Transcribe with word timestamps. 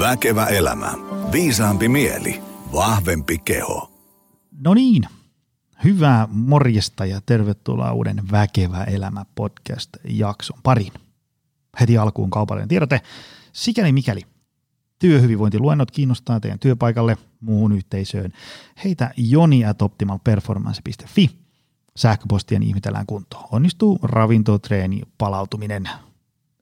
Väkevä 0.00 0.46
elämä. 0.46 0.94
Viisaampi 1.32 1.88
mieli. 1.88 2.42
Vahvempi 2.72 3.38
keho. 3.38 3.90
No 4.64 4.74
niin, 4.74 5.02
hyvää 5.84 6.28
morjesta 6.30 7.06
ja 7.06 7.20
tervetuloa 7.26 7.92
uuden 7.92 8.22
Väkevä 8.30 8.84
elämä 8.84 9.24
podcast-jakson 9.34 10.58
pariin. 10.62 10.92
Heti 11.80 11.98
alkuun 11.98 12.30
kaupallinen 12.30 12.68
tiedote. 12.68 13.00
Sikäli 13.52 13.92
mikäli 13.92 14.22
työhyvinvointiluennot 14.98 15.90
kiinnostaa 15.90 16.40
teidän 16.40 16.58
työpaikalle, 16.58 17.16
muuhun 17.40 17.72
yhteisöön, 17.72 18.32
heitä 18.84 19.10
joni 19.16 19.64
at 19.64 19.82
optimalperformance.fi. 19.82 21.30
Sähköpostien 21.96 22.62
ihmetellään 22.62 23.06
kuntoon. 23.06 23.44
Onnistuu 23.52 23.98
ravinto, 24.02 24.58
treeni, 24.58 25.02
palautuminen, 25.18 25.88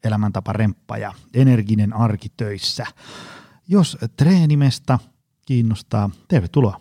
elämäntapa 0.04 0.52
remppa 0.52 0.98
ja 0.98 1.12
energinen 1.34 1.92
arki 1.92 2.28
töissä. 2.36 2.86
Jos 3.68 3.98
treenimesta 4.16 4.98
kiinnostaa, 5.46 6.10
tervetuloa 6.28 6.80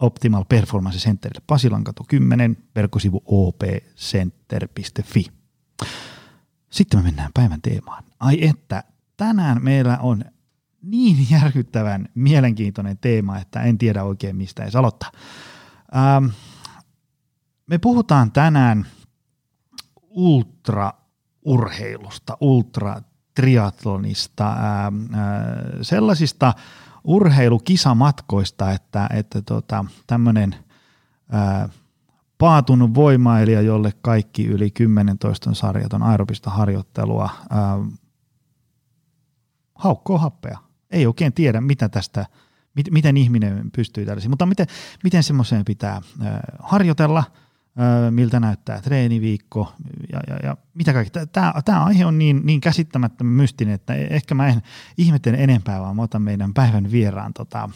Optimal 0.00 0.44
Performance 0.48 0.98
Centerille 0.98 1.44
Pasilankatu 1.46 2.04
10, 2.08 2.56
verkkosivu 2.74 3.22
opcenter.fi. 3.26 5.26
Sitten 6.70 7.00
me 7.00 7.04
mennään 7.04 7.30
päivän 7.34 7.62
teemaan. 7.62 8.04
Ai 8.20 8.46
että, 8.46 8.84
tänään 9.16 9.64
meillä 9.64 9.98
on 9.98 10.24
niin 10.82 11.26
järkyttävän 11.30 12.08
mielenkiintoinen 12.14 12.98
teema, 12.98 13.38
että 13.38 13.62
en 13.62 13.78
tiedä 13.78 14.04
oikein 14.04 14.36
mistä 14.36 14.62
edes 14.62 14.76
aloittaa. 14.76 15.12
Ähm, 15.96 16.26
me 17.66 17.78
puhutaan 17.78 18.32
tänään 18.32 18.86
ultraurheilusta, 21.42 22.36
ultratriatlonista, 22.40 24.52
ähm, 24.52 25.14
äh, 25.14 25.20
sellaisista 25.82 26.54
urheilukisamatkoista, 27.04 28.72
että, 28.72 29.08
että 29.14 29.42
tota, 29.42 29.84
tämmöinen 30.06 30.54
paatunut 32.38 32.94
voimailija, 32.94 33.60
jolle 33.60 33.92
kaikki 34.02 34.46
yli 34.46 34.70
10 34.70 35.18
toiston 35.18 35.54
sarjat 35.54 35.92
on 35.92 36.02
aerobista 36.02 36.50
harjoittelua, 36.50 37.24
äh, 37.24 37.30
haukkoo 39.74 40.18
happea. 40.18 40.58
Ei 40.90 41.06
oikein 41.06 41.32
tiedä, 41.32 41.60
mitä 41.60 41.88
tästä, 41.88 42.26
miten 42.90 43.16
ihminen 43.16 43.70
pystyy 43.70 44.06
tällaisiin, 44.06 44.30
mutta 44.30 44.46
miten, 44.46 44.66
miten 45.04 45.22
semmoiseen 45.22 45.64
pitää 45.64 46.02
harjoitella, 46.58 47.24
miltä 48.10 48.40
näyttää 48.40 48.80
treeniviikko 48.80 49.72
ja, 50.12 50.20
ja, 50.28 50.36
ja 50.42 50.56
mitä 50.74 50.92
kaikki. 50.92 51.18
Tämä, 51.32 51.52
tämä 51.64 51.84
aihe 51.84 52.06
on 52.06 52.18
niin, 52.18 52.40
niin 52.44 52.60
käsittämättömän 52.60 53.32
mystinen, 53.32 53.74
että 53.74 53.94
ehkä 53.94 54.34
mä 54.34 54.48
en 54.48 54.62
ihmettele 54.98 55.36
enempää, 55.36 55.80
vaan 55.80 55.96
mä 55.96 56.02
otan 56.02 56.22
meidän 56.22 56.54
päivän 56.54 56.90
vieraan 56.90 57.32
tota, 57.32 57.70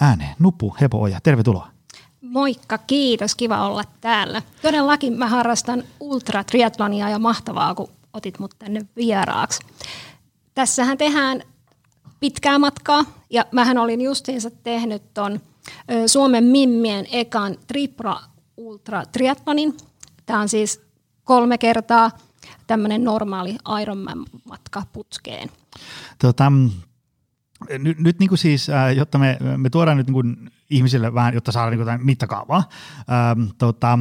ääneen. 0.00 0.36
Nupu 0.38 0.76
Hepo 0.80 1.00
Oja, 1.00 1.20
tervetuloa. 1.22 1.68
Moikka, 2.20 2.78
kiitos, 2.78 3.34
kiva 3.34 3.68
olla 3.68 3.84
täällä. 4.00 4.42
Todellakin 4.62 5.18
mä 5.18 5.28
harrastan 5.28 5.82
ultratriatlonia 6.00 7.08
ja 7.08 7.18
mahtavaa, 7.18 7.74
kun 7.74 7.88
otit 8.12 8.38
mut 8.38 8.54
tänne 8.58 8.86
vieraaksi. 8.96 9.60
Tässähän 10.54 10.98
tehdään 10.98 11.42
pitkää 12.20 12.58
matkaa. 12.58 13.04
Ja 13.30 13.44
mähän 13.52 13.78
olin 13.78 14.00
justiinsa 14.00 14.50
tehnyt 14.50 15.14
ton 15.14 15.40
Suomen 16.06 16.44
Mimmien 16.44 17.06
ekan 17.12 17.56
Tripra 17.66 18.16
Ultra 18.56 19.06
Triathlonin. 19.06 19.76
Tämä 20.26 20.40
on 20.40 20.48
siis 20.48 20.86
kolme 21.24 21.58
kertaa 21.58 22.10
tämmöinen 22.66 23.04
normaali 23.04 23.56
Ironman-matka 23.82 24.82
putkeen. 24.92 25.50
Tota, 26.18 26.52
nyt, 27.78 27.98
nyt 27.98 28.18
niin 28.18 28.28
kuin 28.28 28.38
siis, 28.38 28.66
jotta 28.96 29.18
me, 29.18 29.38
me 29.56 29.70
tuodaan 29.70 29.96
nyt 29.96 30.06
niin 30.06 30.14
kuin 30.14 30.50
ihmisille 30.70 31.14
vähän, 31.14 31.34
jotta 31.34 31.52
saadaan 31.52 31.76
niin 31.76 31.84
kuin 31.84 32.06
mittakaavaa. 32.06 32.68
Ähm, 32.98 33.48
tota, 33.58 33.98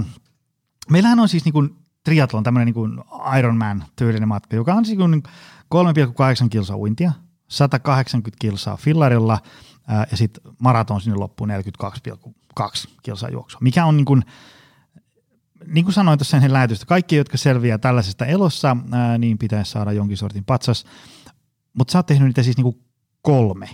meillähän 0.90 1.19
on 1.19 1.29
siis 1.29 1.46
niin 1.46 1.53
kuin 1.53 1.75
triathlon, 2.03 2.44
tämmöinen 2.44 2.74
niin 2.74 3.03
Ironman-tyylinen 3.40 4.28
matka, 4.28 4.56
joka 4.56 4.74
on 4.74 4.85
siis 4.85 4.97
niin 4.97 5.24
3,8 6.44 6.50
kilsa 6.50 6.78
uintia– 6.78 7.12
180 7.47 8.38
kilsaa 8.40 8.78
fillarilla 8.78 9.40
ää, 9.88 10.08
ja 10.12 10.18
sitten 10.18 10.53
maraton 10.59 11.02
sinne 11.02 11.18
loppuun 11.18 11.50
42,2 11.50 12.66
kilsaa 13.03 13.29
juoksua, 13.29 13.59
mikä 13.63 13.85
on 13.85 13.97
niin 13.97 14.06
kuin, 14.06 14.24
niin 15.67 15.85
kuin 15.85 15.93
sanoin 15.93 16.19
tuossa 16.19 16.38
ennen 16.38 16.53
lähetystä, 16.53 16.85
kaikki, 16.85 17.16
jotka 17.16 17.38
selviää 17.38 17.77
tällaisesta 17.77 18.25
elossa, 18.25 18.77
ää, 18.91 19.17
niin 19.17 19.38
pitäisi 19.38 19.71
saada 19.71 19.91
jonkin 19.91 20.17
sortin 20.17 20.45
patsas, 20.45 20.85
mutta 21.73 21.91
sä 21.91 21.99
oot 21.99 22.05
tehnyt 22.05 22.27
niitä 22.27 22.43
siis 22.43 22.57
niin 22.57 22.63
kuin 22.63 22.81
kolme 23.21 23.69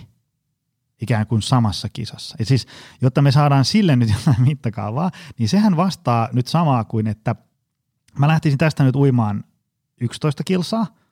ikään 1.02 1.26
kuin 1.26 1.42
samassa 1.42 1.88
kisassa. 1.92 2.36
Et 2.38 2.48
siis, 2.48 2.66
jotta 3.02 3.22
me 3.22 3.32
saadaan 3.32 3.64
sille 3.64 3.96
nyt 3.96 4.08
jotain 4.18 4.42
mittakaavaa, 4.42 5.10
niin 5.38 5.48
sehän 5.48 5.76
vastaa 5.76 6.28
nyt 6.32 6.46
samaa 6.46 6.84
kuin, 6.84 7.06
että 7.06 7.34
mä 8.18 8.28
lähtisin 8.28 8.58
tästä 8.58 8.84
nyt 8.84 8.96
uimaan 8.96 9.44
11 10.00 10.44
kilsaa– 10.44 10.86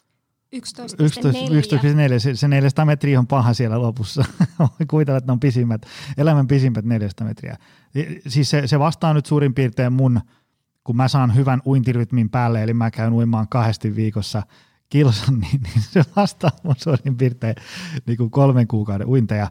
11,4. 0.57 2.19
Se, 2.19 2.37
se 2.37 2.49
400 2.49 2.85
metriä 2.85 3.19
on 3.19 3.27
paha 3.27 3.55
siellä 3.55 3.83
lopussa. 3.83 4.25
Kuvitella, 4.91 5.19
että 5.19 5.29
ne 5.29 5.33
on 5.33 5.41
pisimmät, 5.41 5.87
elämän 6.17 6.47
pisimmät 6.47 6.85
400 6.85 7.27
metriä. 7.27 7.57
Siis 8.29 8.51
se, 8.51 8.67
se 8.67 8.79
vastaa 8.79 9.15
nyt 9.15 9.27
suurin 9.27 9.55
piirtein 9.55 9.93
mun, 9.93 10.21
kun 10.85 10.97
mä 10.97 11.09
saan 11.09 11.35
hyvän 11.35 11.63
uintirytmin 11.67 12.31
päälle, 12.31 12.63
eli 12.63 12.75
mä 12.75 12.91
käyn 12.91 13.13
uimaan 13.13 13.49
kahdesti 13.49 13.97
viikossa 13.97 14.43
kilsan, 14.89 15.39
niin, 15.41 15.61
niin 15.63 15.83
se 15.83 16.05
vastaa 16.17 16.51
mun 16.63 16.75
suurin 16.79 17.17
piirtein 17.17 17.55
niin 18.07 18.17
kuin 18.17 18.31
kolmen 18.31 18.69
kuukauden 18.69 19.09
uinteja. 19.09 19.51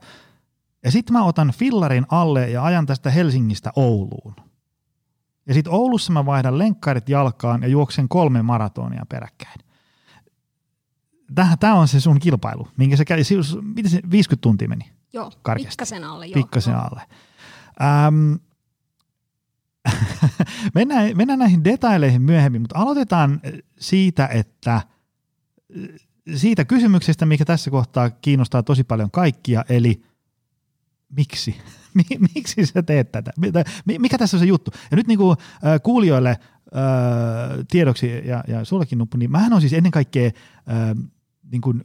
Ja 0.83 0.91
sitten 0.91 1.13
mä 1.13 1.23
otan 1.23 1.53
fillarin 1.57 2.05
alle 2.09 2.49
ja 2.49 2.63
ajan 2.63 2.85
tästä 2.85 3.09
Helsingistä 3.09 3.71
Ouluun. 3.75 4.35
Ja 5.47 5.53
sitten 5.53 5.73
Oulussa 5.73 6.13
mä 6.13 6.25
vaihdan 6.25 6.57
lenkkarit 6.57 7.09
jalkaan 7.09 7.61
ja 7.61 7.67
juoksen 7.67 8.09
kolme 8.09 8.41
maratonia 8.41 9.05
peräkkäin 9.09 9.59
tämä 11.59 11.75
on 11.75 11.87
se 11.87 11.99
sun 11.99 12.19
kilpailu, 12.19 12.67
minkä 12.77 12.95
se 12.95 13.05
käy, 13.05 13.19
miten 13.75 13.91
se 13.91 14.01
50 14.11 14.41
tuntia 14.41 14.67
meni? 14.67 14.91
Joo, 15.13 15.31
karkeasti. 15.41 15.71
pikkasen 15.71 16.03
alle. 16.03 16.25
Joo, 16.25 16.33
pikkasen 16.33 16.71
joo. 16.71 16.81
alle. 16.81 17.01
Ähm, 17.81 18.33
mennään, 20.75 21.17
mennään 21.17 21.39
näihin 21.39 21.63
detaileihin 21.63 22.21
myöhemmin, 22.21 22.61
mutta 22.61 22.79
aloitetaan 22.79 23.41
siitä, 23.79 24.27
että 24.27 24.81
siitä 26.35 26.65
kysymyksestä, 26.65 27.25
mikä 27.25 27.45
tässä 27.45 27.71
kohtaa 27.71 28.09
kiinnostaa 28.09 28.63
tosi 28.63 28.83
paljon 28.83 29.11
kaikkia, 29.11 29.65
eli 29.69 30.01
miksi? 31.09 31.55
miksi 32.35 32.65
sä 32.65 32.83
teet 32.83 33.11
tätä? 33.11 33.31
Mikä 33.99 34.17
tässä 34.17 34.37
on 34.37 34.39
se 34.39 34.45
juttu? 34.45 34.71
Ja 34.91 34.97
nyt 34.97 35.07
niin 35.07 35.19
kuin, 35.19 35.37
äh, 35.65 35.81
kuulijoille 35.83 36.39
tiedoksi 37.71 38.07
ja, 38.07 38.43
ja 38.47 38.65
sullekin 38.65 38.97
nuppu, 38.97 39.17
niin 39.17 39.31
mähän 39.31 39.53
on 39.53 39.61
siis 39.61 39.73
ennen 39.73 39.91
kaikkea 39.91 40.31
niin 41.51 41.61
kuin, 41.61 41.83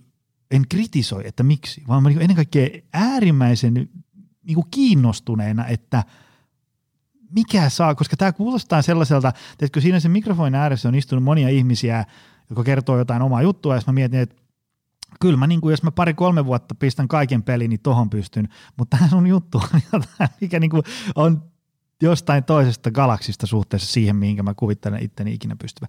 en 0.50 0.62
kritisoi, 0.68 1.22
että 1.26 1.42
miksi, 1.42 1.82
vaan 1.88 2.02
mä 2.02 2.08
niin 2.08 2.20
ennen 2.20 2.36
kaikkea 2.36 2.68
äärimmäisen 2.92 3.74
niin 3.74 4.54
kuin 4.54 4.66
kiinnostuneena, 4.70 5.66
että 5.66 6.04
mikä 7.34 7.68
saa, 7.68 7.94
koska 7.94 8.16
tämä 8.16 8.32
kuulostaa 8.32 8.82
sellaiselta, 8.82 9.32
että 9.60 9.80
siinä 9.80 10.00
sen 10.00 10.10
mikrofonin 10.10 10.54
ääressä 10.54 10.88
on 10.88 10.94
istunut 10.94 11.24
monia 11.24 11.48
ihmisiä, 11.48 12.04
jotka 12.50 12.64
kertoo 12.64 12.98
jotain 12.98 13.22
omaa 13.22 13.42
juttua, 13.42 13.74
ja 13.74 13.80
mä 13.86 13.92
mietin, 13.92 14.20
että 14.20 14.36
kyllä 15.20 15.36
mä 15.36 15.46
niin 15.46 15.60
kuin, 15.60 15.72
jos 15.72 15.82
mä 15.82 15.90
pari-kolme 15.90 16.44
vuotta 16.44 16.74
pistän 16.74 17.08
kaiken 17.08 17.42
peliin, 17.42 17.68
niin 17.68 17.80
tohon 17.80 18.10
pystyn, 18.10 18.48
mutta 18.76 18.96
tämä 18.96 19.10
sun 19.10 19.26
juttu 19.26 19.58
on 19.74 19.80
jotain, 19.92 20.30
mikä 20.40 20.60
niin 20.60 20.70
kuin 20.70 20.82
on 21.14 21.42
jostain 22.02 22.44
toisesta 22.44 22.90
galaksista 22.90 23.46
suhteessa 23.46 23.92
siihen, 23.92 24.16
mihinkä 24.16 24.42
mä 24.42 24.54
kuvittelen 24.54 25.02
itteni 25.02 25.34
ikinä 25.34 25.56
pystyvä. 25.56 25.86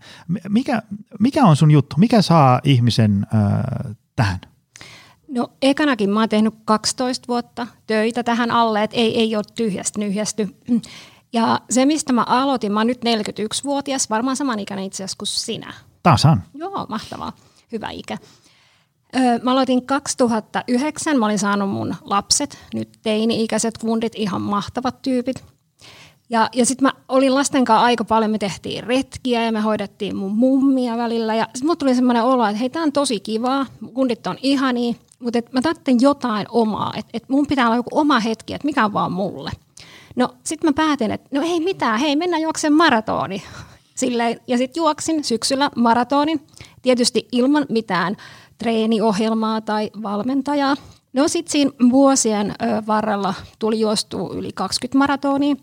Mikä, 0.50 0.81
mikä 1.19 1.45
on 1.45 1.56
sun 1.56 1.72
juttu? 1.72 1.95
Mikä 2.00 2.22
saa 2.22 2.62
ihmisen 2.63 3.27
äh, 3.35 3.95
tähän? 4.16 4.39
No 5.27 5.51
ekanakin 5.62 6.09
mä 6.09 6.19
oon 6.19 6.30
tehnyt 6.30 6.53
12 6.65 7.27
vuotta 7.27 7.68
töitä 7.88 8.24
tähän 8.24 8.51
alle, 8.51 8.83
että 8.83 8.98
ei, 8.98 9.19
ei 9.19 9.36
ole 9.36 9.44
tyhjästä 9.56 10.00
nyhjästy. 10.00 10.56
Ja 11.36 11.60
se, 11.70 11.86
mistä 11.86 12.14
mä 12.14 12.24
aloitin, 12.28 12.72
mä 12.72 12.80
oon 12.80 12.88
nyt 12.88 13.06
41-vuotias, 13.06 14.10
varmaan 14.10 14.36
samanikäinen 14.36 14.86
itse 14.86 15.04
asiassa 15.04 15.18
kuin 15.18 15.28
sinä. 15.28 15.74
Tasan. 16.04 16.44
Joo, 16.54 16.86
mahtavaa. 16.90 17.34
Hyvä 17.72 17.90
ikä. 17.90 18.18
Mä 19.42 19.52
aloitin 19.52 19.86
2009, 19.86 21.20
mä 21.20 21.26
olin 21.26 21.40
saanut 21.40 21.70
mun 21.70 21.96
lapset, 22.02 22.58
nyt 22.74 22.90
teini-ikäiset 23.04 23.78
kundit, 23.78 24.14
ihan 24.16 24.42
mahtavat 24.42 25.02
tyypit. 25.02 25.44
Ja, 26.30 26.50
ja 26.54 26.66
sitten 26.66 26.84
mä 26.88 26.94
olin 27.08 27.36
lasten 27.36 27.66
kanssa 27.66 27.86
aika 27.86 28.04
paljon, 28.04 28.32
me 28.32 28.38
tehtiin 28.38 28.84
retkiä 28.84 29.46
ja 29.46 29.52
me 29.52 29.62
hoidettiin 29.62 30.16
mun 30.16 30.36
mummia 30.36 30.98
välillä. 30.98 31.36
Ja 31.36 31.46
sitten 31.46 31.66
mulla 31.66 31.76
tuli 31.76 31.96
semmoinen 31.96 32.24
olo, 32.24 32.46
että 32.46 32.60
hei, 32.60 32.70
tää 32.70 32.84
on 32.84 32.92
tosi 32.92 33.20
kivaa, 33.20 33.66
kundit 33.94 34.28
on 34.28 34.38
ihania, 34.42 34.94
mutta 35.20 35.40
et 35.40 35.54
mä 35.54 35.62
tarvitsen 35.62 36.02
jotain 36.02 36.46
omaa, 36.50 36.94
että 36.96 37.10
et 37.14 37.30
mun 37.30 37.48
pitää 37.48 37.66
olla 37.66 37.76
joku 37.76 38.00
oma 38.00 38.20
hetki, 38.20 38.54
että 38.54 38.66
mikä 38.66 38.86
on 38.86 38.94
vaan 38.94 39.12
mulle. 39.12 39.52
No 40.15 40.29
sitten 40.44 40.69
mä 40.69 40.73
päätin, 40.73 41.12
että 41.12 41.29
no 41.31 41.41
ei 41.41 41.59
mitään, 41.59 42.00
hei 42.00 42.15
mennään 42.15 42.41
juoksen 42.41 42.73
maratoni. 42.73 43.44
Silleen, 43.95 44.39
ja 44.47 44.57
sitten 44.57 44.81
juoksin 44.81 45.23
syksyllä 45.23 45.69
maratonin, 45.75 46.47
tietysti 46.81 47.27
ilman 47.31 47.65
mitään 47.69 48.15
treeniohjelmaa 48.57 49.62
tai 49.62 49.91
valmentajaa. 50.03 50.75
No 51.13 51.27
sitten 51.27 51.51
siinä 51.51 51.71
vuosien 51.91 52.56
varrella 52.88 53.33
tuli 53.59 53.79
juostua 53.79 54.33
yli 54.33 54.51
20 54.56 54.97
maratonia. 54.97 55.56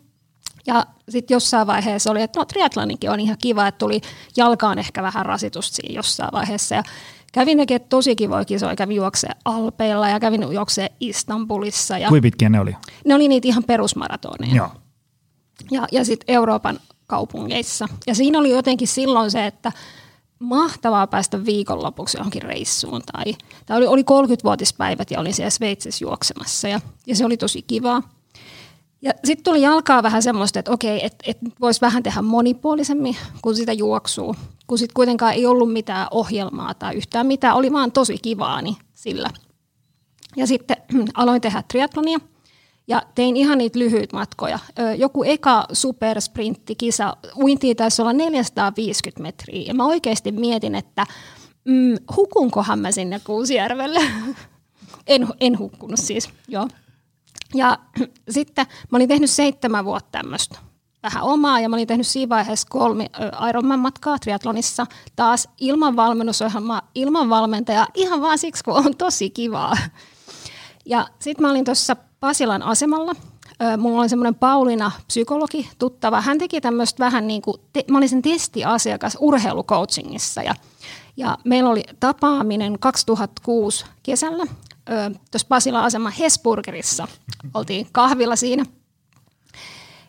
Ja 0.66 0.87
sitten 1.08 1.34
jossain 1.34 1.66
vaiheessa 1.66 2.10
oli, 2.10 2.22
että 2.22 2.40
no 2.40 2.44
triatloninkin 2.44 3.10
on 3.10 3.20
ihan 3.20 3.37
kiva, 3.43 3.66
että 3.66 3.78
tuli 3.78 4.00
jalkaan 4.37 4.78
ehkä 4.78 5.02
vähän 5.02 5.26
rasitusta 5.26 5.76
siinä 5.76 5.94
jossain 5.94 6.32
vaiheessa. 6.32 6.75
Ja 6.75 6.82
kävin 7.32 7.58
tekemään 7.58 7.88
tosi 7.88 8.17
kivoja 8.17 8.44
kisoja, 8.44 8.76
kävin 8.76 8.96
juokseen 8.96 9.37
Alpeilla 9.44 10.08
ja 10.08 10.20
kävin 10.20 10.52
juokseen 10.52 10.90
Istanbulissa. 11.00 11.99
Ja 11.99 12.08
Kuinka 12.08 12.23
pitkiä 12.23 12.49
ne 12.49 12.61
oli? 12.61 12.76
Ne 13.05 13.14
oli 13.14 13.29
niitä 13.29 13.49
ihan 13.49 13.64
perusmaratoneja. 13.64 14.56
Joo. 14.56 14.70
Ja, 15.70 15.87
ja 15.93 16.05
sitten 16.05 16.34
Euroopan 16.34 16.81
kaupungeissa. 17.06 17.88
Ja 18.06 18.14
siinä 18.14 18.38
oli 18.38 18.50
jotenkin 18.50 18.88
silloin 18.88 19.31
se, 19.31 19.46
että 19.46 19.73
mahtavaa 20.38 21.06
päästä 21.06 21.44
viikonlopuksi 21.44 22.19
johonkin 22.19 22.43
reissuun. 22.43 23.02
Tai, 23.12 23.35
tai 23.67 23.76
oli, 23.76 23.87
oli 23.87 24.02
30-vuotispäivät 24.02 25.11
ja 25.11 25.20
olin 25.20 25.35
siellä 25.35 25.50
Sveitsissä 25.50 26.05
juoksemassa 26.05 26.69
ja, 26.69 26.81
ja 27.06 27.17
se 27.17 27.25
oli 27.25 27.37
tosi 27.37 27.62
kivaa. 27.62 28.02
Ja 29.02 29.12
sitten 29.25 29.44
tuli 29.44 29.62
jalkaa 29.62 30.02
vähän 30.02 30.22
semmoista, 30.22 30.58
että 30.58 30.70
okei, 30.72 31.04
että 31.06 31.25
et 31.26 31.38
voisi 31.60 31.81
vähän 31.81 32.02
tehdä 32.02 32.22
monipuolisemmin 32.22 33.16
kuin 33.43 33.56
sitä 33.56 33.72
juoksua. 33.72 34.34
Kun 34.66 34.78
sitten 34.78 34.94
kuitenkaan 34.94 35.32
ei 35.32 35.46
ollut 35.46 35.72
mitään 35.72 36.06
ohjelmaa 36.10 36.75
tai 36.75 36.94
yhtään 36.94 37.26
mitään, 37.26 37.56
oli 37.56 37.72
vaan 37.72 37.93
tosi 37.93 38.19
kivaa 38.22 38.62
niin 38.62 38.76
sillä. 38.94 39.31
Ja 40.37 40.46
sitten 40.46 40.76
aloin 41.14 41.40
tehdä 41.40 41.62
triatlonia– 41.69 42.19
ja 42.87 43.02
tein 43.14 43.37
ihan 43.37 43.58
niitä 43.58 43.78
lyhyitä 43.78 44.16
matkoja. 44.16 44.58
Joku 44.99 45.22
eka 45.25 45.64
supersprinttikisa, 45.72 47.16
uintiin 47.37 47.76
taisi 47.76 48.02
olla 48.02 48.12
450 48.12 49.22
metriä. 49.22 49.62
Ja 49.66 49.75
mä 49.75 49.84
oikeasti 49.84 50.32
mietin, 50.32 50.75
että 50.75 51.06
mm, 51.64 51.96
hukunkohan 52.16 52.78
mä 52.78 52.93
sinne 52.93 53.20
Kuusijärvelle. 53.25 54.00
en, 55.06 55.28
en 55.40 55.58
hukkunut 55.58 56.00
siis, 56.00 56.31
joo. 56.49 56.69
Ja 57.54 57.78
sitten 58.31 58.66
mä 58.90 58.99
olin 58.99 59.08
tehnyt 59.08 59.31
seitsemän 59.31 59.84
vuotta 59.84 60.19
tämmöistä 60.19 60.58
vähän 61.02 61.22
omaa 61.22 61.60
ja 61.60 61.69
mä 61.69 61.76
olin 61.76 61.87
tehnyt 61.87 62.06
siinä 62.06 62.28
vaiheessa 62.28 62.69
kolme 62.70 63.10
Ironman-matkaa 63.49 64.19
triatlonissa 64.19 64.87
taas 65.16 65.49
ilman 65.60 65.96
valmennusohjelmaa, 65.96 66.82
ilman 66.94 67.28
valmentajaa, 67.28 67.87
ihan 67.94 68.20
vaan 68.20 68.38
siksi, 68.38 68.64
kun 68.64 68.75
on 68.75 68.96
tosi 68.96 69.31
kivaa. 69.31 69.76
Ja 70.87 71.06
sitten 71.19 71.46
mä 71.46 71.50
olin 71.50 71.64
tuossa 71.64 71.96
Pasilan 72.20 72.62
asemalla. 72.62 73.12
Mulla 73.78 74.00
oli 74.00 74.08
semmoinen 74.08 74.34
Pauliina, 74.34 74.90
psykologi, 75.06 75.69
tuttava. 75.78 76.20
Hän 76.20 76.38
teki 76.38 76.60
tämmöistä 76.60 77.04
vähän 77.04 77.26
niin 77.26 77.43
kuin, 77.43 77.56
te, 77.72 77.84
mä 77.90 77.99
olin 77.99 78.08
sen 78.08 78.22
testiasiakas 78.22 79.16
urheilucoachingissa 79.20 80.43
ja, 80.43 80.54
ja 81.16 81.38
meillä 81.44 81.70
oli 81.70 81.82
tapaaminen 82.00 82.78
2006 82.78 83.84
kesällä 84.02 84.44
tuossa 85.31 85.49
Pasilan 85.49 85.84
asema 85.84 86.11
Hesburgerissa. 86.11 87.08
Oltiin 87.55 87.87
kahvilla 87.93 88.37
siinä. 88.37 88.64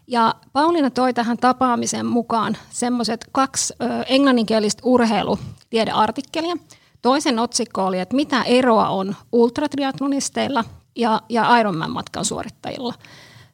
Ja 0.08 0.36
Pauliina 0.54 0.90
toi 0.90 1.14
tähän 1.14 1.38
tapaamiseen 1.38 2.06
mukaan 2.06 2.58
semmoiset 2.70 3.26
kaksi 3.32 3.74
ö, 3.82 3.86
englanninkielistä 4.08 4.82
urheilutiedeartikkelia. 4.86 6.56
Toisen 7.02 7.40
otsikko 7.40 7.86
oli, 7.86 8.00
että 8.00 8.16
mitä 8.16 8.44
eroa 8.44 8.90
on 8.90 9.16
ultratriatlonisteilla 9.32 10.64
ja, 10.96 11.22
ja 11.30 11.58
Ironman-matkan 11.58 12.26
suorittajilla. 12.26 12.94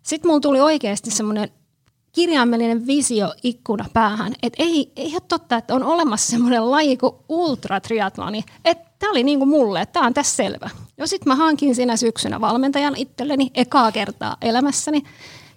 Sitten 0.03 0.29
mulla 0.29 0.39
tuli 0.39 0.61
oikeasti 0.61 1.11
semmoinen 1.11 1.49
kirjaimellinen 2.11 2.87
visio 2.87 3.33
ikkuna 3.43 3.85
päähän, 3.93 4.33
että 4.43 4.63
ei, 4.63 4.91
ei 4.95 5.11
ole 5.13 5.21
totta, 5.27 5.57
että 5.57 5.75
on 5.75 5.83
olemassa 5.83 6.31
semmoinen 6.31 6.71
laji 6.71 6.97
kuin 6.97 7.15
ultratriatloni. 7.29 8.43
Että 8.65 8.89
tämä 8.99 9.11
oli 9.11 9.23
niin 9.23 9.39
kuin 9.39 9.49
mulle, 9.49 9.81
että 9.81 9.93
tämä 9.93 10.05
on 10.05 10.13
tässä 10.13 10.35
selvä. 10.35 10.69
Ja 10.97 11.07
sitten 11.07 11.31
mä 11.31 11.35
hankin 11.35 11.75
siinä 11.75 11.97
syksynä 11.97 12.41
valmentajan 12.41 12.95
itselleni 12.95 13.51
ekaa 13.53 13.91
kertaa 13.91 14.37
elämässäni 14.41 15.03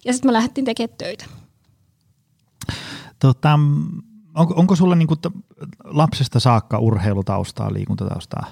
ja 0.04 0.12
sitten 0.12 0.28
mä 0.28 0.32
lähdettiin 0.32 0.64
tekemään 0.64 0.96
töitä. 0.98 1.24
Tota, 3.18 3.58
onko, 4.34 4.54
onko 4.56 4.76
sulla 4.76 4.94
niinku 4.94 5.14
lapsesta 5.84 6.40
saakka 6.40 6.78
urheilutaustaa, 6.78 7.72
liikuntataustaa? 7.72 8.46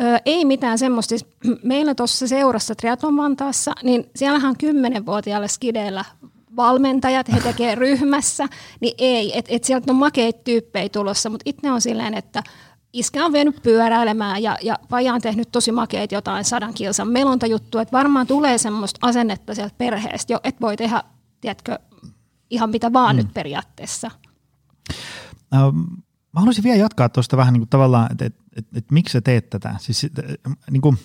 Öö, 0.00 0.16
ei 0.24 0.44
mitään 0.44 0.78
semmoista. 0.78 1.08
Siis 1.08 1.26
meillä 1.62 1.94
tuossa 1.94 2.28
seurassa 2.28 2.74
Triatlon 2.74 3.16
Vantaassa, 3.16 3.72
niin 3.82 4.10
siellähän 4.16 4.48
on 4.50 4.56
kymmenenvuotiaille 4.56 5.48
skideillä 5.48 6.04
valmentajat, 6.58 7.32
he 7.32 7.40
tekee 7.40 7.74
ryhmässä, 7.74 8.46
niin 8.80 8.94
ei, 8.98 9.38
että 9.38 9.54
et 9.54 9.64
sieltä 9.64 9.92
on 9.92 9.98
makeita 9.98 10.40
tyyppejä 10.44 10.88
tulossa, 10.88 11.30
mutta 11.30 11.42
itse 11.46 11.72
on 11.72 11.80
silleen, 11.80 12.14
että 12.14 12.42
iskä 12.92 13.24
on 13.24 13.32
vienyt 13.32 13.62
pyöräilemään 13.62 14.42
ja, 14.42 14.56
ja 14.62 14.78
vaja 14.90 15.14
on 15.14 15.20
tehnyt 15.20 15.48
tosi 15.52 15.72
makeita 15.72 16.14
jotain 16.14 16.44
sadan 16.44 16.74
kilsan 16.74 17.08
melontajuttua, 17.08 17.82
että 17.82 17.96
varmaan 17.96 18.26
tulee 18.26 18.58
semmoista 18.58 19.06
asennetta 19.06 19.54
sieltä 19.54 19.74
perheestä 19.78 20.32
jo, 20.32 20.40
että 20.44 20.60
voi 20.60 20.76
tehdä, 20.76 21.02
tiedätkö, 21.40 21.78
ihan 22.50 22.70
mitä 22.70 22.92
vaan 22.92 23.16
mm. 23.16 23.22
nyt 23.22 23.34
periaatteessa. 23.34 24.10
Um, 25.54 25.86
mä 26.32 26.40
haluaisin 26.40 26.64
vielä 26.64 26.76
jatkaa 26.76 27.08
tuosta 27.08 27.36
vähän 27.36 27.52
niin 27.52 27.60
kuin 27.60 27.68
tavallaan, 27.68 28.12
että, 28.12 28.26
että 28.26 28.48
että 28.58 28.78
et, 28.78 28.90
miksi 28.90 29.12
sä 29.12 29.20
teet 29.20 29.50
tätä. 29.50 29.74
Siis, 29.78 30.06
niin 30.70 30.80
kuin, 30.80 30.98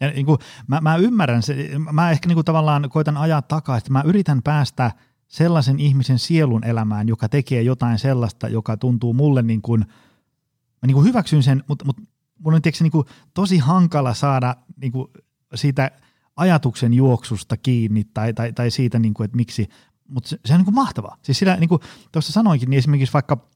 ja 0.00 0.10
niin 0.10 0.26
kuin, 0.26 0.38
mä, 0.66 0.80
mä 0.80 0.96
ymmärrän, 0.96 1.42
se, 1.42 1.70
mä 1.92 2.10
ehkä 2.10 2.28
niin 2.28 2.36
kuin 2.36 2.44
tavallaan 2.44 2.90
koitan 2.90 3.16
ajaa 3.16 3.42
takaa, 3.42 3.76
että 3.76 3.92
mä 3.92 4.02
yritän 4.06 4.42
päästä 4.42 4.92
sellaisen 5.28 5.80
ihmisen 5.80 6.18
sielun 6.18 6.64
elämään, 6.64 7.08
joka 7.08 7.28
tekee 7.28 7.62
jotain 7.62 7.98
sellaista, 7.98 8.48
joka 8.48 8.76
tuntuu 8.76 9.12
mulle 9.12 9.42
niin 9.42 9.62
kuin, 9.62 9.80
mä 9.80 10.86
niin 10.86 10.94
kuin 10.94 11.06
hyväksyn 11.06 11.42
sen, 11.42 11.64
mutta, 11.68 11.84
mutta 11.84 12.02
mun 12.38 12.54
on 12.54 12.62
tietysti 12.62 12.84
niin 12.84 12.92
kuin 12.92 13.06
tosi 13.34 13.58
hankala 13.58 14.14
saada 14.14 14.56
niin 14.76 14.92
kuin 14.92 15.08
siitä 15.54 15.90
ajatuksen 16.36 16.94
juoksusta 16.94 17.56
kiinni 17.56 18.04
tai, 18.04 18.32
tai, 18.32 18.52
tai 18.52 18.70
siitä, 18.70 18.98
niin 18.98 19.14
kuin, 19.14 19.24
että 19.24 19.36
miksi, 19.36 19.68
mutta 20.08 20.28
se, 20.28 20.38
se 20.44 20.52
on 20.52 20.58
niin 20.58 20.64
kuin 20.64 20.74
mahtavaa. 20.74 21.16
Siis 21.22 21.38
sillä, 21.38 21.56
niin 21.56 21.68
kuin 21.68 21.80
tuossa 22.12 22.32
sanoinkin, 22.32 22.70
niin 22.70 22.78
esimerkiksi 22.78 23.12
vaikka 23.12 23.48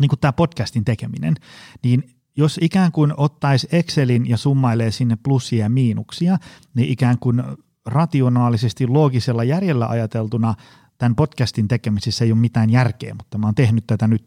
niin 0.00 0.08
kuin 0.08 0.20
tämä 0.20 0.32
podcastin 0.32 0.84
tekeminen, 0.84 1.34
niin 1.82 2.14
jos 2.36 2.58
ikään 2.62 2.92
kuin 2.92 3.14
ottaisi 3.16 3.68
Excelin 3.72 4.28
ja 4.28 4.36
summailee 4.36 4.90
sinne 4.90 5.18
plussia 5.22 5.64
ja 5.64 5.68
miinuksia, 5.68 6.38
niin 6.74 6.88
ikään 6.88 7.18
kuin 7.18 7.42
rationaalisesti, 7.86 8.86
loogisella 8.86 9.44
järjellä 9.44 9.86
ajateltuna 9.86 10.54
tämän 11.02 11.16
podcastin 11.16 11.68
tekemisessä 11.68 12.24
ei 12.24 12.32
ole 12.32 12.40
mitään 12.40 12.70
järkeä, 12.70 13.14
mutta 13.14 13.38
mä 13.38 13.46
oon 13.46 13.54
tehnyt 13.54 13.86
tätä 13.86 14.08
nyt, 14.08 14.24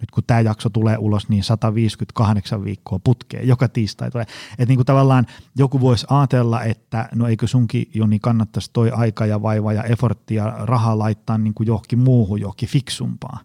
nyt 0.00 0.10
kun 0.10 0.24
tämä 0.26 0.40
jakso 0.40 0.70
tulee 0.70 0.98
ulos, 0.98 1.28
niin 1.28 1.44
158 1.44 2.64
viikkoa 2.64 2.98
putkeen, 2.98 3.48
joka 3.48 3.68
tiistai 3.68 4.10
tulee. 4.10 4.26
Että 4.52 4.64
niin 4.68 4.76
kuin 4.76 4.86
tavallaan 4.86 5.26
joku 5.58 5.80
voisi 5.80 6.06
ajatella, 6.10 6.62
että 6.62 7.08
no 7.14 7.28
eikö 7.28 7.46
sunkin 7.46 7.90
Joni 7.94 8.18
kannattaisi 8.18 8.70
toi 8.72 8.90
aika 8.90 9.26
ja 9.26 9.42
vaiva 9.42 9.72
ja 9.72 9.82
effortti 9.82 10.34
ja 10.34 10.54
rahaa 10.58 10.98
laittaa 10.98 11.38
niin 11.38 11.54
kuin 11.54 11.66
johonkin 11.66 11.98
muuhun, 11.98 12.40
johonkin 12.40 12.68
fiksumpaan. 12.68 13.44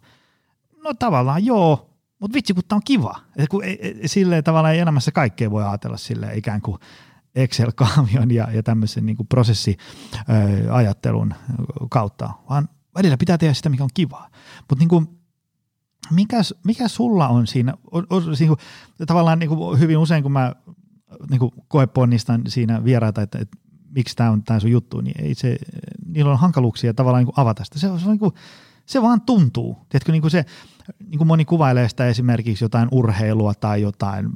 No 0.83 0.93
tavallaan 0.93 1.45
joo, 1.45 1.94
mutta 2.19 2.35
vitsi, 2.35 2.53
kun 2.53 2.63
tämä 2.67 2.77
on 2.77 2.81
kiva. 2.85 3.19
Et 3.35 3.49
kun 3.49 3.63
ei, 3.63 3.79
ei, 3.81 4.07
silleen 4.07 4.43
tavallaan 4.43 4.73
ei 4.73 4.79
elämässä 4.79 5.11
kaikkea 5.11 5.51
voi 5.51 5.63
ajatella 5.63 5.97
sille 5.97 6.31
ikään 6.35 6.61
kuin 6.61 6.77
Excel-kaamion 7.35 8.31
ja, 8.31 8.51
ja 8.51 8.63
tämmöisen 8.63 9.05
niin 9.05 9.17
kuin 9.17 9.27
prosessiajattelun 9.27 11.33
kautta, 11.89 12.29
vaan 12.49 12.69
välillä 12.95 13.17
pitää 13.17 13.37
tehdä 13.37 13.53
sitä, 13.53 13.69
mikä 13.69 13.83
on 13.83 13.89
kivaa. 13.93 14.29
Mutta 14.59 14.79
niin 14.79 14.89
kuin, 14.89 15.07
mikä, 16.11 16.37
mikä 16.65 16.87
sulla 16.87 17.27
on 17.27 17.47
siinä, 17.47 17.73
on, 17.91 18.07
on, 18.09 18.23
niin 18.39 18.47
kuin, 18.47 18.59
tavallaan 19.07 19.39
niin 19.39 19.49
kuin 19.49 19.79
hyvin 19.79 19.97
usein, 19.97 20.23
kun 20.23 20.31
mä 20.31 20.53
niin 21.29 21.39
kuin 21.39 21.51
koeponnistan 21.67 22.41
siinä 22.47 22.83
vieraita, 22.83 23.21
että, 23.21 23.39
että 23.39 23.57
miksi 23.95 24.15
tämä 24.15 24.31
on 24.31 24.43
tämä 24.43 24.59
sun 24.59 24.71
juttu, 24.71 25.01
niin 25.01 25.25
ei 25.25 25.35
se, 25.35 25.57
niillä 26.05 26.31
on 26.31 26.39
hankaluuksia 26.39 26.93
tavallaan 26.93 27.21
niin 27.21 27.33
kuin 27.33 27.43
avata 27.43 27.63
sitä. 27.63 27.79
Se, 27.79 27.87
se, 27.87 27.93
on 27.93 27.99
niin 28.05 28.19
kuin, 28.19 28.33
se 28.85 29.01
vaan 29.01 29.21
tuntuu. 29.21 29.77
Tiedätkö, 29.89 30.11
niin 30.11 30.21
kuin 30.21 30.31
se, 30.31 30.45
niin 30.99 31.17
kuin 31.17 31.27
moni 31.27 31.45
kuvailee 31.45 31.89
sitä 31.89 32.07
esimerkiksi 32.07 32.63
jotain 32.63 32.87
urheilua 32.91 33.53
tai 33.53 33.81
jotain 33.81 34.29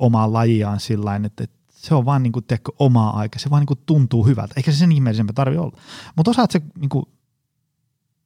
omaa 0.00 0.32
lajiaan 0.32 0.80
sillä 0.80 1.16
että, 1.16 1.44
että 1.44 1.56
se 1.86 1.94
on 1.94 2.04
vaan 2.04 2.22
niin 2.22 2.32
kuin, 2.32 2.44
tiedätkö, 2.44 2.72
omaa 2.78 3.16
aika, 3.18 3.38
se 3.38 3.50
vaan 3.50 3.60
niin 3.60 3.66
kuin 3.66 3.80
tuntuu 3.86 4.26
hyvältä. 4.26 4.54
Eikä 4.56 4.72
se 4.72 4.78
sen 4.78 4.92
ihmeellisempä 4.92 5.32
tarvitse 5.32 5.60
olla. 5.60 5.78
Mutta 6.16 6.30
osaat 6.30 6.50
se, 6.50 6.62
niin 6.78 6.88
kuin, 6.88 7.04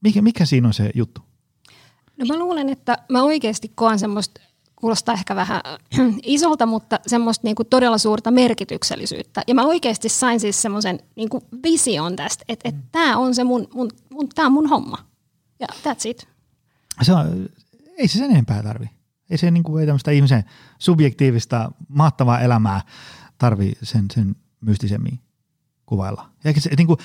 mikä, 0.01 0.23
mikä 0.23 0.45
siinä 0.45 0.69
on 0.69 0.75
se 0.75 0.91
juttu? 0.95 1.21
No 2.17 2.27
mä 2.27 2.39
luulen, 2.39 2.69
että 2.69 2.99
mä 3.09 3.23
oikeasti 3.23 3.73
koen 3.75 3.99
semmoista, 3.99 4.41
kuulostaa 4.77 5.15
ehkä 5.15 5.37
vähän 5.37 5.61
isolta, 6.23 6.67
mutta 6.67 7.01
semmoista 7.07 7.47
niin 7.47 7.57
kuin 7.57 7.69
todella 7.69 7.99
suurta 7.99 8.31
merkityksellisyyttä. 8.31 9.43
Ja 9.47 9.55
mä 9.55 9.67
oikeasti 9.67 10.09
sain 10.09 10.41
siis 10.41 10.63
semmoisen 10.63 11.01
niin 11.17 11.29
vision 11.63 12.17
tästä, 12.17 12.45
että, 12.49 12.69
että 12.69 12.83
tämä 12.93 13.17
on 13.17 13.35
se 13.35 13.45
mun, 13.45 13.69
mun, 13.75 13.91
mun, 14.11 14.29
tää 14.29 14.47
on 14.47 14.53
mun 14.53 14.69
homma. 14.69 14.99
Ja 15.61 15.67
that's 15.85 16.09
it 16.09 16.29
se 17.03 17.13
on, 17.13 17.49
ei 17.99 18.09
se 18.09 18.19
sen 18.19 18.31
enempää 18.31 18.63
tarvi. 18.63 18.91
Ei 19.31 19.39
se 19.39 19.51
niin 19.51 19.63
kuin, 19.63 19.81
ei 19.81 19.87
tämmöistä 19.87 20.11
ihmisen 20.11 20.45
subjektiivista, 20.79 21.73
mahtavaa 21.89 22.41
elämää 22.41 22.81
tarvi 23.39 23.73
sen, 23.83 24.05
sen 24.15 24.37
mystisemmin 24.61 25.21
kuvailla. 25.87 26.31
Ja 26.45 26.53
se, 26.59 26.71
niin 26.77 26.87
kuin, 26.87 26.99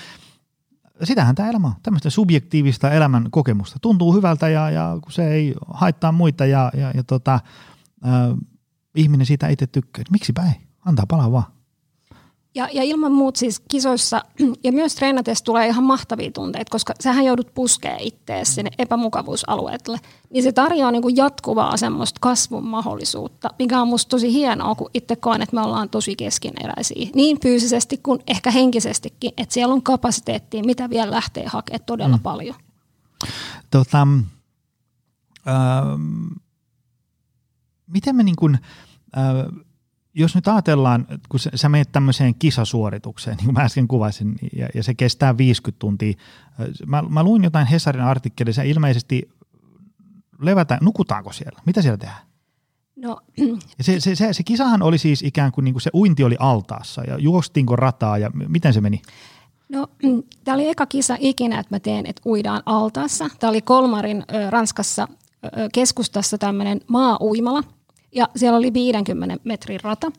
sitähän 1.03 1.35
tämä 1.35 1.49
elämä 1.49 1.67
on, 1.67 1.73
tämmöistä 1.83 2.09
subjektiivista 2.09 2.91
elämän 2.91 3.27
kokemusta. 3.31 3.79
Tuntuu 3.81 4.13
hyvältä 4.13 4.49
ja, 4.49 4.69
ja 4.69 4.97
kun 5.01 5.11
se 5.11 5.27
ei 5.27 5.55
haittaa 5.67 6.11
muita 6.11 6.45
ja, 6.45 6.71
ja, 6.77 6.91
ja 6.95 7.03
tota, 7.03 7.39
ää, 8.03 8.35
ihminen 8.95 9.25
siitä 9.25 9.47
itse 9.47 9.67
tykkää. 9.67 10.03
Miksi 10.11 10.33
päin? 10.33 10.53
Antaa 10.85 11.05
palaa 11.07 11.31
vaan. 11.31 11.54
Ja, 12.55 12.69
ja 12.73 12.83
ilman 12.83 13.11
muut 13.11 13.35
siis 13.35 13.59
kisoissa 13.59 14.21
ja 14.63 14.71
myös 14.71 14.95
treenatessa 14.95 15.45
tulee 15.45 15.67
ihan 15.67 15.83
mahtavia 15.83 16.31
tunteita, 16.31 16.71
koska 16.71 16.93
sähän 16.99 17.25
joudut 17.25 17.53
puskea 17.53 17.97
ittees 17.99 18.55
sinne 18.55 18.71
epämukavuusalueelle. 18.77 19.99
Niin 20.29 20.43
se 20.43 20.51
tarjoaa 20.51 20.91
niin 20.91 21.01
kuin 21.01 21.15
jatkuvaa 21.15 21.77
semmoista 21.77 22.19
kasvun 22.21 22.65
mahdollisuutta, 22.65 23.49
mikä 23.59 23.81
on 23.81 23.87
musta 23.87 24.09
tosi 24.09 24.33
hienoa, 24.33 24.75
kun 24.75 24.89
itse 24.93 25.15
koen, 25.15 25.41
että 25.41 25.55
me 25.55 25.61
ollaan 25.61 25.89
tosi 25.89 26.15
keskineräisiä. 26.15 27.09
Niin 27.15 27.39
fyysisesti 27.39 27.97
kuin 27.97 28.19
ehkä 28.27 28.51
henkisestikin, 28.51 29.31
että 29.37 29.53
siellä 29.53 29.73
on 29.73 29.83
kapasiteettia, 29.83 30.63
mitä 30.63 30.89
vielä 30.89 31.11
lähtee 31.11 31.47
hakemaan 31.47 31.85
todella 31.85 32.17
mm. 32.17 32.23
paljon. 32.23 32.55
Tota, 33.71 34.07
äh, 35.47 35.55
miten 37.87 38.15
me 38.15 38.23
niin 38.23 38.35
kuin, 38.35 38.59
äh, 39.17 39.63
jos 40.15 40.35
nyt 40.35 40.47
ajatellaan, 40.47 41.07
kun 41.29 41.39
sä 41.55 41.69
menet 41.69 41.91
tämmöiseen 41.91 42.35
kisasuoritukseen, 42.35 43.37
niin 43.37 43.45
kuin 43.45 43.53
mä 43.53 43.61
äsken 43.61 43.87
kuvasin, 43.87 44.35
ja, 44.57 44.67
ja 44.75 44.83
se 44.83 44.93
kestää 44.93 45.37
50 45.37 45.79
tuntia. 45.79 46.13
Mä, 46.85 47.01
mä 47.01 47.23
luin 47.23 47.43
jotain 47.43 47.67
Hesarin 47.67 48.03
artikkelissa, 48.03 48.61
ilmeisesti 48.61 49.29
levätään, 50.41 50.79
nukutaanko 50.83 51.33
siellä? 51.33 51.59
Mitä 51.65 51.81
siellä 51.81 51.97
tehdään? 51.97 52.21
No, 52.95 53.17
ja 53.77 53.83
se, 53.83 53.99
se, 53.99 54.15
se, 54.15 54.33
se 54.33 54.43
kisahan 54.43 54.81
oli 54.81 54.97
siis 54.97 55.23
ikään 55.23 55.51
kuin, 55.51 55.65
niin 55.65 55.73
kuin 55.73 55.81
se 55.81 55.89
uinti 55.93 56.23
oli 56.23 56.35
altaassa 56.39 57.03
ja 57.03 57.17
juostiinko 57.19 57.75
rataa 57.75 58.17
ja 58.17 58.31
miten 58.33 58.73
se 58.73 58.81
meni? 58.81 59.01
No, 59.69 59.87
tämä 60.43 60.55
oli 60.55 60.69
eka 60.69 60.85
kisa 60.85 61.17
ikinä, 61.19 61.59
että 61.59 61.75
mä 61.75 61.79
teen, 61.79 62.05
että 62.05 62.21
uidaan 62.25 62.63
altaassa. 62.65 63.29
Tämä 63.39 63.49
oli 63.49 63.61
Kolmarin 63.61 64.23
ö, 64.33 64.49
Ranskassa 64.49 65.07
ö, 65.45 65.49
keskustassa 65.73 66.37
tämmöinen 66.37 66.81
maa-uimala, 66.87 67.63
ja 68.15 68.29
siellä 68.35 68.57
oli 68.57 68.73
50 68.73 69.37
metrin 69.43 69.79
rata. 69.83 70.11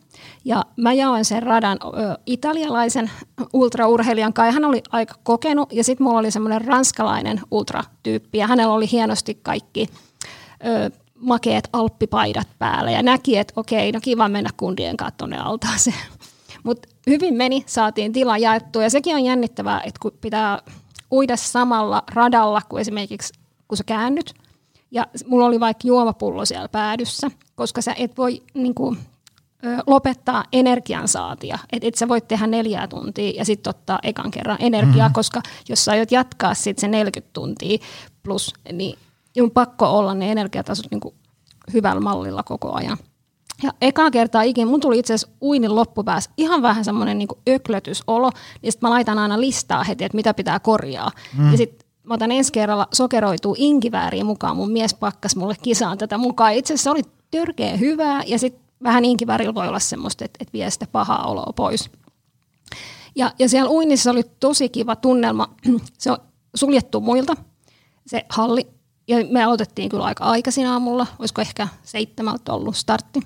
Ja 0.45 0.65
mä 0.75 0.93
jaoin 0.93 1.25
sen 1.25 1.43
radan 1.43 1.77
ö, 1.83 2.17
italialaisen 2.25 3.11
ultraurheilijan 3.53 4.33
kanssa. 4.33 4.51
Hän 4.51 4.65
oli 4.65 4.83
aika 4.91 5.15
kokenut 5.23 5.73
ja 5.73 5.83
sitten 5.83 6.03
mulla 6.03 6.19
oli 6.19 6.31
semmoinen 6.31 6.61
ranskalainen 6.61 7.41
ultratyyppi 7.51 8.37
ja 8.37 8.47
hänellä 8.47 8.73
oli 8.73 8.91
hienosti 8.91 9.39
kaikki 9.43 9.87
ö, 10.65 10.91
makeet 11.15 11.69
alppipaidat 11.73 12.47
päällä 12.59 12.91
ja 12.91 13.03
näki, 13.03 13.37
että 13.37 13.53
okei, 13.55 13.91
no 13.91 13.99
kiva 14.03 14.29
mennä 14.29 14.49
kundien 14.57 14.97
kanssa 14.97 15.17
tuonne 15.17 15.37
altaaseen. 15.37 15.95
Mutta 16.63 16.89
hyvin 17.07 17.33
meni, 17.33 17.63
saatiin 17.65 18.13
tila 18.13 18.37
jaettua 18.37 18.83
ja 18.83 18.89
sekin 18.89 19.15
on 19.15 19.25
jännittävää, 19.25 19.81
että 19.85 19.99
kun 20.01 20.11
pitää 20.21 20.61
uida 21.11 21.35
samalla 21.35 22.03
radalla 22.13 22.61
kuin 22.69 22.81
esimerkiksi 22.81 23.33
kun 23.67 23.77
sä 23.77 23.83
käännyt– 23.83 24.33
ja 24.91 25.05
mulla 25.25 25.45
oli 25.45 25.59
vaikka 25.59 25.87
juomapullo 25.87 26.45
siellä 26.45 26.69
päädyssä, 26.69 27.31
koska 27.55 27.81
sä 27.81 27.93
et 27.97 28.17
voi 28.17 28.43
niin 28.53 28.75
kuin, 28.75 28.97
lopettaa 29.87 30.43
energiansaatia. 30.53 31.59
Että 31.71 31.87
et 31.87 31.95
sä 31.95 32.07
voit 32.07 32.27
tehdä 32.27 32.47
neljää 32.47 32.87
tuntia 32.87 33.31
ja 33.35 33.45
sitten 33.45 33.69
ottaa 33.69 33.99
ekan 34.03 34.31
kerran 34.31 34.57
energiaa, 34.59 35.07
mm-hmm. 35.07 35.13
koska 35.13 35.41
jos 35.69 35.85
sä 35.85 35.91
aiot 35.91 36.11
jatkaa 36.11 36.53
sitten 36.53 36.81
se 36.81 36.87
40 36.87 37.33
tuntia 37.33 37.77
plus, 38.23 38.53
niin 38.71 38.97
on 39.41 39.51
pakko 39.51 39.85
olla 39.85 40.13
ne 40.13 40.31
energiatasot 40.31 40.85
niin 40.91 40.99
kuin 40.99 41.15
hyvällä 41.73 42.01
mallilla 42.01 42.43
koko 42.43 42.73
ajan. 42.73 42.97
Ja 43.63 43.71
eka 43.81 44.11
kertaa 44.11 44.41
ikinä, 44.41 44.69
mun 44.69 44.79
tuli 44.79 44.99
itse 44.99 45.13
asiassa 45.13 45.37
uinin 45.41 45.75
loppupäässä 45.75 46.31
ihan 46.37 46.61
vähän 46.61 46.85
semmoinen 46.85 47.17
niin 47.17 47.27
öklötysolo, 47.49 48.31
niin 48.61 48.71
sitten 48.71 48.87
mä 48.87 48.93
laitan 48.93 49.19
aina 49.19 49.41
listaa 49.41 49.83
heti, 49.83 50.03
että 50.03 50.15
mitä 50.15 50.33
pitää 50.33 50.59
korjaa. 50.59 51.11
Mm. 51.37 51.51
Ja 51.51 51.57
sitten 51.57 51.86
mä 52.07 52.13
otan 52.13 52.31
ensi 52.31 52.51
kerralla 52.51 52.87
sokeroituu 52.93 53.55
inkivääriä 53.57 54.23
mukaan. 54.23 54.55
Mun 54.55 54.71
mies 54.71 54.93
pakkas 54.93 55.35
mulle 55.35 55.55
kisaan 55.61 55.97
tätä 55.97 56.17
mukaan. 56.17 56.53
Itse 56.53 56.73
asiassa 56.73 56.91
oli 56.91 57.01
törkeä 57.31 57.77
hyvää 57.77 58.23
ja 58.25 58.39
sitten 58.39 58.63
vähän 58.83 59.05
inkiväärillä 59.05 59.53
voi 59.53 59.67
olla 59.67 59.79
semmoista, 59.79 60.25
että, 60.25 60.37
että 60.41 60.53
vie 60.53 60.69
sitä 60.69 60.87
pahaa 60.91 61.27
oloa 61.27 61.53
pois. 61.55 61.89
Ja, 63.15 63.31
ja 63.39 63.49
siellä 63.49 63.69
uinnissa 63.69 64.11
oli 64.11 64.23
tosi 64.39 64.69
kiva 64.69 64.95
tunnelma. 64.95 65.49
Se 65.99 66.11
on 66.11 66.17
suljettu 66.55 67.01
muilta, 67.01 67.35
se 68.07 68.25
halli. 68.29 68.67
Ja 69.07 69.17
me 69.29 69.43
aloitettiin 69.43 69.89
kyllä 69.89 70.03
aika 70.03 70.23
aikaisin 70.23 70.67
aamulla, 70.67 71.07
olisiko 71.19 71.41
ehkä 71.41 71.67
seitsemältä 71.83 72.53
ollut 72.53 72.75
startti. 72.75 73.19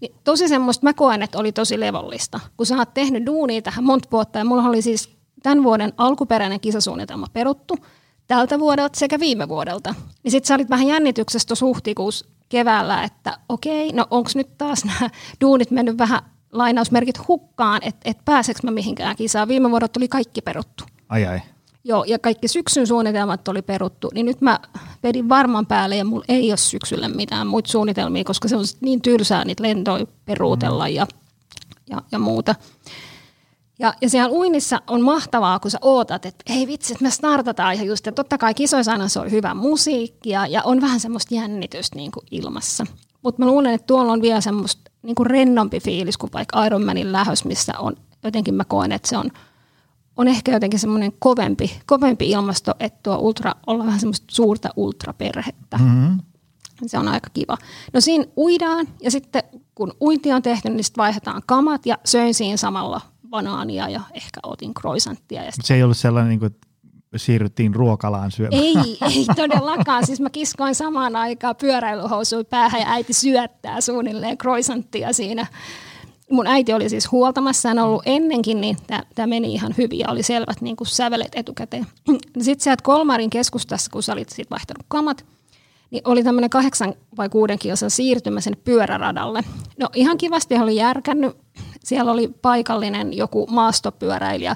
Niin 0.00 0.14
tosi 0.24 0.48
semmoista 0.48 0.86
mä 0.86 0.94
koen, 0.94 1.22
että 1.22 1.38
oli 1.38 1.52
tosi 1.52 1.80
levollista. 1.80 2.40
Kun 2.56 2.66
sä 2.66 2.76
oot 2.76 2.94
tehnyt 2.94 3.26
duunia 3.26 3.62
tähän 3.62 3.84
monta 3.84 4.08
vuotta 4.12 4.38
ja 4.38 4.44
mulla 4.44 4.62
oli 4.62 4.82
siis 4.82 5.10
tämän 5.42 5.64
vuoden 5.64 5.92
alkuperäinen 5.96 6.60
kisasuunnitelma 6.60 7.26
peruttu– 7.32 7.76
tältä 8.30 8.58
vuodelta 8.58 8.98
sekä 8.98 9.20
viime 9.20 9.48
vuodelta. 9.48 9.94
Niin 10.22 10.30
sitten 10.30 10.48
sä 10.48 10.54
olit 10.54 10.70
vähän 10.70 10.86
jännityksestä 10.86 11.48
tuossa 11.48 11.66
huhtikuussa 11.66 12.26
keväällä, 12.48 13.04
että 13.04 13.38
okei, 13.48 13.92
no 13.92 14.06
onko 14.10 14.30
nyt 14.34 14.58
taas 14.58 14.84
nämä 14.84 15.10
duunit 15.40 15.70
mennyt 15.70 15.98
vähän 15.98 16.20
lainausmerkit 16.52 17.28
hukkaan, 17.28 17.80
että 17.84 18.10
et 18.10 18.18
pääseekö 18.24 18.60
mä 18.62 18.70
mihinkään 18.70 19.16
kisaan. 19.16 19.48
Viime 19.48 19.70
vuodet 19.70 19.96
oli 19.96 20.08
kaikki 20.08 20.40
peruttu. 20.42 20.84
Ai 21.08 21.26
ai. 21.26 21.40
Joo, 21.84 22.04
ja 22.04 22.18
kaikki 22.18 22.48
syksyn 22.48 22.86
suunnitelmat 22.86 23.48
oli 23.48 23.62
peruttu, 23.62 24.10
niin 24.14 24.26
nyt 24.26 24.40
mä 24.40 24.58
pedin 25.02 25.28
varman 25.28 25.66
päälle 25.66 25.96
ja 25.96 26.04
mulla 26.04 26.24
ei 26.28 26.50
ole 26.50 26.56
syksyllä 26.56 27.08
mitään 27.08 27.46
muita 27.46 27.70
suunnitelmia, 27.70 28.24
koska 28.24 28.48
se 28.48 28.56
on 28.56 28.64
niin 28.80 29.02
tylsää 29.02 29.44
niitä 29.44 29.62
lentoja 29.62 30.06
peruutella 30.24 30.88
mm. 30.88 30.94
ja, 30.94 31.06
ja, 31.90 32.02
ja 32.12 32.18
muuta. 32.18 32.54
Ja, 33.80 33.94
ja 34.00 34.10
siellä 34.10 34.30
uinnissa 34.30 34.80
on 34.86 35.02
mahtavaa, 35.02 35.58
kun 35.58 35.70
sä 35.70 35.78
ootat, 35.82 36.26
että 36.26 36.52
ei 36.52 36.66
vitsi, 36.66 36.92
että 36.92 37.04
me 37.04 37.10
startataan 37.10 37.78
ja 37.78 37.84
just, 37.84 38.06
ja 38.06 38.12
totta 38.12 38.38
kai 38.38 38.54
kisoissa 38.54 38.92
aina 38.92 39.08
se 39.08 39.20
on 39.20 39.30
hyvä 39.30 39.54
musiikkia 39.54 40.46
ja 40.46 40.62
on 40.64 40.80
vähän 40.80 41.00
semmoista 41.00 41.34
jännitystä 41.34 41.96
niin 41.96 42.12
kuin 42.12 42.26
ilmassa. 42.30 42.86
Mutta 43.22 43.42
mä 43.42 43.50
luulen, 43.50 43.74
että 43.74 43.86
tuolla 43.86 44.12
on 44.12 44.22
vielä 44.22 44.40
semmoista 44.40 44.90
niin 45.02 45.14
kuin 45.14 45.26
rennompi 45.26 45.80
fiilis 45.80 46.18
kuin 46.18 46.32
vaikka 46.32 46.64
Ironmanin 46.64 47.12
lähös, 47.12 47.44
missä 47.44 47.78
on 47.78 47.96
jotenkin 48.24 48.54
mä 48.54 48.64
koen, 48.64 48.92
että 48.92 49.08
se 49.08 49.16
on, 49.16 49.30
on 50.16 50.28
ehkä 50.28 50.52
jotenkin 50.52 50.80
semmoinen 50.80 51.12
kovempi, 51.18 51.80
kovempi 51.86 52.30
ilmasto, 52.30 52.74
että 52.80 52.98
tuo 53.02 53.16
ultra, 53.16 53.54
olla 53.66 53.86
vähän 53.86 54.00
semmoista 54.00 54.26
suurta 54.30 54.68
ultraperhettä. 54.76 55.78
Mm-hmm. 55.78 56.18
Se 56.86 56.98
on 56.98 57.08
aika 57.08 57.30
kiva. 57.34 57.56
No 57.92 58.00
siinä 58.00 58.24
uidaan 58.36 58.88
ja 59.02 59.10
sitten 59.10 59.42
kun 59.74 59.92
uinti 60.00 60.32
on 60.32 60.42
tehty, 60.42 60.70
niin 60.70 60.84
sitten 60.84 61.02
vaihdetaan 61.02 61.42
kamat 61.46 61.86
ja 61.86 61.98
söin 62.04 62.34
siinä 62.34 62.56
samalla 62.56 63.00
banaania 63.30 63.88
ja 63.88 64.00
ehkä 64.14 64.40
otin 64.42 64.74
croissanttia. 64.74 65.44
Ja 65.44 65.50
se 65.62 65.74
ei 65.74 65.82
ollut 65.82 65.96
sellainen, 65.96 66.28
niin 66.28 66.40
kuin, 66.40 66.54
siirryttiin 67.16 67.74
ruokalaan 67.74 68.30
syömään. 68.30 68.62
Ei, 68.62 68.74
ei 69.14 69.26
todellakaan. 69.36 70.06
Siis 70.06 70.20
mä 70.20 70.30
kiskoin 70.30 70.74
samaan 70.74 71.16
aikaan 71.16 71.56
pyöräilyhousuun 71.56 72.46
päähän 72.46 72.80
ja 72.80 72.90
äiti 72.90 73.12
syöttää 73.12 73.80
suunnilleen 73.80 74.38
croissanttia 74.38 75.12
siinä. 75.12 75.46
Mun 76.30 76.46
äiti 76.46 76.72
oli 76.72 76.88
siis 76.88 77.12
huoltamassa, 77.12 77.68
hän 77.68 77.78
ollut 77.78 78.02
ennenkin, 78.06 78.60
niin 78.60 78.76
tämä 79.14 79.26
meni 79.26 79.52
ihan 79.52 79.74
hyvin 79.78 79.98
ja 79.98 80.10
oli 80.10 80.22
selvät 80.22 80.60
niin 80.60 80.76
kuin 80.76 80.88
sävelet 80.88 81.32
etukäteen. 81.34 81.86
Sitten 82.40 82.60
sieltä 82.60 82.82
Kolmarin 82.82 83.30
keskustassa, 83.30 83.90
kun 83.90 84.02
sä 84.02 84.12
olit 84.12 84.28
sit 84.28 84.50
vaihtanut 84.50 84.84
kamat, 84.88 85.24
niin 85.90 86.02
oli 86.04 86.24
tämmöinen 86.24 86.50
kahdeksan 86.50 86.94
vai 87.16 87.28
kuuden 87.28 87.58
kilsan 87.58 87.90
siirtymä 87.90 88.40
sen 88.40 88.56
pyöräradalle. 88.64 89.42
No 89.78 89.88
ihan 89.94 90.18
kivasti 90.18 90.54
oli 90.54 90.76
järkännyt 90.76 91.36
siellä 91.84 92.12
oli 92.12 92.28
paikallinen 92.28 93.16
joku 93.16 93.46
maastopyöräilijä 93.46 94.54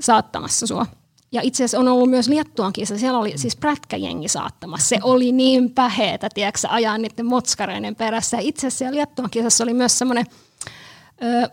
saattamassa 0.00 0.66
sua. 0.66 0.86
Ja 1.32 1.40
itse 1.44 1.64
asiassa 1.64 1.78
on 1.78 1.88
ollut 1.88 2.10
myös 2.10 2.28
Liettuan 2.28 2.72
kisa. 2.72 2.98
Siellä 2.98 3.18
oli 3.18 3.38
siis 3.38 3.56
prätkäjengi 3.56 4.28
saattamassa. 4.28 4.88
Se 4.88 4.98
oli 5.02 5.32
niin 5.32 5.70
päheetä, 5.70 6.28
tiedätkö, 6.34 6.68
ajaa 6.68 6.98
niiden 6.98 7.26
motskareiden 7.26 7.96
perässä. 7.96 8.36
Ja 8.36 8.42
itse 8.42 8.66
asiassa 8.66 8.94
Liettuan 8.94 9.30
kisassa 9.30 9.64
oli 9.64 9.74
myös 9.74 9.98
semmoinen 9.98 10.26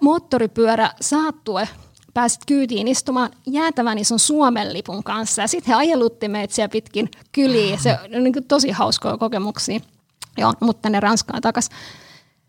moottoripyörä 0.02 0.92
saattue. 1.02 1.70
Pääsit 2.14 2.42
kyytiin 2.48 2.88
istumaan 2.88 3.30
jäätävän 3.46 3.98
ison 3.98 4.20
Suomen 4.20 4.74
lipun 4.74 5.04
kanssa. 5.04 5.42
Ja 5.42 5.48
sitten 5.48 5.68
he 5.68 5.80
ajelutti 5.80 6.28
meitä 6.28 6.56
siellä 6.56 6.72
pitkin 6.72 7.12
kyliin. 7.32 7.80
Se 7.80 8.00
on 8.16 8.24
niin 8.24 8.48
tosi 8.48 8.72
hauskoja 8.72 9.18
kokemuksia. 9.18 9.80
Joo, 10.38 10.54
mutta 10.60 10.90
ne 10.90 11.00
Ranskaan 11.00 11.42
takaisin. 11.42 11.76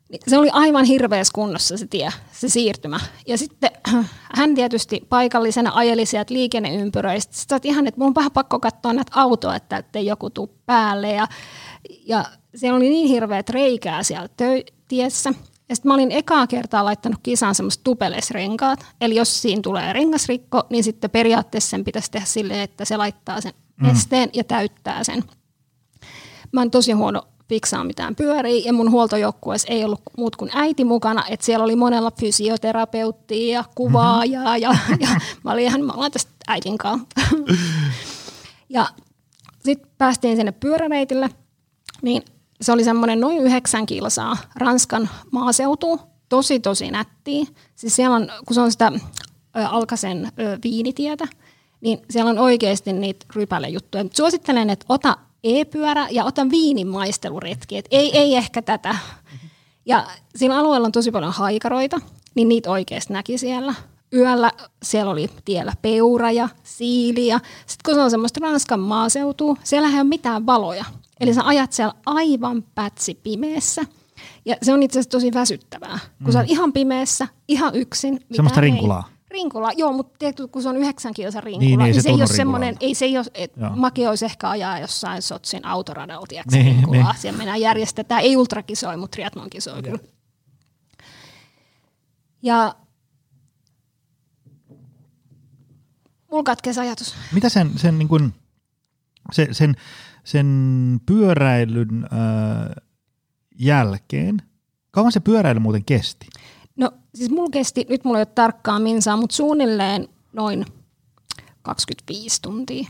Niin 0.09 0.21
se 0.29 0.39
oli 0.39 0.51
aivan 0.53 0.85
hirveässä 0.85 1.33
kunnossa 1.35 1.77
se 1.77 1.87
tie, 1.87 2.11
se 2.33 2.49
siirtymä. 2.49 3.01
Ja 3.27 3.39
sitten 3.39 3.71
hän 4.37 4.55
tietysti 4.55 5.07
paikallisena 5.09 5.73
ajeli 5.75 6.07
sieltä 6.07 6.35
liikenneympyröistä. 6.35 7.37
Sitten 7.37 7.61
ihan, 7.65 7.87
että 7.87 8.01
mun 8.01 8.07
on 8.07 8.15
vähän 8.15 8.33
pakko 8.33 8.61
katsoa 8.61 8.93
näitä 8.93 9.13
autoa, 9.15 9.57
että 9.57 9.77
ettei 9.77 10.07
joku 10.07 10.31
tuu 10.31 10.51
päälle. 10.67 11.13
Ja, 11.13 11.27
ja 12.07 12.25
siellä 12.55 12.77
oli 12.77 12.89
niin 12.89 13.09
hirveät 13.09 13.51
reikää 13.51 14.03
siellä 14.03 14.27
tö- 14.27 14.73
tiessä. 14.89 15.33
Ja 15.69 15.77
sitten 15.77 15.91
mä 15.91 15.95
olin 15.95 16.13
ekaa 16.13 16.47
kertaa 16.47 16.85
laittanut 16.85 17.21
kisaan 17.23 17.55
semmoista 17.55 17.85
tupelesrenkaat. 17.85 18.87
Eli 19.01 19.15
jos 19.15 19.43
siinä 19.43 19.63
tulee 19.63 19.93
rengasrikko, 19.93 20.63
niin 20.71 20.85
sitten 20.85 21.11
periaatteessa 21.11 21.71
sen 21.71 21.85
pitäisi 21.85 22.11
tehdä 22.11 22.27
silleen, 22.27 22.61
että 22.61 22.85
se 22.85 22.97
laittaa 22.97 23.41
sen 23.41 23.53
mm. 23.77 23.91
esteen 23.91 24.31
ja 24.33 24.45
täyttää 24.45 25.05
sen. 25.05 25.25
Mä 26.53 26.61
oon 26.61 26.71
tosi 26.71 26.93
huono 26.93 27.23
fiksaa 27.49 27.85
mitään 27.85 28.17
pyöriä 28.17 28.63
ja 28.65 28.73
mun 28.73 28.91
huoltojoukkueessa 28.91 29.69
ei 29.69 29.85
ollut 29.85 30.01
muut 30.17 30.37
kuin 30.37 30.51
äiti 30.55 30.85
mukana, 30.85 31.25
että 31.29 31.47
siellä 31.47 31.65
oli 31.65 31.77
monella 31.77 32.11
fysioterapeuttia 32.21 33.55
ja 33.55 33.65
kuvaajaa 33.75 34.57
ja, 34.57 34.75
ja 35.01 35.09
mä 35.45 35.53
olin 35.53 35.65
ihan, 35.65 35.85
mä 35.85 36.11
tästä 36.13 36.33
äitin 36.49 36.79
kanssa. 36.79 37.07
ja 38.69 38.87
sitten 39.65 39.91
päästiin 39.99 40.37
sinne 40.37 40.53
pyöräreitille, 40.53 41.31
niin 42.03 42.23
se 42.61 42.73
oli 42.73 42.85
semmoinen 42.85 43.21
noin 43.21 43.39
yhdeksän 43.39 43.87
kilsaa 43.87 44.37
Ranskan 44.57 45.09
maaseutu, 45.31 46.01
tosi 46.29 46.61
tosi 46.61 46.91
nättiä. 46.91 47.45
Siis 47.75 47.97
siellä 47.97 48.17
on, 48.17 48.29
kun 48.47 48.55
se 48.55 48.61
on 48.61 48.73
sitä 48.73 48.93
ö, 49.57 49.67
Alkasen 49.67 50.33
ö, 50.39 50.59
viinitietä, 50.65 51.29
niin 51.81 51.99
siellä 52.11 52.31
on 52.31 52.39
oikeasti 52.39 52.93
niitä 52.93 53.27
rypälejuttuja. 53.35 54.05
Suosittelen, 54.13 54.71
että 54.71 54.87
ota 54.89 55.17
e-pyörä 55.45 56.09
ja 56.11 56.25
ota 56.25 56.51
viinin 56.51 56.89
maisteluretki. 56.89 57.77
Et 57.77 57.87
ei, 57.91 58.19
ei 58.19 58.37
ehkä 58.37 58.63
tätä. 58.63 58.97
Ja 59.87 60.07
siinä 60.37 60.59
alueella 60.59 60.87
on 60.87 60.93
tosi 60.93 61.11
paljon 61.11 61.33
haikaroita, 61.33 62.01
niin 62.35 62.49
niitä 62.49 62.71
oikeasti 62.71 63.13
näki 63.13 63.39
siellä. 63.39 63.75
Yöllä 64.13 64.51
siellä 64.83 65.13
oli 65.13 65.31
tiellä 65.45 65.73
peura 65.83 66.31
ja 66.31 66.49
siili 66.63 67.27
ja 67.27 67.41
sitten 67.67 67.83
kun 67.85 67.95
se 67.95 68.01
on 68.01 68.11
semmoista 68.11 68.41
Ranskan 68.43 68.81
maaseutua, 68.81 69.57
siellä 69.65 69.89
ei 69.89 69.95
ole 69.95 70.05
mitään 70.05 70.47
valoja. 70.47 70.85
Eli 71.21 71.35
sä 71.35 71.43
ajat 71.45 71.73
siellä 71.73 71.95
aivan 72.07 72.65
pätsi 72.75 73.15
pimeässä. 73.23 73.83
Ja 74.45 74.57
se 74.63 74.73
on 74.73 74.83
itse 74.83 74.99
asiassa 74.99 75.11
tosi 75.11 75.33
väsyttävää, 75.35 75.99
kun 76.19 76.27
mm. 76.27 76.33
sä 76.33 76.39
oot 76.39 76.51
ihan 76.51 76.73
pimeässä, 76.73 77.29
ihan 77.49 77.75
yksin. 77.75 78.21
Semmoista 78.33 78.61
rinkulaa. 78.61 79.09
Rinkula, 79.31 79.73
joo, 79.73 79.93
mutta 79.93 80.17
tiedätkö, 80.19 80.49
kun 80.49 80.63
se 80.63 80.69
on 80.69 80.77
yhdeksän 80.77 81.15
kilsa 81.15 81.41
rinkula, 81.41 81.69
niin, 81.69 81.79
niin, 81.79 81.85
niin 81.85 81.95
se, 81.95 82.01
se 82.01 82.09
ei 82.09 82.15
ole 82.15 82.27
semmoinen, 82.27 82.77
ei 82.81 82.95
se 82.95 83.05
ei 83.05 83.19
ole, 83.19 83.27
et 83.35 83.53
Maki 83.77 84.07
olisi 84.07 84.25
ehkä 84.25 84.51
ajaa 84.51 84.79
jossain 84.79 85.23
Sotsin 85.23 85.65
autoradalla, 85.65 86.27
tiedätkö, 86.27 86.57
niin, 86.57 86.67
rinkulaa. 86.67 87.13
Niin. 87.13 87.21
Siellä 87.21 87.39
mennään 87.39 87.61
järjestetään, 87.61 88.23
ei 88.23 88.37
ultrakisoi, 88.37 88.97
mutta 88.97 89.15
triathlon 89.15 89.51
kisoi 89.51 89.83
kyllä. 89.83 89.99
Ja 92.43 92.75
mulla 96.31 96.45
katkesi 96.45 96.81
ajatus. 96.81 97.15
Mitä 97.33 97.49
sen, 97.49 97.71
sen, 97.77 97.99
niin 97.99 98.09
kuin, 98.09 98.35
se, 99.33 99.49
sen, 99.53 99.77
sen 100.25 101.01
pyöräilyn 101.07 102.05
äh, 102.05 102.83
jälkeen, 103.59 104.43
kauan 104.91 105.13
se 105.13 105.21
pyöräily 105.21 105.61
muuten 105.61 105.85
kesti? 105.85 106.27
No 106.77 106.91
siis 107.15 107.31
mulla 107.31 107.51
kesti, 107.51 107.87
nyt 107.89 108.05
mulla 108.05 108.19
ei 108.19 108.21
ole 108.21 108.27
tarkkaa 108.35 108.79
minsaa, 108.79 109.17
mutta 109.17 109.37
suunnilleen 109.37 110.09
noin 110.33 110.65
25 111.63 112.43
tuntia. 112.43 112.89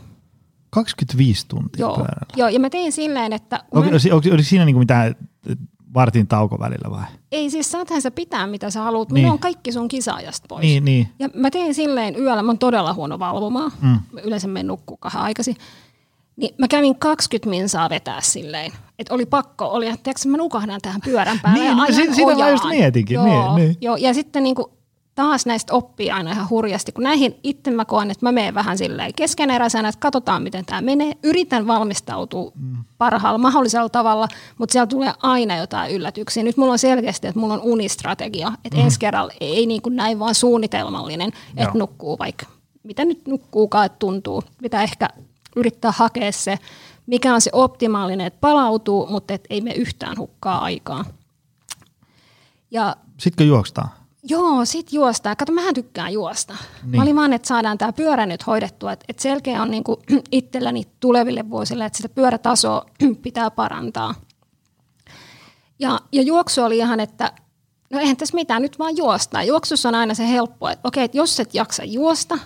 25 0.69 1.45
tuntia 1.47 1.85
joo, 1.85 1.95
pyörällä? 1.95 2.33
Joo, 2.35 2.47
ja 2.47 2.59
mä 2.59 2.69
tein 2.69 2.91
silleen, 2.91 3.33
että... 3.33 3.63
Onko, 3.71 3.89
mä... 3.89 3.95
oliko, 3.95 4.29
oliko 4.33 4.43
siinä 4.43 4.65
niinku 4.65 4.79
mitään 4.79 5.15
vartin 5.93 6.27
tauko 6.27 6.59
välillä 6.59 6.91
vai? 6.91 7.05
Ei 7.31 7.49
siis 7.49 7.71
saathan 7.71 8.01
sä 8.01 8.11
pitää 8.11 8.47
mitä 8.47 8.69
sä 8.69 8.81
haluat, 8.81 9.11
niin. 9.11 9.31
on 9.31 9.39
kaikki 9.39 9.71
sun 9.71 9.87
kisaajasta 9.87 10.45
pois. 10.49 10.61
Niin, 10.61 10.85
niin. 10.85 11.07
Ja 11.19 11.29
mä 11.33 11.51
tein 11.51 11.73
silleen 11.73 12.15
yöllä, 12.15 12.43
mä 12.43 12.49
oon 12.49 12.57
todella 12.57 12.93
huono 12.93 13.19
valvomaan, 13.19 13.71
mm. 13.81 13.99
mä 14.11 14.21
yleensä 14.21 14.47
menen 14.47 14.67
nukkuu 14.67 14.97
kahden 14.97 15.21
aikaisin. 15.21 15.55
Niin 16.37 16.55
mä 16.57 16.67
kävin 16.67 16.99
20 16.99 17.49
minsaa 17.49 17.89
vetää 17.89 18.21
silleen, 18.21 18.71
että 18.99 19.13
oli 19.13 19.25
pakko, 19.25 19.65
oli, 19.65 19.87
että 19.87 20.11
mä 20.27 20.37
nukahdan 20.37 20.81
tähän 20.81 21.01
pyörän 21.01 21.39
päälle 21.39 21.59
niin, 21.59 21.77
ja 21.77 21.83
ajan 21.83 22.15
sitä 22.15 22.25
ojaan. 22.25 22.39
mä 22.39 22.49
just 22.49 22.65
mietinkin. 22.69 23.15
Joo, 23.15 23.25
niin, 23.25 23.55
niin. 23.55 23.77
joo, 23.81 23.95
ja 23.95 24.13
sitten 24.13 24.43
niin 24.43 24.55
kuin, 24.55 24.67
taas 25.17 25.45
näistä 25.45 25.73
oppii 25.73 26.11
aina 26.11 26.31
ihan 26.31 26.49
hurjasti, 26.49 26.91
kun 26.91 27.03
näihin 27.03 27.39
itse 27.43 27.71
mä 27.71 27.85
koen, 27.85 28.11
että 28.11 28.25
mä 28.25 28.31
menen 28.31 28.53
vähän 28.53 28.77
silleen 28.77 29.13
keskeneräisenä, 29.13 29.89
että 29.89 29.99
katsotaan 29.99 30.43
miten 30.43 30.65
tämä 30.65 30.81
menee. 30.81 31.13
Yritän 31.23 31.67
valmistautua 31.67 32.51
mm. 32.55 32.77
parhaalla 32.97 33.37
mahdollisella 33.37 33.89
tavalla, 33.89 34.27
mutta 34.57 34.73
siellä 34.73 34.87
tulee 34.87 35.13
aina 35.21 35.57
jotain 35.57 35.91
yllätyksiä. 35.91 36.43
Nyt 36.43 36.57
mulla 36.57 36.71
on 36.71 36.79
selkeästi, 36.79 37.27
että 37.27 37.39
mulla 37.39 37.53
on 37.53 37.61
unistrategia, 37.61 38.51
että 38.65 38.77
mm. 38.77 38.83
ensi 38.83 38.99
kerralla 38.99 39.33
ei 39.39 39.65
niin 39.65 39.81
kuin 39.81 39.95
näin 39.95 40.19
vaan 40.19 40.35
suunnitelmallinen, 40.35 41.27
että 41.49 41.61
Joo. 41.63 41.71
nukkuu 41.73 42.19
vaikka 42.19 42.45
mitä 42.83 43.05
nyt 43.05 43.27
nukkuukaan, 43.27 43.85
että 43.85 43.99
tuntuu. 43.99 44.43
Mitä 44.61 44.83
ehkä 44.83 45.09
yrittää 45.57 45.91
hakea 45.91 46.31
se, 46.31 46.59
mikä 47.05 47.33
on 47.33 47.41
se 47.41 47.49
optimaalinen, 47.53 48.27
että 48.27 48.39
palautuu, 48.41 49.07
mutta 49.07 49.33
et 49.33 49.43
ei 49.49 49.61
me 49.61 49.71
yhtään 49.71 50.17
hukkaa 50.17 50.59
aikaa. 50.59 51.05
Ja, 52.71 52.95
Sitkö 53.17 53.43
juokstaan? 53.43 53.89
Joo, 54.29 54.65
sit 54.65 54.93
juostaa. 54.93 55.35
Kato, 55.35 55.51
mähän 55.51 55.73
tykkään 55.73 56.13
juosta. 56.13 56.53
Niin. 56.83 56.95
Mä 56.95 57.01
olin 57.01 57.15
vaan, 57.15 57.33
että 57.33 57.47
saadaan 57.47 57.77
tämä 57.77 57.93
pyörä 57.93 58.25
nyt 58.25 58.47
hoidettua. 58.47 58.91
Että 58.91 59.05
et 59.09 59.19
selkeä 59.19 59.61
on 59.61 59.71
niinku 59.71 60.01
itselläni 60.31 60.83
tuleville 60.99 61.49
vuosille, 61.49 61.85
että 61.85 61.97
sitä 61.97 62.09
pyörätasoa 62.09 62.85
pitää 63.23 63.51
parantaa. 63.51 64.15
Ja, 65.79 65.99
ja 66.11 66.21
juoksu 66.21 66.63
oli 66.63 66.77
ihan, 66.77 66.99
että 66.99 67.31
no 67.89 67.99
eihän 67.99 68.17
tässä 68.17 68.35
mitään, 68.35 68.61
nyt 68.61 68.79
vaan 68.79 68.97
juosta. 68.97 69.43
Juoksussa 69.43 69.89
on 69.89 69.95
aina 69.95 70.13
se 70.13 70.27
helppo, 70.29 70.69
että 70.69 70.87
okei, 70.87 71.03
että 71.03 71.17
jos 71.17 71.39
et 71.39 71.53
jaksa 71.53 71.83
juosta, 71.83 72.39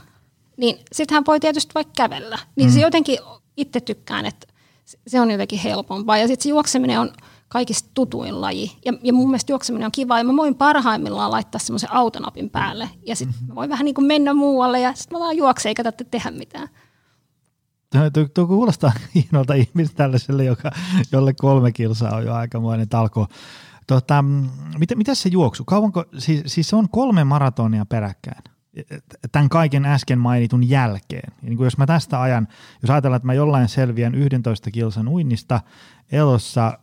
niin 0.62 0.80
sittenhän 0.92 1.24
voi 1.28 1.40
tietysti 1.40 1.72
vaikka 1.76 1.94
kävellä. 1.96 2.40
Niin 2.56 2.70
mm. 2.70 2.74
se 2.74 2.80
jotenkin 2.80 3.18
itse 3.58 3.80
tykkään, 3.80 4.26
että 4.26 4.48
se 5.08 5.22
on 5.22 5.32
jotenkin 5.32 5.60
helpompaa. 5.60 6.18
Ja 6.18 6.28
sitten 6.28 6.44
se 6.44 6.50
juokseminen 6.50 7.00
on 7.00 7.12
kaikista 7.48 7.90
tutuin 7.94 8.42
laji. 8.42 8.72
Ja, 8.86 8.94
ja 9.04 9.14
mun 9.14 9.28
mielestä 9.30 9.52
juokseminen 9.52 9.86
on 9.86 9.92
kiva. 9.92 10.18
Ja 10.18 10.24
mä 10.24 10.36
voin 10.36 10.56
parhaimmillaan 10.56 11.32
laittaa 11.32 11.60
semmoisen 11.60 11.94
autonapin 11.94 12.50
päälle. 12.50 12.90
Ja 13.08 13.16
sitten 13.16 13.36
mm-hmm. 13.36 13.48
mä 13.48 13.56
voin 13.56 13.70
vähän 13.70 13.86
niin 13.86 13.96
kuin 13.96 14.06
mennä 14.06 14.34
muualle 14.34 14.80
ja 14.80 14.94
sitten 14.96 15.18
mä 15.18 15.24
vaan 15.24 15.38
juoksen 15.38 15.70
eikä 15.70 15.84
tarvitse 15.84 16.04
tehdä 16.04 16.32
mitään. 16.32 16.68
Tuo, 18.14 18.26
tuo 18.34 18.48
kuulostaa 18.48 18.92
hienolta 19.16 19.54
ihmistä 19.54 19.96
tällaiselle, 19.98 20.44
joka, 20.44 20.72
jolle 21.12 21.34
kolme 21.34 21.72
kilsaa 21.72 22.16
on 22.16 22.26
jo 22.26 22.34
aikamoinen 22.34 22.90
talko. 22.90 23.28
Tota, 23.88 24.24
mitä, 24.78 24.96
mitä 24.96 25.16
se 25.16 25.30
juoksu? 25.30 25.66
Kauanko, 25.66 26.06
siis, 26.18 26.42
siis 26.46 26.70
se 26.70 26.76
on 26.76 26.90
kolme 26.90 27.24
maratonia 27.24 27.86
peräkkäin 27.86 28.51
tämän 29.32 29.50
kaiken 29.50 29.86
äsken 29.86 30.20
mainitun 30.20 30.70
jälkeen. 30.70 31.34
Ja 31.42 31.48
niin 31.48 31.58
kuin 31.58 31.66
jos 31.66 31.78
mä 31.78 31.86
tästä 31.86 32.22
ajan, 32.22 32.48
jos 32.82 32.90
ajatellaan, 32.90 33.18
että 33.18 33.26
mä 33.26 33.34
jollain 33.34 33.70
selviän 33.70 34.16
11 34.16 34.72
kilsan 34.72 35.08
uinnista 35.08 35.62
elossa 36.12 36.80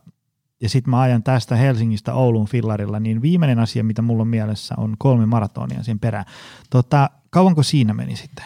ja 0.61 0.69
sitten 0.69 0.91
mä 0.91 1.01
ajan 1.01 1.23
tästä 1.23 1.55
Helsingistä 1.55 2.13
Oulun 2.13 2.47
fillarilla, 2.47 2.99
niin 2.99 3.21
viimeinen 3.21 3.59
asia, 3.59 3.83
mitä 3.83 4.01
mulla 4.01 4.21
on 4.21 4.27
mielessä, 4.27 4.75
on 4.77 4.95
kolme 4.97 5.25
maratonia 5.25 5.83
sen 5.83 5.99
perään. 5.99 6.25
Tota, 6.69 7.09
kauanko 7.29 7.63
siinä 7.63 7.93
meni 7.93 8.15
sitten? 8.15 8.45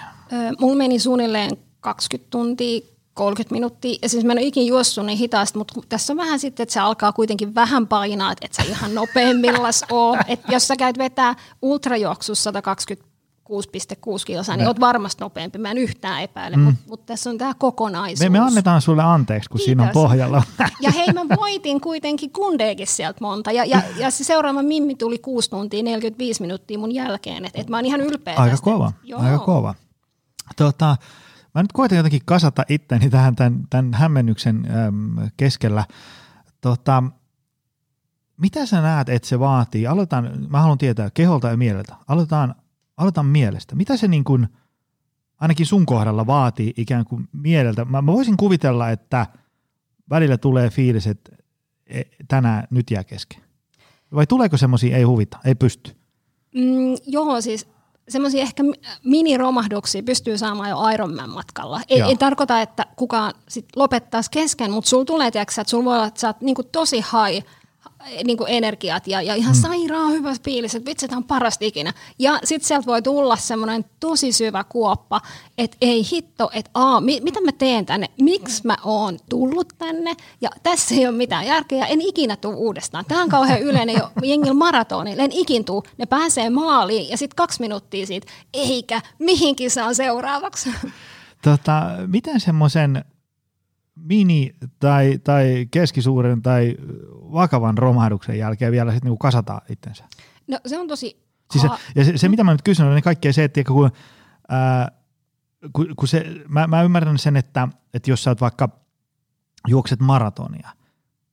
Mulla 0.59 0.75
meni 0.75 0.99
suunnilleen 0.99 1.51
20 1.79 2.29
tuntia, 2.29 2.81
30 3.13 3.55
minuuttia. 3.55 3.95
Ja 4.01 4.09
siis 4.09 4.25
mä 4.25 4.31
en 4.31 4.37
ole 4.37 4.45
ikinä 4.45 4.65
juossut 4.65 5.05
niin 5.05 5.17
hitaasti, 5.17 5.57
mutta 5.57 5.81
tässä 5.89 6.13
on 6.13 6.17
vähän 6.17 6.39
sitten, 6.39 6.63
että 6.63 6.73
se 6.73 6.79
alkaa 6.79 7.11
kuitenkin 7.11 7.55
vähän 7.55 7.87
painaa, 7.87 8.31
että 8.31 8.45
et 8.45 8.53
sä 8.53 8.63
ihan 8.63 8.95
nopeimmillas 8.95 9.85
oo. 9.91 10.17
Että 10.27 10.51
jos 10.53 10.67
sä 10.67 10.75
käyt 10.75 10.97
vetää 10.97 11.35
ultrajuoksussa 11.61 12.43
120 12.43 13.12
6,6 13.49 14.25
kilsaa, 14.25 14.57
niin 14.57 14.67
olet 14.67 14.79
varmasti 14.79 15.23
nopeampi. 15.23 15.57
Mä 15.57 15.71
en 15.71 15.77
yhtään 15.77 16.21
epäile, 16.21 16.57
mm. 16.57 16.63
mutta 16.63 16.81
mut 16.87 17.05
tässä 17.05 17.29
on 17.29 17.37
tämä 17.37 17.53
kokonaisuus. 17.53 18.29
Me, 18.29 18.39
me 18.39 18.45
annetaan 18.45 18.81
sulle 18.81 19.03
anteeksi, 19.03 19.49
kun 19.49 19.57
Kiitos. 19.57 19.65
siinä 19.65 19.83
on 19.83 19.89
pohjalla. 19.89 20.43
Ja 20.81 20.91
hei, 20.91 21.13
mä 21.13 21.21
voitin 21.37 21.81
kuitenkin 21.81 22.31
kundeekin 22.31 22.87
sieltä 22.87 23.17
monta. 23.21 23.51
Ja, 23.51 23.65
ja, 23.65 23.81
ja 23.97 24.11
se 24.11 24.23
seuraava 24.23 24.63
Mimmi 24.63 24.95
tuli 24.95 25.17
6 25.19 25.49
tuntia 25.49 25.83
45 25.83 26.41
minuuttia 26.41 26.79
mun 26.79 26.91
jälkeen. 26.91 27.45
Että 27.45 27.61
et 27.61 27.69
mä 27.69 27.77
oon 27.77 27.85
ihan 27.85 28.01
ylpeä 28.01 28.33
Aika 28.37 28.51
tästä. 28.51 28.63
kova, 28.63 28.91
Joo. 29.03 29.21
aika 29.21 29.39
kova. 29.39 29.75
Tota, 30.57 30.97
mä 31.55 31.61
nyt 31.61 31.71
koitan 31.71 31.97
jotenkin 31.97 32.21
kasata 32.25 32.63
itteni 32.69 33.09
tähän 33.09 33.35
tämän, 33.35 33.63
tämän 33.69 33.93
hämmennyksen 33.93 34.67
äm, 34.87 35.29
keskellä. 35.37 35.85
Tota, 36.61 37.03
mitä 38.37 38.65
sä 38.65 38.81
näet, 38.81 39.09
että 39.09 39.27
se 39.27 39.39
vaatii? 39.39 39.87
Aloitetaan, 39.87 40.47
mä 40.49 40.61
haluan 40.61 40.77
tietää 40.77 41.09
keholta 41.13 41.47
ja 41.47 41.57
mieleltä. 41.57 41.95
Aloitetaan 42.07 42.55
aloitan 42.97 43.25
mielestä. 43.25 43.75
Mitä 43.75 43.97
se 43.97 44.07
niin 44.07 44.23
kuin, 44.23 44.47
ainakin 45.39 45.65
sun 45.65 45.85
kohdalla 45.85 46.27
vaatii 46.27 46.73
ikään 46.77 47.05
kuin 47.05 47.29
mieleltä? 47.33 47.85
Mä, 47.85 48.01
mä 48.01 48.13
voisin 48.13 48.37
kuvitella, 48.37 48.89
että 48.89 49.27
välillä 50.09 50.37
tulee 50.37 50.69
fiilis, 50.69 51.07
että 51.07 51.35
e, 51.87 52.01
tänään 52.27 52.67
nyt 52.69 52.91
jää 52.91 53.03
kesken. 53.03 53.41
Vai 54.15 54.27
tuleeko 54.27 54.57
semmoisia, 54.57 54.97
ei 54.97 55.03
huvita, 55.03 55.37
ei 55.45 55.55
pysty? 55.55 55.95
Mm, 56.55 56.95
joo, 57.07 57.41
siis 57.41 57.67
semmoisia 58.09 58.41
ehkä 58.41 58.63
miniromahduksia 59.03 60.03
pystyy 60.03 60.37
saamaan 60.37 60.69
jo 60.69 60.89
Ironman 60.93 61.29
matkalla. 61.29 61.81
Ei, 61.87 62.01
ei 62.01 62.17
tarkoita, 62.17 62.61
että 62.61 62.85
kukaan 62.95 63.33
sit 63.47 63.65
lopettaisi 63.75 64.31
kesken, 64.31 64.71
mutta 64.71 64.89
sulla 64.89 65.05
tulee, 65.05 65.31
tiiäksä, 65.31 65.61
että 65.61 65.71
sulla 65.71 65.85
voi 65.85 65.95
olla, 65.95 66.07
että 66.07 66.19
sä 66.19 66.27
oot 66.27 66.41
niinku 66.41 66.63
tosi 66.63 66.95
high 66.97 67.47
niin 68.23 68.37
kuin 68.37 68.49
energiat 68.51 69.07
ja, 69.07 69.21
ja 69.21 69.35
ihan 69.35 69.55
mm. 69.55 69.61
sairaan 69.61 70.11
hyvä 70.11 70.35
fiilis, 70.43 70.75
että 70.75 70.89
vitsi, 70.89 71.07
tämä 71.07 71.17
on 71.17 71.23
parasta 71.23 71.65
ikinä. 71.65 71.93
Ja 72.19 72.39
sitten 72.43 72.67
sieltä 72.67 72.85
voi 72.85 73.01
tulla 73.01 73.35
semmoinen 73.35 73.85
tosi 73.99 74.31
syvä 74.31 74.63
kuoppa, 74.63 75.21
että 75.57 75.77
ei 75.81 76.03
hitto, 76.11 76.49
että 76.53 76.71
aa, 76.73 77.01
mi, 77.01 77.19
mitä 77.23 77.41
mä 77.41 77.51
teen 77.51 77.85
tänne, 77.85 78.09
miksi 78.21 78.61
mä 78.67 78.77
oon 78.83 79.19
tullut 79.29 79.73
tänne 79.77 80.15
ja 80.41 80.49
tässä 80.63 80.95
ei 80.95 81.07
ole 81.07 81.17
mitään 81.17 81.45
järkeä, 81.45 81.85
en 81.85 82.01
ikinä 82.01 82.35
tule 82.35 82.55
uudestaan. 82.55 83.05
Tämä 83.05 83.21
on 83.21 83.29
kauhean 83.29 83.61
yleinen 83.61 83.95
jo 83.95 84.11
jengillä 84.31 84.53
maratonilla, 84.53 85.23
en 85.23 85.31
ikin 85.31 85.65
tuu, 85.65 85.83
ne 85.97 86.05
pääsee 86.05 86.49
maaliin 86.49 87.09
ja 87.09 87.17
sitten 87.17 87.35
kaksi 87.35 87.61
minuuttia 87.61 88.05
siitä, 88.05 88.27
eikä 88.53 89.01
mihinkin 89.19 89.71
saa 89.71 89.93
seuraavaksi. 89.93 90.69
Tota, 91.41 91.81
miten 92.07 92.39
semmoisen 92.39 93.05
mini- 94.03 94.55
tai, 94.79 95.19
tai 95.23 95.67
keskisuuren 95.71 96.41
tai 96.41 96.75
vakavan 97.11 97.77
romahduksen 97.77 98.37
jälkeen 98.37 98.71
vielä 98.71 98.91
sitten 98.91 99.07
niinku 99.07 99.17
kasata 99.17 99.61
itsensä? 99.69 100.03
No 100.47 100.59
se 100.65 100.79
on 100.79 100.87
tosi... 100.87 101.23
Siis 101.51 101.61
se, 101.61 101.69
ja 101.95 102.05
se, 102.05 102.17
se, 102.17 102.29
mitä 102.29 102.43
mä 102.43 102.51
nyt 102.51 102.61
kysyn, 102.61 102.85
on 102.85 103.01
kaikkea 103.01 103.33
se, 103.33 103.43
että 103.43 103.63
kun, 103.63 103.91
ää, 104.49 104.91
kun, 105.73 105.87
kun 105.95 106.07
se, 106.07 106.25
mä, 106.47 106.67
mä 106.67 106.83
ymmärrän 106.83 107.17
sen, 107.17 107.35
että, 107.37 107.67
että 107.93 108.11
jos 108.11 108.23
sä 108.23 108.31
oot 108.31 108.41
vaikka 108.41 108.69
juokset 109.67 109.99
maratonia, 109.99 110.69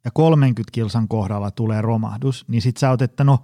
ja 0.04 0.10
30 0.10 0.72
kilsan 0.72 1.08
kohdalla 1.08 1.50
tulee 1.50 1.82
romahdus, 1.82 2.44
niin 2.48 2.62
sit 2.62 2.76
sä 2.76 2.90
oot, 2.90 3.02
että 3.02 3.24
no 3.24 3.38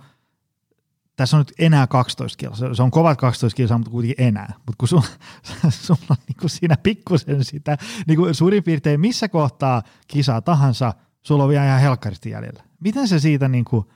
tässä 1.17 1.37
on 1.37 1.41
nyt 1.41 1.53
enää 1.59 1.87
12 1.87 2.37
kilsaa. 2.37 2.75
Se 2.75 2.83
on 2.83 2.91
kovat 2.91 3.19
12 3.19 3.57
kilsaa, 3.57 3.79
mutta 3.79 3.91
kuitenkin 3.91 4.27
enää. 4.27 4.53
Mutta 4.57 4.75
kun 4.79 4.89
sulla, 4.89 5.05
sulla 5.71 6.01
on 6.11 6.17
niin 6.29 6.37
kuin 6.41 6.51
siinä 6.51 6.77
pikkusen 6.83 7.45
sitä, 7.45 7.77
niin 8.07 8.19
kuin 8.19 8.35
suurin 8.35 8.63
piirtein 8.63 9.01
missä 9.01 9.29
kohtaa 9.29 9.83
kisaa 10.09 10.41
tahansa, 10.41 10.95
sulla 11.23 11.43
on 11.43 11.49
vielä 11.49 11.67
ihan 11.67 11.81
helkkaristi 11.81 12.31
jäljellä. 12.31 12.63
Miten 12.81 13.09
se 13.09 13.19
siitä 13.19 13.49
niin 13.49 13.65
kuin 13.65 13.87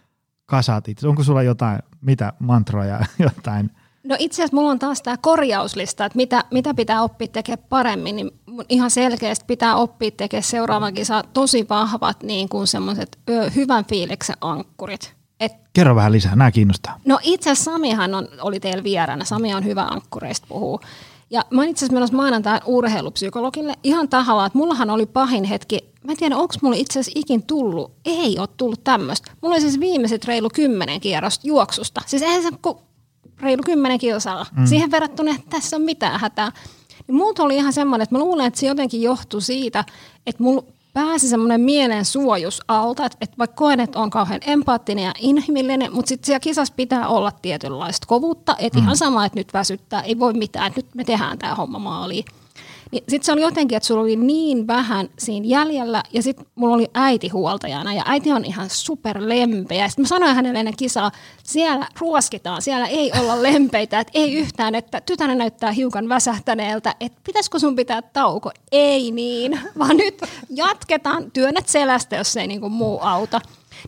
kasatit? 0.47 1.05
Onko 1.05 1.25
sulla 1.25 1.43
jotain, 1.43 1.79
mitä 2.01 2.33
mantroja, 2.39 3.01
jotain 3.19 3.71
No 4.05 4.17
itse 4.19 4.43
asiassa 4.43 4.57
mulla 4.57 4.71
on 4.71 4.79
taas 4.79 5.03
tämä 5.03 5.17
korjauslista, 5.17 6.05
että 6.05 6.17
mitä, 6.17 6.45
mitä 6.51 6.75
pitää 6.75 7.03
oppia 7.03 7.29
tekemään 7.29 7.67
paremmin, 7.69 8.17
niin 8.17 8.31
ihan 8.69 8.91
selkeästi 8.91 9.45
pitää 9.47 9.77
oppia 9.77 10.11
tekemään 10.11 10.43
seuraavan 10.43 10.95
kisa 10.95 11.25
tosi 11.33 11.67
vahvat 11.69 12.23
niin 12.23 12.49
kuin 12.49 12.67
semmoiset 12.67 13.19
hyvän 13.57 13.85
fiiliksen 13.85 14.37
ankkurit. 14.41 15.20
Et, 15.41 15.53
Kerro 15.73 15.97
vähän 15.97 16.13
lisää, 16.13 16.37
nämä 16.37 16.51
kiinnostaa. 16.51 17.01
No 17.05 17.19
itse 17.23 17.51
asiassa 17.51 17.73
Samihan 17.73 18.15
on, 18.15 18.29
oli 18.41 18.61
teillä 18.61 18.85
vieraana, 18.85 19.25
Sami 19.25 19.55
on 19.55 19.65
hyvä 19.65 19.83
ankkureista 19.83 20.47
puhuu. 20.49 20.81
Ja 21.31 21.45
mä 21.51 21.65
itse 21.65 21.79
asiassa 21.79 21.95
menossa 21.95 22.17
maanantai 22.17 22.61
urheilupsykologille 22.67 23.75
ihan 23.85 24.09
tahalla, 24.09 24.47
että 24.47 24.59
mullahan 24.59 24.91
oli 24.91 25.07
pahin 25.07 25.45
hetki. 25.45 25.79
Mä 26.05 26.13
en 26.13 26.19
tiedä, 26.19 26.37
onko 26.37 26.55
mulla 26.63 26.77
itse 26.77 27.01
asiassa 27.01 27.21
ikin 27.21 27.43
tullut. 27.43 27.93
Ei 28.05 28.39
ole 28.39 28.49
tullut 28.57 28.85
tämmöistä. 28.85 29.31
Mulla 29.41 29.55
oli 29.55 29.61
siis 29.61 29.81
viimeiset 29.81 30.25
reilu 30.25 30.49
kymmenen 30.55 31.01
kierrosta 31.01 31.47
juoksusta. 31.47 32.01
Siis 32.07 32.23
eihän 32.23 32.43
se, 32.43 32.49
kun 32.63 32.79
reilu 33.41 33.63
kymmenen 33.67 33.99
kilsaa. 33.99 34.47
Mm. 34.57 34.67
Siihen 34.67 34.91
verrattuna, 34.91 35.31
että 35.31 35.51
tässä 35.51 35.77
on 35.77 35.83
mitään 35.83 36.21
hätää. 36.21 36.53
Niin 37.07 37.17
muut 37.17 37.39
oli 37.39 37.57
ihan 37.57 37.73
semmoinen, 37.73 38.03
että 38.03 38.15
mä 38.15 38.19
luulen, 38.19 38.47
että 38.47 38.61
se 38.61 38.67
jotenkin 38.67 39.03
johtui 39.03 39.43
siitä, 39.43 39.85
että 40.27 40.43
mulla 40.43 40.65
pääsi 40.93 41.29
semmoinen 41.29 41.61
mielen 41.61 42.05
suojus 42.05 42.61
alta, 42.69 43.07
että, 43.07 43.19
että 43.21 43.39
vaikka 43.39 43.57
koen, 43.57 43.81
että 43.81 43.99
on 43.99 44.11
kauhean 44.11 44.41
empaattinen 44.47 45.05
ja 45.05 45.13
inhimillinen, 45.19 45.93
mutta 45.93 46.09
sitten 46.09 46.27
siellä 46.27 46.41
kisassa 46.41 46.75
pitää 46.77 47.09
olla 47.09 47.33
tietynlaista 47.43 48.07
kovuutta, 48.07 48.57
että 48.59 48.79
mm. 48.79 48.85
ihan 48.85 48.97
sama, 48.97 49.25
että 49.25 49.39
nyt 49.39 49.53
väsyttää, 49.53 50.03
ei 50.03 50.19
voi 50.19 50.33
mitään, 50.33 50.67
että 50.67 50.79
nyt 50.79 50.95
me 50.95 51.05
tehdään 51.05 51.39
tämä 51.39 51.55
homma 51.55 51.79
maaliin. 51.79 52.25
Niin 52.91 53.05
sitten 53.09 53.27
se 53.27 53.33
oli 53.33 53.41
jotenkin, 53.41 53.77
että 53.77 53.87
sulla 53.87 54.01
oli 54.01 54.17
niin 54.17 54.67
vähän 54.67 55.09
siinä 55.19 55.47
jäljellä 55.47 56.03
ja 56.13 56.23
sitten 56.23 56.47
mulla 56.55 56.75
oli 56.75 56.89
äiti 56.95 57.29
huoltajana 57.29 57.95
ja 57.95 58.03
äiti 58.07 58.33
on 58.33 58.45
ihan 58.45 58.71
super 58.71 59.29
lempeä. 59.29 59.89
Sitten 59.89 60.03
mä 60.03 60.09
sanoin 60.09 60.35
hänelle 60.35 60.59
ennen 60.59 60.77
kisaa, 60.77 61.11
siellä 61.45 61.87
ruoskitaan, 62.01 62.63
siellä 62.63 62.87
ei 62.87 63.13
olla 63.21 63.43
lempeitä, 63.43 64.01
että 64.01 64.13
ei 64.15 64.35
yhtään, 64.35 64.75
että 64.75 65.01
tytärä 65.01 65.35
näyttää 65.35 65.73
hiukan 65.73 66.09
väsähtäneeltä, 66.09 66.95
että 67.01 67.21
pitäisikö 67.27 67.59
sun 67.59 67.77
pitää 67.77 68.03
tauko? 68.03 68.51
Ei 68.73 69.11
niin, 69.11 69.61
vaan 69.79 69.97
nyt 69.97 70.21
jatketaan, 70.51 71.31
työnnät 71.31 71.69
selästä, 71.69 72.17
jos 72.17 72.37
ei 72.37 72.47
niin 72.47 72.61
kuin 72.61 72.73
muu 72.73 72.99
auta. 73.03 73.41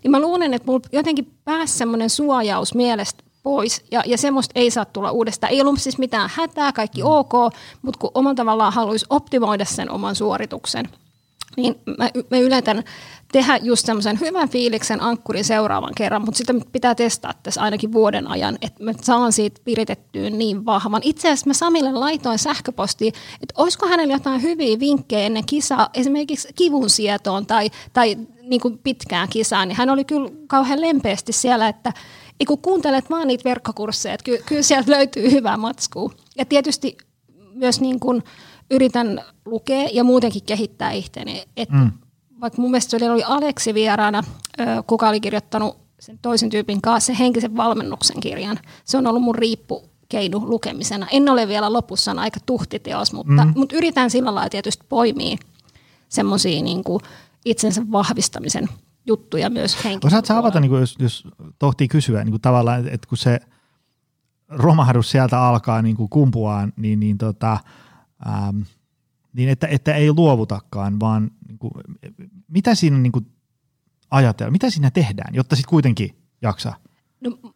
Niin 0.03 0.11
mä 0.11 0.21
luulen, 0.21 0.55
että 0.55 0.67
mulla 0.67 0.81
jotenkin 0.93 1.33
pääsi 1.45 1.79
semmoinen 1.79 2.11
suojaus 2.11 2.75
mielestä 2.75 3.25
pois 3.43 3.85
ja, 3.91 4.03
ja 4.07 4.19
semmoista 4.19 4.53
ei 4.55 4.71
saa 4.71 4.85
tulla 4.85 5.11
uudestaan. 5.11 5.53
Ei 5.53 5.61
ollut 5.61 5.81
siis 5.81 5.99
mitään 5.99 6.31
hätää, 6.35 6.73
kaikki 6.73 7.03
mm. 7.03 7.09
ok, 7.09 7.33
mutta 7.83 7.99
kun 7.99 8.11
omalla 8.15 8.35
tavallaan 8.35 8.73
haluaisi 8.73 9.07
optimoida 9.11 9.65
sen 9.65 9.91
oman 9.91 10.15
suorituksen, 10.15 10.89
niin 11.57 11.75
mä, 11.99 12.11
mä 12.31 12.39
yletän 12.39 12.85
tehdä 13.33 13.57
just 13.63 13.87
semmoisen 13.87 14.21
hyvän 14.21 14.49
fiiliksen 14.49 15.03
ankkurin 15.03 15.45
seuraavan 15.45 15.93
kerran, 15.97 16.25
mutta 16.25 16.39
sitä 16.39 16.55
pitää 16.73 16.95
testaa 16.95 17.33
tässä 17.43 17.63
ainakin 17.63 17.93
vuoden 17.93 18.27
ajan, 18.27 18.59
että 18.63 18.85
mä 18.85 18.93
saan 19.03 19.33
siitä 19.33 19.61
viritettyä 19.67 20.31
niin 20.31 20.67
vahvan. 20.67 21.03
Itse 21.05 21.29
asiassa 21.29 21.47
mä 21.47 21.55
Samille 21.55 21.93
laitoin 21.93 22.39
sähköpostiin, 22.39 23.13
että 23.43 23.55
olisiko 23.57 23.87
hänellä 23.87 24.15
jotain 24.15 24.43
hyviä 24.43 24.81
vinkkejä 24.81 25.27
ennen 25.27 25.47
kisaa, 25.47 25.89
esimerkiksi 25.95 26.49
kivun 26.55 26.91
sietoon 26.91 27.47
tai, 27.47 27.71
tai 27.93 28.17
niin 28.43 28.61
kuin 28.61 28.79
pitkään 28.79 29.29
kisaan, 29.29 29.69
niin 29.69 29.77
hän 29.77 29.91
oli 29.91 30.05
kyllä 30.05 30.31
kauhean 30.47 30.81
lempeästi 30.81 31.33
siellä, 31.33 31.69
että 31.69 31.93
ei 32.40 32.47
kun 32.47 32.59
kuuntelet 32.59 33.11
vaan 33.11 33.29
niitä 33.29 33.45
verkkokursseja, 33.45 34.14
että 34.14 34.25
ky- 34.25 34.42
kyllä 34.47 34.62
sieltä 34.62 34.90
löytyy 34.90 35.31
hyvää 35.31 35.57
matskua. 35.57 36.12
Ja 36.38 36.45
tietysti 36.45 36.97
myös 37.55 37.81
niin 37.81 38.01
kuin 38.01 38.23
yritän 38.71 39.21
lukea 39.45 39.88
ja 39.92 40.05
muutenkin 40.05 40.42
kehittää 40.42 40.92
itseäni. 40.92 41.45
Että 41.57 41.75
mm. 41.75 41.90
Vaikka 42.40 42.62
mun 42.62 42.71
mielestä 42.71 42.97
oli 42.97 43.25
Aleksi 43.25 43.75
vieraana, 43.75 44.23
kuka 44.87 45.09
oli 45.09 45.21
kirjoittanut 45.21 45.77
sen 46.01 46.18
toisen 46.23 46.51
tyypin 46.51 46.83
kanssa 46.83 47.07
sen 47.07 47.16
henkisen 47.16 47.57
valmennuksen 47.57 48.21
kirjan. 48.21 48.59
Se 48.85 48.99
on 48.99 49.07
ollut 49.07 49.23
mun 49.23 49.35
riippu 49.35 49.83
keinu 50.09 50.42
lukemisena. 50.47 51.07
En 51.11 51.29
ole 51.29 51.49
vielä 51.49 51.73
lopussa, 51.73 52.11
on 52.11 52.18
aika 52.18 52.40
tuhtiteos, 52.47 53.12
mutta, 53.12 53.45
mm. 53.45 53.53
mutta 53.57 53.77
yritän 53.77 54.11
sillä 54.11 54.35
lailla 54.35 54.51
tietysti 54.51 54.87
poimia 54.88 55.37
semmoisia 56.09 56.62
niin 56.62 56.85
itsensä 57.45 57.83
vahvistamisen 57.92 58.68
juttuja 59.07 59.51
myös 59.51 59.77
Osaatko 60.05 60.27
sä 60.27 60.38
avata, 60.38 60.61
niin 60.61 60.69
kuin 60.69 60.81
jos, 60.81 60.97
jos 60.99 61.25
tohtii 61.59 61.88
kysyä, 61.88 62.25
niin 62.25 62.33
kuin 62.33 62.41
tavallaan, 62.41 62.88
että 62.88 63.09
kun 63.09 63.19
se 63.19 63.41
romahdus 64.49 65.11
sieltä 65.11 65.43
alkaa 65.43 65.83
niin 65.83 65.97
kuin 65.97 66.09
kumpuaan, 66.09 66.73
niin, 66.77 67.01
niin, 67.01 67.19
tota, 67.19 67.59
ähm, 68.27 68.61
niin 69.33 69.49
että, 69.49 69.67
että 69.67 69.95
ei 69.95 70.12
luovutakaan, 70.12 71.01
vaan 71.01 71.31
niin 71.49 71.59
kuin, 71.59 71.73
mitä 72.49 72.75
siinä 72.75 72.99
niin 72.99 73.12
kuin 73.12 73.27
ajatellaan, 74.11 74.53
mitä 74.53 74.71
siinä 74.71 74.91
tehdään, 74.91 75.35
jotta 75.35 75.57
sitten 75.57 75.71
kuitenkin 75.71 76.17
jaksaa? 76.43 76.77
No, 77.21 77.55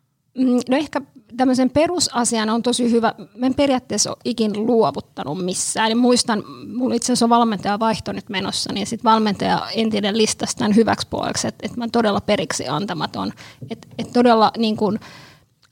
no 0.68 0.77
ehkä 0.77 1.01
tämmöisen 1.37 1.70
perusasian 1.70 2.51
on 2.51 2.62
tosi 2.62 2.90
hyvä. 2.90 3.14
Mä 3.35 3.46
en 3.46 3.55
periaatteessa 3.55 4.11
ole 4.11 4.16
ikin 4.25 4.66
luovuttanut 4.66 5.44
missään. 5.44 5.90
Ja 5.90 5.96
muistan, 5.96 6.44
mulla 6.77 6.94
itse 6.94 7.07
asiassa 7.07 7.27
on 7.27 7.31
valmentaja 7.31 7.79
vaihto 7.79 8.12
nyt 8.12 8.29
menossa, 8.29 8.72
niin 8.72 8.87
sitten 8.87 9.11
valmentaja 9.11 9.66
entinen 9.75 10.18
listasi 10.18 10.57
tämän 10.57 10.77
hyväksi 10.77 11.07
puoleksi, 11.11 11.49
että, 11.49 11.66
että 11.66 11.79
mä 11.79 11.88
todella 11.92 12.20
periksi 12.20 12.68
antamaton. 12.68 13.33
Että 13.70 13.88
todella 14.12 14.51
niin 14.59 14.77
kuin, 14.77 15.01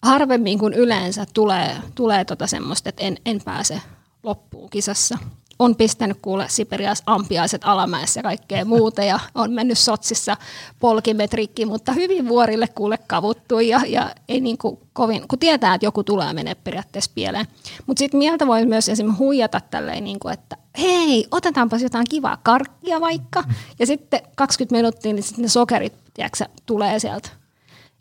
harvemmin 0.03 0.59
kuin 0.59 0.74
yleensä 0.74 1.27
tulee, 1.35 1.77
tulee 1.94 2.24
tota 2.24 2.46
semmoista, 2.46 2.88
että 2.88 3.03
en, 3.03 3.16
en 3.27 3.40
pääse 3.44 3.81
loppuun 4.22 4.70
kisassa 4.70 5.18
on 5.58 5.76
pistänyt 5.76 6.18
kuule 6.22 6.46
Siperias 6.48 7.02
ampiaiset 7.06 7.62
alamäessä 7.64 8.18
ja 8.18 8.22
kaikkea 8.22 8.64
muuta 8.64 9.02
ja 9.02 9.20
on 9.34 9.52
mennyt 9.52 9.78
Sotsissa 9.78 10.36
polkimetrikki, 10.80 11.66
mutta 11.66 11.92
hyvin 11.92 12.28
vuorille 12.28 12.68
kuule 12.68 12.98
kavuttu 13.06 13.60
ja, 13.60 13.80
ja 13.86 14.10
ei 14.28 14.40
niin 14.40 14.58
kuin 14.58 14.78
kovin, 14.92 15.28
kun 15.28 15.38
tietää, 15.38 15.74
että 15.74 15.86
joku 15.86 16.04
tulee 16.04 16.32
menee 16.32 16.54
periaatteessa 16.54 17.10
pieleen. 17.14 17.46
Mutta 17.86 17.98
sitten 17.98 18.18
mieltä 18.18 18.46
voi 18.46 18.66
myös 18.66 18.88
esimerkiksi 18.88 19.24
huijata 19.24 19.60
tälleen, 19.60 20.04
niin 20.04 20.18
kuin, 20.20 20.34
että 20.34 20.56
hei, 20.78 21.26
otetaanpas 21.30 21.82
jotain 21.82 22.06
kivaa 22.10 22.36
karkkia 22.42 23.00
vaikka 23.00 23.44
ja 23.78 23.86
sitten 23.86 24.20
20 24.36 24.76
minuuttia 24.76 25.12
niin 25.12 25.22
sitten 25.22 25.42
ne 25.42 25.48
sokerit 25.48 25.94
tiedätkö, 26.14 26.44
tulee 26.66 26.98
sieltä 26.98 27.28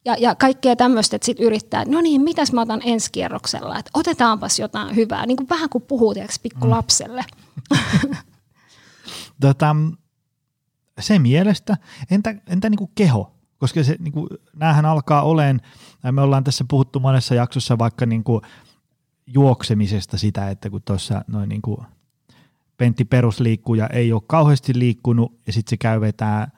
ja, 0.05 0.15
ja 0.19 0.35
kaikkea 0.35 0.75
tämmöistä, 0.75 1.15
että 1.15 1.25
sitten 1.25 1.45
yrittää, 1.45 1.81
että 1.81 1.93
no 1.93 2.01
niin, 2.01 2.21
mitäs 2.21 2.53
mä 2.53 2.61
otan 2.61 2.81
ensi 2.85 3.11
kierroksella, 3.11 3.79
että 3.79 3.91
otetaanpas 3.93 4.59
jotain 4.59 4.95
hyvää, 4.95 5.25
niin 5.25 5.37
kuin 5.37 5.49
vähän 5.49 5.69
kuin 5.69 5.83
puhuu 5.87 6.13
tiedätkö, 6.13 6.37
pikku 6.43 6.69
lapselle. 6.69 7.21
Mm. 7.21 7.42
tota, 9.41 9.75
se 10.99 11.19
mielestä, 11.19 11.77
entä, 12.11 12.35
entä 12.47 12.69
niin 12.69 12.77
kuin 12.77 12.91
keho? 12.95 13.33
Koska 13.57 13.83
se, 13.83 13.95
niin 13.99 14.11
kuin, 14.11 14.27
näähän 14.55 14.85
alkaa 14.85 15.21
oleen, 15.21 15.61
me 16.11 16.21
ollaan 16.21 16.43
tässä 16.43 16.65
puhuttu 16.67 16.99
monessa 16.99 17.35
jaksossa 17.35 17.77
vaikka 17.77 18.05
niin 18.05 18.23
kuin 18.23 18.41
juoksemisesta 19.27 20.17
sitä, 20.17 20.49
että 20.49 20.69
kun 20.69 20.81
tuossa 20.85 21.25
noin 21.27 21.49
niin 21.49 21.61
kuin 21.61 21.77
Pentti 22.77 23.05
perusliikkuja 23.05 23.87
ei 23.87 24.13
ole 24.13 24.21
kauheasti 24.27 24.79
liikkunut 24.79 25.39
ja 25.47 25.53
sitten 25.53 25.69
se 25.69 25.77
käy 25.77 26.01
vetää– 26.01 26.47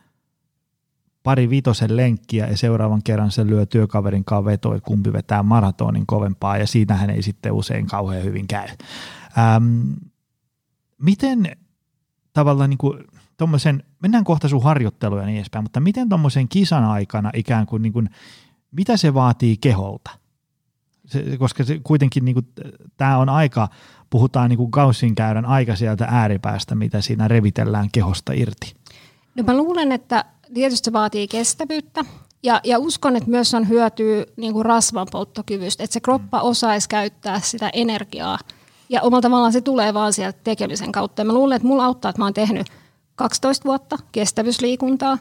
pari 1.25 1.49
vitosen 1.49 1.97
lenkkiä 1.97 2.47
ja 2.47 2.57
seuraavan 2.57 3.03
kerran 3.03 3.31
se 3.31 3.47
lyö 3.47 3.65
työkaverin 3.65 4.25
kanssa 4.25 4.45
veto, 4.45 4.73
että 4.73 4.87
kumpi 4.87 5.13
vetää 5.13 5.43
maratonin 5.43 6.05
kovempaa 6.05 6.57
ja 6.57 6.67
siitähän 6.67 7.09
ei 7.09 7.21
sitten 7.21 7.51
usein 7.51 7.87
kauhean 7.87 8.23
hyvin 8.23 8.47
käy. 8.47 8.67
Ähm, 9.37 9.91
miten 11.01 11.51
tavallaan 12.33 12.69
niin 12.69 12.77
kuin 12.77 13.03
tommosen, 13.37 13.83
mennään 14.01 14.23
kohta 14.23 14.47
sun 14.49 14.63
harjoitteluja 14.63 15.21
ja 15.21 15.25
niin 15.25 15.37
edespäin, 15.37 15.65
mutta 15.65 15.79
miten 15.79 16.09
tuommoisen 16.09 16.47
kisan 16.49 16.83
aikana 16.83 17.31
ikään 17.33 17.65
kuin, 17.65 17.81
niin 17.81 17.93
kuin 17.93 18.09
mitä 18.71 18.97
se 18.97 19.13
vaatii 19.13 19.57
keholta? 19.57 20.11
Se, 21.05 21.37
koska 21.37 21.63
se 21.63 21.79
kuitenkin 21.83 22.25
niin 22.25 22.47
tämä 22.97 23.17
on 23.17 23.29
aika, 23.29 23.67
puhutaan 24.09 24.49
niin 24.49 24.57
kuin 24.57 24.69
Gaussin 24.71 25.15
käydän 25.15 25.45
aika 25.45 25.75
sieltä 25.75 26.07
ääripäästä, 26.09 26.75
mitä 26.75 27.01
siinä 27.01 27.27
revitellään 27.27 27.89
kehosta 27.91 28.33
irti. 28.33 28.73
No 29.35 29.43
mä 29.43 29.57
luulen, 29.57 29.91
että 29.91 30.25
tietysti 30.53 30.85
se 30.85 30.93
vaatii 30.93 31.27
kestävyyttä. 31.27 32.05
Ja, 32.43 32.61
ja 32.63 32.79
uskon, 32.79 33.15
että 33.15 33.29
myös 33.29 33.53
on 33.53 33.69
hyötyä 33.69 34.25
niin 34.37 34.53
kuin 34.53 34.65
rasvan 34.65 35.07
polttokyvystä, 35.11 35.83
että 35.83 35.93
se 35.93 35.99
kroppa 35.99 36.41
osaisi 36.41 36.89
käyttää 36.89 37.39
sitä 37.39 37.69
energiaa. 37.73 38.39
Ja 38.89 39.01
omalla 39.01 39.21
tavallaan 39.21 39.53
se 39.53 39.61
tulee 39.61 39.93
vaan 39.93 40.13
sieltä 40.13 40.39
tekemisen 40.43 40.91
kautta. 40.91 41.21
Ja 41.21 41.25
mä 41.25 41.33
luulen, 41.33 41.55
että 41.55 41.67
mulla 41.67 41.85
auttaa, 41.85 42.09
että 42.09 42.21
mä 42.21 42.25
oon 42.25 42.33
tehnyt 42.33 42.67
12 43.15 43.65
vuotta 43.65 43.97
kestävyysliikuntaa 44.11 45.17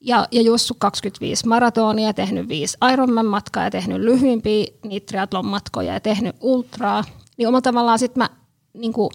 ja, 0.00 0.26
ja 0.32 0.42
juossut 0.42 0.76
25 0.80 1.46
maratonia, 1.46 2.14
tehnyt 2.14 2.48
5 2.48 2.78
Ironman-matkaa 2.92 3.64
ja 3.64 3.70
tehnyt 3.70 4.00
lyhyimpiä 4.00 4.66
niitä 4.84 5.06
triathlon 5.06 5.46
matkoja 5.46 5.92
ja 5.92 6.00
tehnyt 6.00 6.36
ultraa. 6.40 7.04
Niin 7.36 7.48
omalla 7.48 7.62
tavallaan 7.62 7.98
sitten 7.98 8.22
mä 8.22 8.30
niin 8.74 8.92
kuin, 8.92 9.10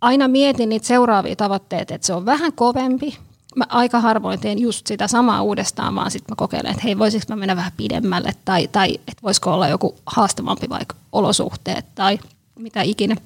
aina 0.00 0.28
mietin 0.28 0.68
niitä 0.68 0.86
seuraavia 0.86 1.36
tavoitteita, 1.36 1.94
että 1.94 2.06
se 2.06 2.12
on 2.12 2.26
vähän 2.26 2.52
kovempi, 2.52 3.18
mä 3.56 3.64
aika 3.68 4.00
harvoin 4.00 4.40
teen 4.40 4.58
just 4.58 4.86
sitä 4.86 5.08
samaa 5.08 5.42
uudestaan, 5.42 5.94
vaan 5.94 6.10
sitten 6.10 6.32
mä 6.32 6.36
kokeilen, 6.36 6.70
että 6.70 6.82
hei, 6.84 6.98
voisiko 6.98 7.24
mä 7.28 7.36
mennä 7.36 7.56
vähän 7.56 7.72
pidemmälle 7.76 8.32
tai, 8.44 8.68
tai 8.68 8.94
että 8.94 9.22
voisiko 9.22 9.52
olla 9.52 9.68
joku 9.68 9.94
haastavampi 10.06 10.68
vaikka 10.68 10.96
olosuhteet 11.12 11.84
tai 11.94 12.18
mitä 12.58 12.82
ikinä. 12.82 13.16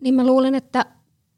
Niin 0.00 0.14
mä 0.14 0.26
luulen, 0.26 0.54
että 0.54 0.86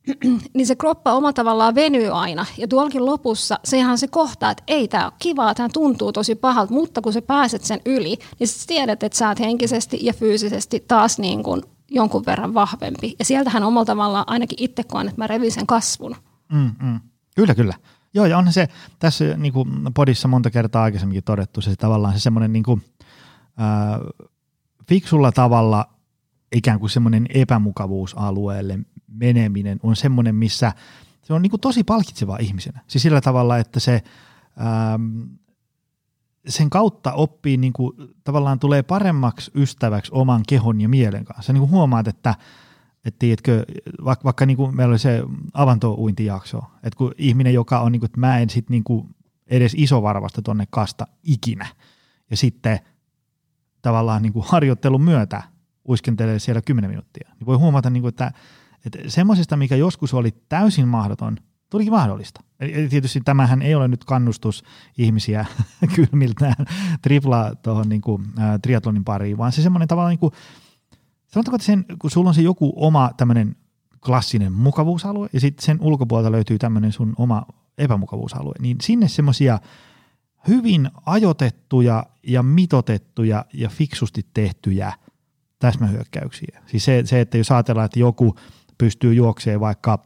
niin 0.54 0.66
se 0.66 0.76
kroppa 0.76 1.12
oma 1.12 1.32
tavallaan 1.32 1.74
venyy 1.74 2.08
aina. 2.08 2.46
Ja 2.58 2.68
tuollakin 2.68 3.06
lopussa 3.06 3.58
sehän 3.64 3.98
se 3.98 4.08
kohtaa, 4.08 4.50
että 4.50 4.62
ei 4.66 4.88
tämä 4.88 5.04
ole 5.04 5.12
kivaa, 5.18 5.54
tämä 5.54 5.68
tuntuu 5.72 6.12
tosi 6.12 6.34
pahalta, 6.34 6.72
mutta 6.72 7.00
kun 7.00 7.12
sä 7.12 7.22
pääset 7.22 7.64
sen 7.64 7.80
yli, 7.86 8.18
niin 8.38 8.48
sä 8.48 8.66
tiedät, 8.66 9.02
että 9.02 9.18
sä 9.18 9.28
oot 9.28 9.40
henkisesti 9.40 9.98
ja 10.02 10.12
fyysisesti 10.12 10.84
taas 10.88 11.18
niin 11.18 11.42
kuin 11.42 11.62
jonkun 11.90 12.26
verran 12.26 12.54
vahvempi. 12.54 13.16
Ja 13.18 13.24
sieltähän 13.24 13.62
omalla 13.62 13.84
tavallaan 13.84 14.24
ainakin 14.26 14.62
itse 14.62 14.84
koen, 14.84 15.08
että 15.08 15.20
mä 15.20 15.26
revin 15.26 15.52
sen 15.52 15.66
kasvun. 15.66 16.16
Mm, 16.52 16.70
mm. 16.82 17.00
Kyllä, 17.36 17.54
kyllä. 17.54 17.74
Joo, 18.14 18.26
ja 18.26 18.38
onhan 18.38 18.52
se 18.52 18.68
tässä 18.98 19.24
niin 19.36 19.52
kuin 19.52 19.68
podissa 19.94 20.28
monta 20.28 20.50
kertaa 20.50 20.82
aikaisemminkin 20.82 21.24
todettu, 21.24 21.60
se 21.60 21.76
tavallaan 21.76 22.14
se 22.14 22.20
semmoinen 22.20 22.52
niin 22.52 22.62
kuin, 22.62 22.82
äh, 23.60 24.00
fiksulla 24.88 25.32
tavalla 25.32 25.95
ikään 26.52 26.80
kuin 26.80 26.90
semmoinen 26.90 27.26
epämukavuusalueelle 27.28 28.78
meneminen 29.08 29.80
on 29.82 29.96
semmoinen, 29.96 30.34
missä 30.34 30.72
se 31.22 31.32
on 31.32 31.42
niin 31.42 31.50
kuin 31.50 31.60
tosi 31.60 31.84
palkitseva 31.84 32.36
ihmisenä. 32.40 32.80
Siis 32.86 33.02
sillä 33.02 33.20
tavalla, 33.20 33.58
että 33.58 33.80
se 33.80 34.02
ähm, 34.60 35.20
sen 36.48 36.70
kautta 36.70 37.12
oppii 37.12 37.56
niin 37.56 37.72
kuin, 37.72 37.92
tavallaan 38.24 38.58
tulee 38.58 38.82
paremmaksi 38.82 39.50
ystäväksi 39.54 40.12
oman 40.14 40.42
kehon 40.48 40.80
ja 40.80 40.88
mielen 40.88 41.24
kanssa. 41.24 41.52
Niin 41.52 41.60
kuin 41.60 41.70
huomaat, 41.70 42.08
että 42.08 42.34
että 43.04 43.18
tiedätkö, 43.18 43.64
vaikka, 44.04 44.24
vaikka 44.24 44.46
niin 44.46 44.56
kuin 44.56 44.76
meillä 44.76 44.92
oli 44.92 44.98
se 44.98 45.22
avantouintijakso, 45.54 46.58
että 46.58 46.96
kun 46.96 47.12
ihminen, 47.18 47.54
joka 47.54 47.80
on, 47.80 47.92
niin 47.92 48.00
kuin, 48.00 48.08
että 48.08 48.20
mä 48.20 48.38
en 48.38 48.50
sit 48.50 48.70
niin 48.70 48.84
kuin 48.84 49.08
edes 49.46 49.74
isovarvasta 49.76 50.42
tonne 50.42 50.64
kasta 50.70 51.06
ikinä, 51.22 51.66
ja 52.30 52.36
sitten 52.36 52.78
tavallaan 53.82 54.22
niin 54.22 54.32
kuin 54.32 54.44
harjoittelun 54.48 55.02
myötä 55.02 55.42
uiskentelee 55.88 56.38
siellä 56.38 56.62
10 56.62 56.90
minuuttia, 56.90 57.30
niin 57.38 57.46
voi 57.46 57.56
huomata, 57.56 57.90
niin 57.90 58.00
kuin, 58.00 58.08
että, 58.08 58.32
että 58.86 58.98
semmoisesta, 59.06 59.56
mikä 59.56 59.76
joskus 59.76 60.14
oli 60.14 60.30
täysin 60.48 60.88
mahdoton, 60.88 61.36
tulikin 61.70 61.92
mahdollista. 61.92 62.40
Eli 62.60 62.88
tietysti 62.88 63.20
tämähän 63.20 63.62
ei 63.62 63.74
ole 63.74 63.88
nyt 63.88 64.04
kannustus 64.04 64.64
ihmisiä 64.98 65.46
kylmiltään 65.94 66.66
tripla 67.02 67.54
tuohon 67.62 67.88
niin 67.88 68.00
kuin, 68.00 68.24
ä, 68.38 68.58
triatlonin 68.58 69.04
pariin, 69.04 69.38
vaan 69.38 69.52
se 69.52 69.62
semmoinen 69.62 69.88
tavallaan 69.88 70.10
niin 70.10 70.18
kuin, 70.18 70.32
sanotaanko, 71.26 71.56
että 71.56 71.66
sen, 71.66 71.84
kun 71.98 72.10
sulla 72.10 72.28
on 72.28 72.34
se 72.34 72.42
joku 72.42 72.72
oma 72.76 73.10
tämmöinen 73.16 73.56
klassinen 74.04 74.52
mukavuusalue 74.52 75.28
ja 75.32 75.40
sitten 75.40 75.64
sen 75.64 75.78
ulkopuolelta 75.80 76.32
löytyy 76.32 76.58
tämmöinen 76.58 76.92
sun 76.92 77.14
oma 77.18 77.46
epämukavuusalue, 77.78 78.54
niin 78.60 78.76
sinne 78.82 79.08
semmoisia 79.08 79.58
hyvin 80.48 80.90
ajotettuja 81.06 82.06
ja 82.22 82.42
mitotettuja 82.42 83.44
ja 83.52 83.68
fiksusti 83.68 84.26
tehtyjä 84.34 84.92
täsmähyökkäyksiä. 85.58 86.62
Siis 86.66 86.84
se, 86.84 87.02
se 87.04 87.20
että 87.20 87.38
jos 87.38 87.52
ajatellaan, 87.52 87.84
että 87.84 87.98
joku 87.98 88.36
pystyy 88.78 89.14
juoksemaan 89.14 89.60
vaikka 89.60 89.98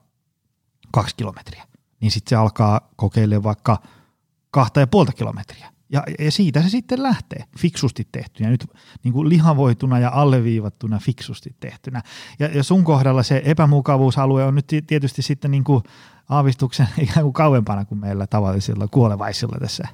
kaksi 0.92 1.16
kilometriä, 1.16 1.66
niin 2.00 2.10
sitten 2.10 2.30
se 2.30 2.36
alkaa 2.36 2.90
kokeilemaan 2.96 3.42
vaikka 3.42 3.82
kahta 4.50 4.80
ja 4.80 4.86
puolta 4.86 5.12
kilometriä. 5.12 5.72
Ja, 5.92 6.04
ja 6.18 6.30
siitä 6.30 6.62
se 6.62 6.68
sitten 6.68 7.02
lähtee, 7.02 7.44
fiksusti 7.58 8.08
tehtynä, 8.12 8.50
nyt 8.50 8.66
niin 9.04 9.12
kuin 9.12 9.28
lihavoituna 9.28 9.98
ja 9.98 10.10
alleviivattuna 10.14 10.98
fiksusti 10.98 11.56
tehtynä. 11.60 12.02
Ja, 12.38 12.46
ja 12.46 12.62
sun 12.62 12.84
kohdalla 12.84 13.22
se 13.22 13.42
epämukavuusalue 13.44 14.44
on 14.44 14.54
nyt 14.54 14.66
tietysti 14.86 15.22
sitten 15.22 15.50
niin 15.50 15.64
kuin 15.64 15.82
aavistuksen 16.28 16.88
ikään 17.02 17.22
kuin 17.22 17.32
kauempana 17.32 17.84
kuin 17.84 17.98
meillä 17.98 18.26
tavallisilla 18.26 18.88
kuolevaisilla 18.88 19.56
tässä 19.60 19.88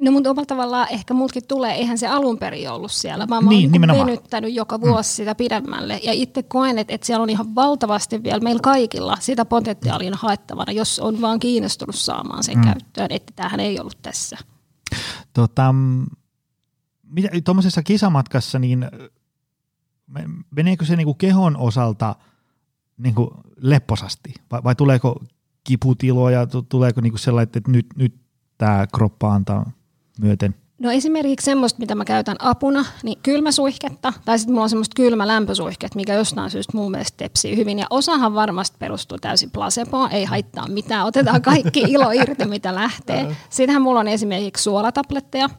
No 0.00 0.10
mutta 0.10 0.30
omalla 0.30 0.46
tavallaan 0.46 0.86
ehkä 0.90 1.14
mulkin 1.14 1.46
tulee, 1.48 1.74
eihän 1.74 1.98
se 1.98 2.08
alun 2.08 2.38
perin 2.38 2.70
ollut 2.70 2.92
siellä, 2.92 3.28
vaan 3.28 3.44
mä 3.44 3.50
niin, 3.50 3.70
oon 3.72 3.88
niin 3.88 4.06
venyttänyt 4.06 4.54
joka 4.54 4.78
mm. 4.78 4.82
vuosi 4.82 5.10
mm. 5.10 5.14
sitä 5.14 5.34
pidemmälle. 5.34 6.00
Ja 6.02 6.12
itse 6.12 6.42
koen, 6.42 6.78
että, 6.78 6.94
että 6.94 7.06
siellä 7.06 7.22
on 7.22 7.30
ihan 7.30 7.54
valtavasti 7.54 8.22
vielä 8.22 8.40
meillä 8.40 8.60
kaikilla 8.60 9.16
sitä 9.20 9.44
potentiaalia 9.44 10.12
haettavana, 10.16 10.72
jos 10.72 10.98
on 10.98 11.20
vaan 11.20 11.38
kiinnostunut 11.38 11.94
saamaan 11.94 12.44
sen 12.44 12.56
mm. 12.56 12.64
käyttöön, 12.64 13.10
että 13.10 13.32
tämähän 13.36 13.60
ei 13.60 13.80
ollut 13.80 14.02
tässä. 14.02 14.38
Tota, 15.32 15.74
tuommoisessa 17.44 17.82
kisamatkassa, 17.82 18.58
niin 18.58 18.86
meneekö 20.50 20.84
se 20.84 20.96
niinku 20.96 21.14
kehon 21.14 21.56
osalta 21.56 22.16
niinku 22.96 23.34
lepposasti 23.56 24.34
vai, 24.50 24.64
vai 24.64 24.74
tuleeko 24.74 25.24
kiputiloja, 25.64 26.46
tuleeko 26.68 27.00
niinku 27.00 27.18
sellainen, 27.18 27.50
että 27.56 27.70
nyt, 27.70 27.86
nyt 27.96 28.14
tämä 28.58 28.86
kroppa 28.94 29.34
antaa 29.34 29.70
myöten? 30.20 30.54
No 30.78 30.90
esimerkiksi 30.90 31.44
semmoista, 31.44 31.78
mitä 31.78 31.94
mä 31.94 32.04
käytän 32.04 32.36
apuna, 32.38 32.84
niin 33.02 33.18
kylmäsuihketta, 33.22 34.12
tai 34.24 34.38
sitten 34.38 34.54
mulla 34.54 34.62
on 34.62 34.70
semmoista 34.70 34.94
kylmä 34.96 35.26
lämpösuihketta, 35.26 35.96
mikä 35.96 36.14
jostain 36.14 36.50
syystä 36.50 36.76
mun 36.76 36.90
mielestä 36.90 37.16
tepsii 37.16 37.56
hyvin. 37.56 37.78
Ja 37.78 37.86
osahan 37.90 38.34
varmasti 38.34 38.76
perustuu 38.78 39.18
täysin 39.18 39.50
placeboon, 39.50 40.12
ei 40.12 40.24
haittaa 40.24 40.68
mitään, 40.68 41.06
otetaan 41.06 41.42
kaikki 41.42 41.80
ilo 41.94 42.10
irti, 42.10 42.44
mitä 42.44 42.74
lähtee. 42.74 43.36
Sittenhän 43.50 43.82
mulla 43.82 44.00
on 44.00 44.08
esimerkiksi 44.08 44.62
suolatabletteja, 44.62 45.50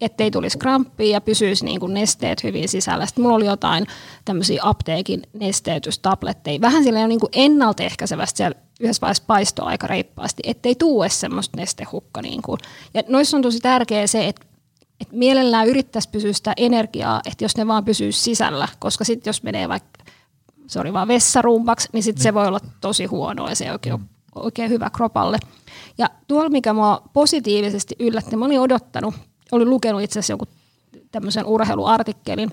ettei 0.00 0.30
tulisi 0.30 0.58
kramppia 0.58 1.12
ja 1.12 1.20
pysyisi 1.20 1.64
niin 1.64 1.80
kuin 1.80 1.94
nesteet 1.94 2.44
hyvin 2.44 2.68
sisällä. 2.68 3.06
Sitten 3.06 3.22
mulla 3.22 3.36
oli 3.36 3.46
jotain 3.46 3.86
tämmöisiä 4.24 4.60
apteekin 4.64 5.22
nesteytystabletteja. 5.32 6.60
Vähän 6.60 6.84
sillä 6.84 7.06
niin 7.06 7.20
kuin 7.20 7.30
ennaltaehkäisevästi 7.32 8.36
siellä 8.36 8.60
yhdessä 8.80 9.00
vaiheessa 9.00 9.24
paistoa 9.26 9.66
aika 9.66 9.86
reippaasti, 9.86 10.42
ettei 10.46 10.74
tuu 10.74 11.04
semmoista 11.08 11.56
nestehukka. 11.56 12.22
Niin 12.22 12.42
kuin. 12.42 12.58
Ja 12.94 13.02
noissa 13.08 13.36
on 13.36 13.42
tosi 13.42 13.60
tärkeää 13.60 14.06
se, 14.06 14.28
että 14.28 14.46
et 15.00 15.12
mielellään 15.12 15.68
yrittäisi 15.68 16.08
pysyä 16.08 16.32
sitä 16.32 16.52
energiaa, 16.56 17.20
että 17.26 17.44
jos 17.44 17.56
ne 17.56 17.66
vaan 17.66 17.84
pysyy 17.84 18.12
sisällä, 18.12 18.68
koska 18.78 19.04
sitten 19.04 19.28
jos 19.28 19.42
menee 19.42 19.68
vaikka, 19.68 20.04
oli 20.80 20.92
vaan 20.92 21.08
vessarumbaksi, 21.08 21.88
niin 21.92 22.02
sitten 22.02 22.22
se 22.22 22.28
niin. 22.28 22.34
voi 22.34 22.46
olla 22.46 22.60
tosi 22.80 23.04
huono 23.04 23.48
ja 23.48 23.54
se 23.54 23.64
ei 23.64 23.70
oikein 23.70 23.94
ole 23.94 24.00
oikein 24.34 24.70
hyvä 24.70 24.90
kropalle. 24.90 25.38
Ja 25.98 26.10
tuolla, 26.28 26.48
mikä 26.48 26.72
mua 26.72 27.02
positiivisesti 27.12 27.96
yllätti, 27.98 28.36
mä 28.36 28.44
olin 28.44 28.60
odottanut, 28.60 29.14
olin 29.52 29.70
lukenut 29.70 30.02
itse 30.02 30.18
asiassa 30.18 30.32
jonkun 30.32 30.48
tämmöisen 31.10 31.46
urheiluartikkelin 31.46 32.50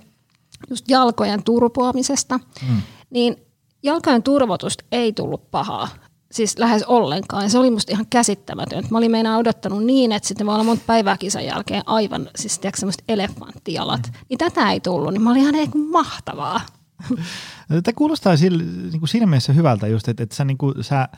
just 0.69 0.89
jalkojen 0.89 1.43
turpoamisesta, 1.43 2.38
mm. 2.38 2.82
niin 3.10 3.36
jalkojen 3.84 4.23
turvotusta 4.23 4.84
ei 4.91 5.13
tullut 5.13 5.51
pahaa 5.51 5.88
siis 6.34 6.58
lähes 6.58 6.84
ollenkaan. 6.84 7.49
Se 7.49 7.58
oli 7.58 7.71
musta 7.71 7.91
ihan 7.91 8.06
käsittämätöntä. 8.10 8.89
Mä 8.91 8.97
olin 8.97 9.12
meinaa 9.12 9.38
odottanut 9.38 9.86
niin, 9.86 10.12
että 10.12 10.27
sitten 10.27 10.47
voi 10.47 10.53
olla 10.53 10.63
monta 10.63 10.84
päivää 10.88 11.17
kisan 11.17 11.45
jälkeen 11.45 11.84
aivan 11.86 12.29
siis 12.36 12.60
tiedätkö, 12.60 12.79
semmoiset 12.79 13.03
elefanttijalat. 13.08 14.01
Mm. 14.08 14.13
Niin 14.29 14.38
tätä 14.38 14.71
ei 14.71 14.79
tullut, 14.79 15.13
niin 15.13 15.21
mä 15.21 15.32
olin 15.32 15.41
ihan 15.41 15.53
niin 15.53 15.71
kuin 15.71 15.89
mahtavaa. 15.91 16.62
Tämä 17.67 17.95
kuulostaa 17.95 18.38
sille, 18.38 18.63
niin 18.63 18.99
kuin 18.99 19.10
siinä 19.10 19.25
mielessä 19.25 19.53
hyvältä 19.53 19.88
just, 19.88 20.08
että, 20.08 20.23
että 20.23 20.36
sä, 20.36 20.45
niin 20.45 20.58
kuin, 20.58 20.84
sä, 20.84 21.10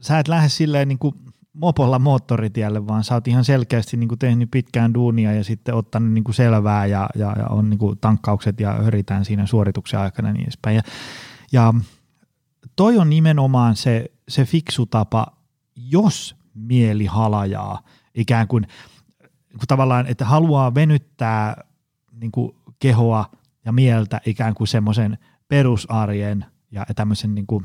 sä 0.00 0.18
et 0.18 0.28
lähde 0.28 0.48
silleen 0.48 0.88
niin 0.88 0.98
kuin 0.98 1.14
mopolla 1.56 1.98
moottoritielle, 1.98 2.86
vaan 2.86 3.04
sä 3.04 3.14
oot 3.14 3.28
ihan 3.28 3.44
selkeästi 3.44 3.96
niin 3.96 4.08
kuin 4.08 4.18
tehnyt 4.18 4.50
pitkään 4.50 4.94
duunia 4.94 5.32
ja 5.32 5.44
sitten 5.44 5.74
ottanut 5.74 6.12
niin 6.12 6.24
kuin 6.24 6.34
selvää 6.34 6.86
ja, 6.86 7.08
ja, 7.14 7.34
ja 7.38 7.46
on 7.46 7.70
niin 7.70 7.78
kuin 7.78 7.98
tankkaukset 7.98 8.60
ja 8.60 8.72
höritään 8.72 9.24
siinä 9.24 9.46
suorituksen 9.46 10.00
aikana 10.00 10.32
niin 10.32 10.42
edespäin. 10.42 10.76
Ja, 10.76 10.82
ja 11.52 11.74
toi 12.76 12.98
on 12.98 13.10
nimenomaan 13.10 13.76
se, 13.76 14.10
se 14.28 14.44
fiksu 14.44 14.86
tapa, 14.86 15.26
jos 15.76 16.36
mieli 16.54 17.06
halajaa, 17.06 17.82
ikään 18.14 18.48
kuin, 18.48 18.66
kuin 19.50 19.68
tavallaan, 19.68 20.06
että 20.06 20.24
haluaa 20.24 20.74
venyttää 20.74 21.64
niin 22.12 22.32
kuin 22.32 22.56
kehoa 22.78 23.30
ja 23.64 23.72
mieltä 23.72 24.20
ikään 24.26 24.54
kuin 24.54 24.68
semmoisen 24.68 25.18
perusarjen 25.48 26.44
ja 26.70 26.86
tämmöisen 26.96 27.34
niin 27.34 27.46
kuin 27.46 27.64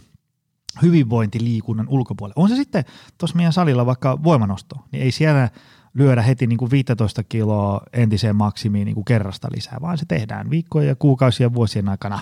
hyvinvointiliikunnan 0.82 1.88
ulkopuolelle. 1.90 2.42
On 2.44 2.50
se 2.50 2.56
sitten 2.56 2.86
tuossa 3.18 3.38
meidän 3.38 3.54
salilla 3.54 3.86
vaikka 3.86 4.24
voimanosto, 4.24 4.76
niin 4.92 5.04
ei 5.04 5.12
siellä 5.12 5.50
lyödä 5.94 6.22
heti 6.22 6.48
niin 6.48 6.58
kuin 6.58 6.72
15 6.72 7.24
kiloa 7.24 7.82
entiseen 7.94 8.36
maksimiin 8.36 8.86
niin 8.86 8.96
kuin 8.96 9.06
kerrasta 9.06 9.48
lisää, 9.56 9.78
vaan 9.82 9.98
se 9.98 10.06
tehdään 10.08 10.50
viikkojen 10.50 10.88
ja 10.88 10.96
kuukausien 10.96 11.46
ja 11.46 11.54
vuosien 11.54 11.90
aikana 11.90 12.20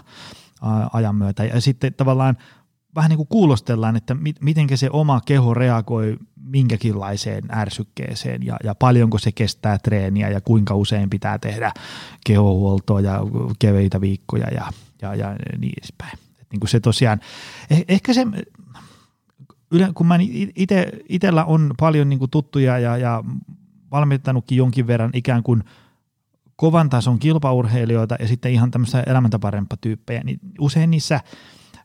ajan 0.93 1.15
myötä. 1.15 1.45
Ja 1.45 1.62
sitten 1.62 1.93
tavallaan 1.93 2.38
vähän 2.95 3.09
niin 3.09 3.17
kuin 3.17 3.27
kuulostellaan, 3.27 3.95
että 3.95 4.15
mi- 4.15 4.33
miten 4.41 4.77
se 4.77 4.89
oma 4.93 5.21
keho 5.25 5.53
reagoi 5.53 6.17
minkäkinlaiseen 6.43 7.43
ärsykkeeseen 7.51 8.45
ja, 8.45 8.57
ja 8.63 8.75
paljonko 8.75 9.17
se 9.17 9.31
kestää 9.31 9.77
treeniä 9.77 10.29
ja 10.29 10.41
kuinka 10.41 10.75
usein 10.75 11.09
pitää 11.09 11.39
tehdä 11.39 11.71
kehohuoltoa 12.25 13.01
ja 13.01 13.19
keveitä 13.59 14.01
viikkoja 14.01 14.47
ja, 14.53 14.71
ja, 15.01 15.15
ja 15.15 15.35
niin 15.57 15.73
edespäin. 15.77 16.28
Et 16.49 16.51
niin 16.51 16.59
kuin 16.59 16.69
se 16.69 16.79
tosiaan, 16.79 17.19
eh, 17.69 17.85
ehkä 17.88 18.13
se, 18.13 18.25
kun 19.93 20.07
mä 20.07 20.17
ite, 20.55 20.91
itellä 21.09 21.45
on 21.45 21.73
paljon 21.79 22.09
niin 22.09 22.19
kuin 22.19 22.31
tuttuja 22.31 22.79
ja, 22.79 22.97
ja 22.97 23.23
valmentanutkin 23.91 24.57
jonkin 24.57 24.88
verran 24.88 25.12
ikään 25.13 25.43
kuin 25.43 25.63
kovan 26.55 26.89
tason 26.89 27.19
kilpaurheilijoita 27.19 28.15
ja 28.19 28.27
sitten 28.27 28.51
ihan 28.51 28.71
tämmöisiä 28.71 29.03
elämäntaparempaa 29.07 29.77
tyyppejä, 29.81 30.21
niin 30.23 30.39
usein 30.59 30.91
niissä– 30.91 31.19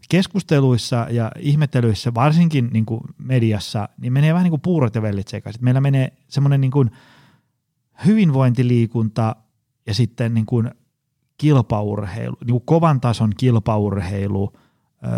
keskusteluissa 0.08 1.06
ja 1.10 1.32
ihmettelyissä, 1.38 2.14
varsinkin 2.14 2.70
niin 2.72 2.86
kuin 2.86 3.00
mediassa, 3.18 3.88
niin 4.00 4.12
menee 4.12 4.32
vähän 4.32 4.44
niin 4.44 4.50
kuin 4.50 4.60
puurot 4.60 4.94
ja 4.94 5.02
vellit 5.02 5.28
sekaisin. 5.28 5.64
Meillä 5.64 5.80
menee 5.80 6.12
semmoinen 6.28 6.60
niin 6.60 6.70
kuin 6.70 6.90
hyvinvointiliikunta 8.06 9.36
ja 9.86 9.94
sitten 9.94 10.34
niin 10.34 10.46
kuin 10.46 10.70
kilpaurheilu, 11.38 12.36
niin 12.40 12.52
kuin 12.52 12.64
kovan 12.64 13.00
tason 13.00 13.32
kilpaurheilu, 13.36 14.52
öö, 15.04 15.12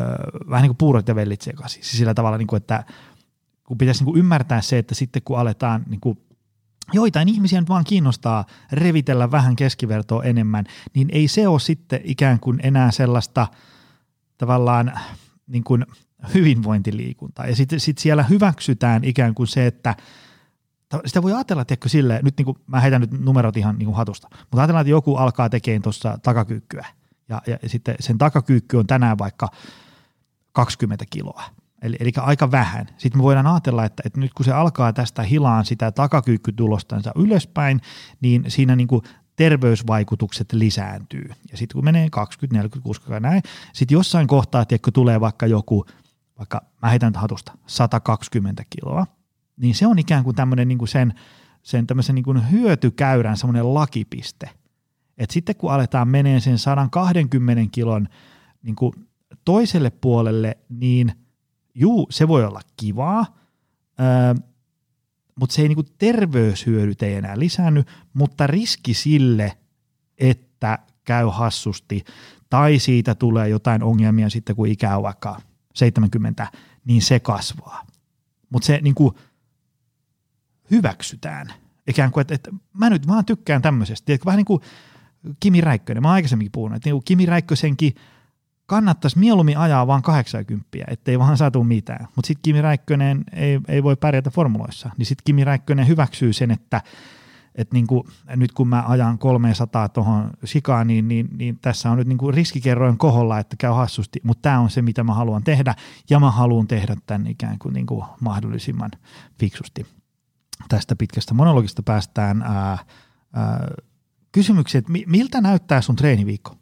vähän 0.50 0.62
niin 0.62 0.70
kuin 0.70 0.76
puurot 0.76 1.08
ja 1.08 1.14
vellit 1.14 1.40
sekaisin. 1.40 1.84
Siis 1.84 1.98
sillä 1.98 2.14
tavalla, 2.14 2.38
niin 2.38 2.46
kuin, 2.46 2.56
että 2.56 2.84
kun 3.64 3.78
pitäisi 3.78 4.00
niin 4.00 4.12
kuin 4.12 4.18
ymmärtää 4.18 4.60
se, 4.60 4.78
että 4.78 4.94
sitten 4.94 5.22
kun 5.22 5.38
aletaan 5.38 5.84
niin 5.88 6.00
kuin 6.00 6.18
joitain 6.92 7.28
ihmisiä 7.28 7.60
nyt 7.60 7.68
vaan 7.68 7.84
kiinnostaa 7.84 8.44
revitellä 8.72 9.30
vähän 9.30 9.56
keskivertoa 9.56 10.24
enemmän, 10.24 10.64
niin 10.94 11.08
ei 11.12 11.28
se 11.28 11.48
ole 11.48 11.60
sitten 11.60 12.00
ikään 12.04 12.40
kuin 12.40 12.60
enää 12.62 12.90
sellaista 12.90 13.46
tavallaan 14.38 14.92
niin 15.46 15.64
kuin 15.64 15.86
hyvinvointiliikuntaa. 16.34 17.46
Ja 17.46 17.56
sitten 17.56 17.80
sit 17.80 17.98
siellä 17.98 18.22
hyväksytään 18.22 19.04
ikään 19.04 19.34
kuin 19.34 19.46
se, 19.46 19.66
että 19.66 19.94
sitä 21.06 21.22
voi 21.22 21.32
ajatella, 21.32 21.64
tiedätkö, 21.64 21.88
silleen, 21.88 22.24
nyt 22.24 22.38
niin 22.38 22.44
kuin, 22.44 22.58
mä 22.66 22.80
heitän 22.80 23.00
nyt 23.00 23.10
numerot 23.10 23.56
ihan 23.56 23.78
niin 23.78 23.86
kuin 23.86 23.96
hatusta, 23.96 24.28
mutta 24.32 24.60
ajatellaan, 24.60 24.80
että 24.80 24.90
joku 24.90 25.16
alkaa 25.16 25.48
tekemään 25.48 25.82
tuossa 25.82 26.18
takakyykkyä, 26.22 26.86
ja, 27.28 27.42
ja 27.46 27.58
sitten 27.66 27.94
sen 28.00 28.18
takakyykky 28.18 28.76
on 28.76 28.86
tänään 28.86 29.18
vaikka 29.18 29.48
20 30.52 31.04
kiloa, 31.10 31.42
eli, 31.82 31.96
eli 32.00 32.12
aika 32.16 32.50
vähän. 32.50 32.86
Sitten 32.96 33.18
me 33.18 33.22
voidaan 33.22 33.46
ajatella, 33.46 33.84
että, 33.84 34.02
että 34.06 34.20
nyt 34.20 34.34
kun 34.34 34.44
se 34.44 34.52
alkaa 34.52 34.92
tästä 34.92 35.22
hilaan 35.22 35.64
sitä 35.64 35.92
takakyykkytulostansa 35.92 37.12
ylöspäin, 37.16 37.80
niin 38.20 38.44
siinä 38.48 38.76
niin 38.76 38.88
kuin 38.88 39.02
terveysvaikutukset 39.36 40.52
lisääntyy. 40.52 41.28
Ja 41.50 41.56
sitten 41.56 41.74
kun 41.74 41.84
menee 41.84 42.10
20, 42.10 42.58
40, 42.58 42.84
60 42.84 43.28
näin, 43.28 43.42
sitten 43.72 43.96
jossain 43.96 44.26
kohtaa, 44.26 44.64
tiedätkö, 44.64 44.90
tulee 44.90 45.20
vaikka 45.20 45.46
joku, 45.46 45.86
vaikka 46.38 46.62
mä 46.82 46.88
heitän 46.88 47.14
hatusta, 47.14 47.52
120 47.66 48.62
kiloa, 48.70 49.06
niin 49.56 49.74
se 49.74 49.86
on 49.86 49.98
ikään 49.98 50.24
kuin 50.24 50.36
tämmöinen 50.36 50.68
niin 50.68 50.78
kuin 50.78 50.88
sen, 50.88 51.14
sen 51.62 51.86
tämmöisen 51.86 52.14
niin 52.14 52.24
kuin 52.24 52.50
hyötykäyrän 52.50 53.36
semmoinen 53.36 53.74
lakipiste. 53.74 54.50
Et 55.18 55.30
sitten 55.30 55.56
kun 55.56 55.72
aletaan 55.72 56.08
menee 56.08 56.40
sen 56.40 56.58
120 56.58 57.62
kilon 57.72 58.08
niin 58.62 58.76
kuin 58.76 58.92
toiselle 59.44 59.90
puolelle, 59.90 60.58
niin 60.68 61.12
juu, 61.74 62.06
se 62.10 62.28
voi 62.28 62.44
olla 62.44 62.60
kivaa, 62.76 63.36
öö, 64.00 64.34
mutta 65.40 65.54
se 65.54 65.62
ei 65.62 65.68
niin 65.68 65.76
kuin 65.76 65.88
terveyshyödyt 65.98 67.02
ei 67.02 67.14
enää 67.14 67.38
lisäänny, 67.38 67.84
mutta 68.14 68.46
riski 68.46 68.94
sille, 68.94 69.56
että 70.18 70.78
käy 71.04 71.26
hassusti 71.32 72.04
tai 72.50 72.78
siitä 72.78 73.14
tulee 73.14 73.48
jotain 73.48 73.82
ongelmia 73.82 74.30
sitten, 74.30 74.56
kun 74.56 74.68
ikä 74.68 74.96
on 74.96 75.02
vaikka 75.02 75.40
70, 75.74 76.46
niin 76.84 77.02
se 77.02 77.20
kasvaa. 77.20 77.86
Mutta 78.50 78.66
se 78.66 78.80
niin 78.82 78.94
kuin 78.94 79.14
hyväksytään. 80.70 81.52
Ikään 81.86 82.10
kuin, 82.10 82.20
että, 82.20 82.34
että 82.34 82.50
mä 82.74 82.90
nyt 82.90 83.08
vaan 83.08 83.24
tykkään 83.24 83.62
tämmöisestä. 83.62 84.06
Tiedätkö, 84.06 84.26
vähän 84.26 84.36
niin 84.36 84.44
kuin 84.44 84.60
Kimi 85.40 85.60
Räikkönen, 85.60 86.02
mä 86.02 86.08
oon 86.08 86.14
aikaisemminkin 86.14 86.52
puhunut, 86.52 86.76
että 86.76 86.90
niin 86.90 87.04
Kimi 87.04 87.26
Räikkösenkin 87.26 87.94
kannattaisi 88.66 89.18
mieluummin 89.18 89.58
ajaa 89.58 89.86
vaan 89.86 90.02
80, 90.02 90.68
ettei 90.88 91.18
vaan 91.18 91.36
satu 91.36 91.64
mitään. 91.64 92.06
Mutta 92.16 92.26
sitten 92.26 92.42
Kimi 92.42 92.62
Räikkönen 92.62 93.24
ei, 93.32 93.60
ei 93.68 93.82
voi 93.82 93.96
pärjätä 93.96 94.30
formuloissa. 94.30 94.90
Niin 94.98 95.06
sitten 95.06 95.22
Kimi 95.24 95.44
Räikkönen 95.44 95.88
hyväksyy 95.88 96.32
sen, 96.32 96.50
että 96.50 96.82
että 97.56 97.74
niin 97.74 97.86
kuin, 97.86 98.04
nyt 98.36 98.52
kun 98.52 98.68
mä 98.68 98.84
ajan 98.86 99.18
300 99.18 99.88
tuohon 99.88 100.30
sikaan, 100.44 100.86
niin, 100.86 101.08
niin, 101.08 101.28
niin, 101.38 101.58
tässä 101.62 101.90
on 101.90 101.98
nyt 101.98 102.08
niin 102.08 102.18
kuin 102.18 102.34
riskikerroin 102.34 102.98
koholla, 102.98 103.38
että 103.38 103.56
käy 103.56 103.72
hassusti, 103.72 104.20
mutta 104.22 104.42
tämä 104.42 104.60
on 104.60 104.70
se, 104.70 104.82
mitä 104.82 105.04
mä 105.04 105.14
haluan 105.14 105.44
tehdä, 105.44 105.74
ja 106.10 106.20
mä 106.20 106.30
haluan 106.30 106.66
tehdä 106.66 106.96
tämän 107.06 107.26
ikään 107.26 107.58
kuin, 107.58 107.72
niin 107.72 107.86
kuin 107.86 108.04
mahdollisimman 108.20 108.90
fiksusti. 109.38 109.86
Tästä 110.68 110.96
pitkästä 110.96 111.34
monologista 111.34 111.82
päästään 111.82 112.42
ää, 112.42 112.78
ää, 113.32 113.68
kysymyksiin, 114.32 114.78
että 114.78 114.92
miltä 115.06 115.40
näyttää 115.40 115.80
sun 115.80 115.96
treeniviikko? 115.96 116.56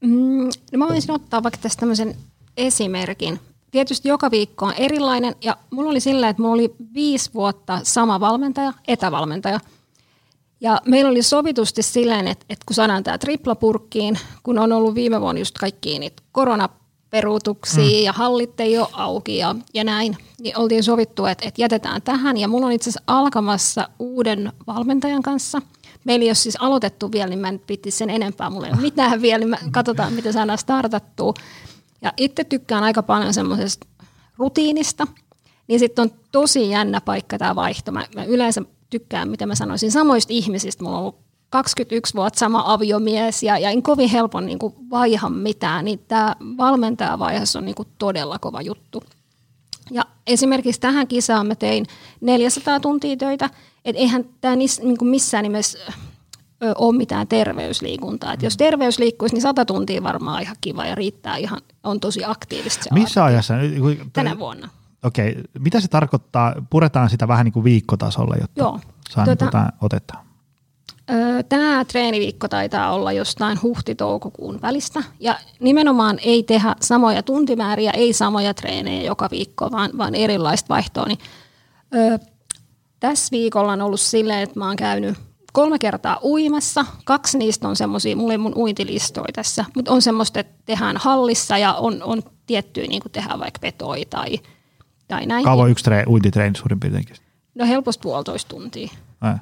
Mm, 0.00 0.48
no 0.72 0.78
mä 0.78 0.88
voisin 0.88 1.10
ottaa 1.10 1.42
vaikka 1.42 1.60
tästä 1.62 1.80
tämmöisen 1.80 2.14
esimerkin. 2.56 3.40
Tietysti 3.70 4.08
joka 4.08 4.30
viikko 4.30 4.66
on 4.66 4.72
erilainen 4.72 5.34
ja 5.42 5.56
mulla 5.70 5.90
oli 5.90 6.00
sillä, 6.00 6.28
että 6.28 6.42
mulla 6.42 6.54
oli 6.54 6.74
viisi 6.94 7.30
vuotta 7.34 7.80
sama 7.82 8.20
valmentaja, 8.20 8.72
etävalmentaja. 8.88 9.60
Ja 10.60 10.80
meillä 10.86 11.10
oli 11.10 11.22
sovitusti 11.22 11.82
silleen, 11.82 12.28
että, 12.28 12.46
että 12.48 12.64
kun 12.66 12.74
saadaan 12.74 13.04
tämä 13.04 13.18
triplapurkkiin, 13.18 14.18
kun 14.42 14.58
on 14.58 14.72
ollut 14.72 14.94
viime 14.94 15.20
vuonna 15.20 15.38
just 15.38 15.58
kaikki 15.58 15.98
niitä 15.98 16.22
koronaperuutuksia 17.16 17.98
mm. 17.98 18.04
ja 18.04 18.12
hallit 18.12 18.60
ei 18.60 18.78
ole 18.78 18.88
auki 18.92 19.36
ja, 19.36 19.54
ja 19.74 19.84
näin, 19.84 20.16
niin 20.40 20.58
oltiin 20.58 20.84
sovittu, 20.84 21.26
että, 21.26 21.48
että 21.48 21.62
jätetään 21.62 22.02
tähän. 22.02 22.36
Ja 22.36 22.48
mulla 22.48 22.66
on 22.66 22.72
itse 22.72 22.90
asiassa 22.90 23.02
alkamassa 23.06 23.88
uuden 23.98 24.52
valmentajan 24.66 25.22
kanssa– 25.22 25.62
Meillä 26.04 26.22
ei 26.22 26.28
ole 26.28 26.34
siis 26.34 26.56
aloitettu 26.60 27.12
vielä, 27.12 27.26
niin 27.26 27.38
mä 27.38 27.48
en 27.48 27.60
piti 27.66 27.90
sen 27.90 28.10
enempää. 28.10 28.50
Mulla 28.50 28.66
ei 28.66 28.72
ole 28.72 28.80
mitään 28.80 29.22
vielä, 29.22 29.38
niin 29.38 29.48
mä 29.48 29.58
katsotaan, 29.70 30.12
miten 30.12 30.32
saadaan 30.32 30.58
startattua. 30.58 31.34
Ja 32.02 32.12
itse 32.16 32.44
tykkään 32.44 32.84
aika 32.84 33.02
paljon 33.02 33.34
semmoisesta 33.34 33.86
rutiinista. 34.38 35.06
Niin 35.68 35.78
sitten 35.78 36.02
on 36.02 36.10
tosi 36.32 36.70
jännä 36.70 37.00
paikka 37.00 37.38
tämä 37.38 37.54
vaihto. 37.54 37.92
Mä, 37.92 38.06
mä 38.14 38.24
yleensä 38.24 38.62
tykkään, 38.90 39.28
mitä 39.28 39.46
mä 39.46 39.54
sanoisin, 39.54 39.90
samoista 39.90 40.32
ihmisistä. 40.32 40.84
Mulla 40.84 40.96
on 40.96 41.02
ollut 41.02 41.18
21 41.50 42.14
vuotta 42.14 42.38
sama 42.38 42.62
aviomies 42.66 43.42
ja, 43.42 43.58
ja 43.58 43.70
en 43.70 43.82
kovin 43.82 44.08
helpon 44.08 44.46
niin 44.46 44.58
kuin 44.58 44.74
vaiha 44.90 45.28
mitään, 45.28 45.84
niin 45.84 45.98
tämä 46.08 46.36
valmentajavaiheessa 46.56 47.58
on 47.58 47.64
niin 47.64 47.74
kuin 47.74 47.88
todella 47.98 48.38
kova 48.38 48.62
juttu. 48.62 49.02
Ja 49.90 50.02
esimerkiksi 50.26 50.80
tähän 50.80 51.06
kisaan 51.06 51.46
mä 51.46 51.54
tein 51.54 51.86
400 52.20 52.80
tuntia 52.80 53.16
töitä, 53.16 53.50
että 53.84 54.00
eihän 54.00 54.24
tämä 54.40 54.56
niin 54.56 54.70
missään 55.02 55.42
nimessä 55.42 55.78
ole 56.74 56.96
mitään 56.96 57.28
terveysliikuntaa. 57.28 58.32
Et 58.32 58.42
jos 58.42 58.56
terveys 58.56 58.98
liikkuisi, 58.98 59.34
niin 59.34 59.42
100 59.42 59.64
tuntia 59.64 60.02
varmaan 60.02 60.42
ihan 60.42 60.56
kiva 60.60 60.86
ja 60.86 60.94
riittää 60.94 61.36
ihan, 61.36 61.60
on 61.84 62.00
tosi 62.00 62.24
aktiivista. 62.24 62.82
Se 62.82 62.94
Missä 62.94 63.24
ajassa? 63.24 63.54
Tänä 64.12 64.38
vuonna. 64.38 64.68
Okei, 65.02 65.30
okay. 65.30 65.42
mitä 65.58 65.80
se 65.80 65.88
tarkoittaa? 65.88 66.54
Puretaan 66.70 67.10
sitä 67.10 67.28
vähän 67.28 67.44
niin 67.44 67.52
kuin 67.52 67.64
viikkotasolle, 67.64 68.36
jotta 68.40 68.60
Joo. 68.60 68.80
saa 69.10 69.24
tuota, 69.24 69.62
niin 69.62 69.72
otetta. 69.80 70.25
Tämä 71.48 71.84
treeniviikko 71.84 72.48
taitaa 72.48 72.92
olla 72.92 73.12
jostain 73.12 73.62
huhti-toukokuun 73.62 74.62
välistä 74.62 75.02
ja 75.20 75.38
nimenomaan 75.60 76.18
ei 76.22 76.42
tehdä 76.42 76.74
samoja 76.80 77.22
tuntimääriä, 77.22 77.90
ei 77.90 78.12
samoja 78.12 78.54
treenejä 78.54 79.02
joka 79.02 79.28
viikko, 79.30 79.70
vaan, 79.70 79.90
vaan 79.98 80.14
erilaista 80.14 80.68
vaihtoa. 80.68 81.04
Niin, 81.06 81.18
ö, 81.94 82.18
tässä 83.00 83.28
viikolla 83.30 83.72
on 83.72 83.82
ollut 83.82 84.00
silleen, 84.00 84.42
että 84.42 84.58
mä 84.58 84.66
oon 84.66 84.76
käynyt 84.76 85.18
kolme 85.52 85.78
kertaa 85.78 86.18
uimassa. 86.22 86.84
Kaksi 87.04 87.38
niistä 87.38 87.68
on 87.68 87.76
semmoisia, 87.76 88.16
mulla 88.16 88.32
ei 88.32 88.38
mun 88.38 88.56
uintilistoja 88.56 89.32
tässä, 89.32 89.64
mutta 89.76 89.92
on 89.92 90.02
semmoista, 90.02 90.40
että 90.40 90.54
tehdään 90.66 90.96
hallissa 90.96 91.58
ja 91.58 91.74
on, 91.74 92.02
on 92.02 92.22
tiettyjä, 92.46 92.86
niin 92.86 93.02
kuin 93.02 93.12
tehdään 93.12 93.40
vaikka 93.40 93.58
vetoi 93.62 94.04
tai, 94.10 94.38
tai 95.08 95.26
näin. 95.26 95.44
Kauan 95.44 95.70
yksi 95.70 95.84
tre- 95.84 96.08
uintitreeni 96.08 96.58
suurin 96.58 96.80
piirtein? 96.80 97.06
No 97.54 97.66
helposti 97.66 98.02
puolitoista 98.02 98.48
tuntia. 98.48 98.88
Ää. 99.20 99.38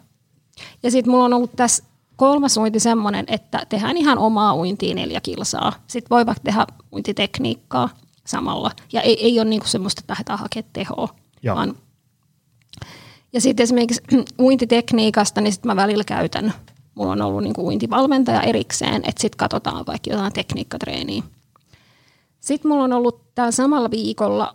Ja 0.83 0.91
sitten 0.91 1.11
mulla 1.11 1.25
on 1.25 1.35
ollut 1.35 1.57
tässä 1.57 1.85
kolmas 2.17 2.57
uinti 2.57 2.81
semmoinen, 2.81 3.25
että 3.29 3.67
tehdään 3.69 3.97
ihan 3.97 4.19
omaa 4.19 4.57
uintia 4.57 4.95
neljä 4.95 5.21
kilsaa. 5.21 5.73
Sitten 5.87 6.11
voi 6.11 6.27
vaikka 6.27 6.45
tehdä 6.45 6.67
uintitekniikkaa 6.93 7.89
samalla. 8.27 8.71
Ja 8.93 9.01
ei, 9.01 9.25
ei 9.25 9.41
ole 9.41 9.49
niinku 9.49 9.67
semmoista, 9.67 10.01
että 10.01 10.13
lähdetään 10.13 10.39
hakemaan 10.39 10.71
tehoa, 10.73 11.09
Joo. 11.43 11.57
vaan 11.57 11.77
ja 13.35 13.41
sitten 13.41 13.65
esimerkiksi 13.65 14.03
uintitekniikasta, 14.47 15.41
niin 15.41 15.53
sitten 15.53 15.71
mä 15.71 15.77
välillä 15.77 16.05
käytän, 16.05 16.55
mulla 16.95 17.13
on 17.13 17.23
ollut 17.23 17.43
niin 17.43 17.55
kuin 17.55 17.67
uintivalmentaja 17.67 18.43
erikseen, 18.43 19.03
että 19.09 19.23
sitten 19.23 19.39
katsotaan 19.39 19.87
vaikka 19.87 20.11
jotain 20.11 20.33
tekniikkatreeniä. 20.33 21.23
Sitten 22.41 22.69
mulla 22.69 22.85
on 22.85 22.93
ollut 22.93 23.35
täällä 23.35 23.51
samalla 23.51 23.91
viikolla 23.91 24.55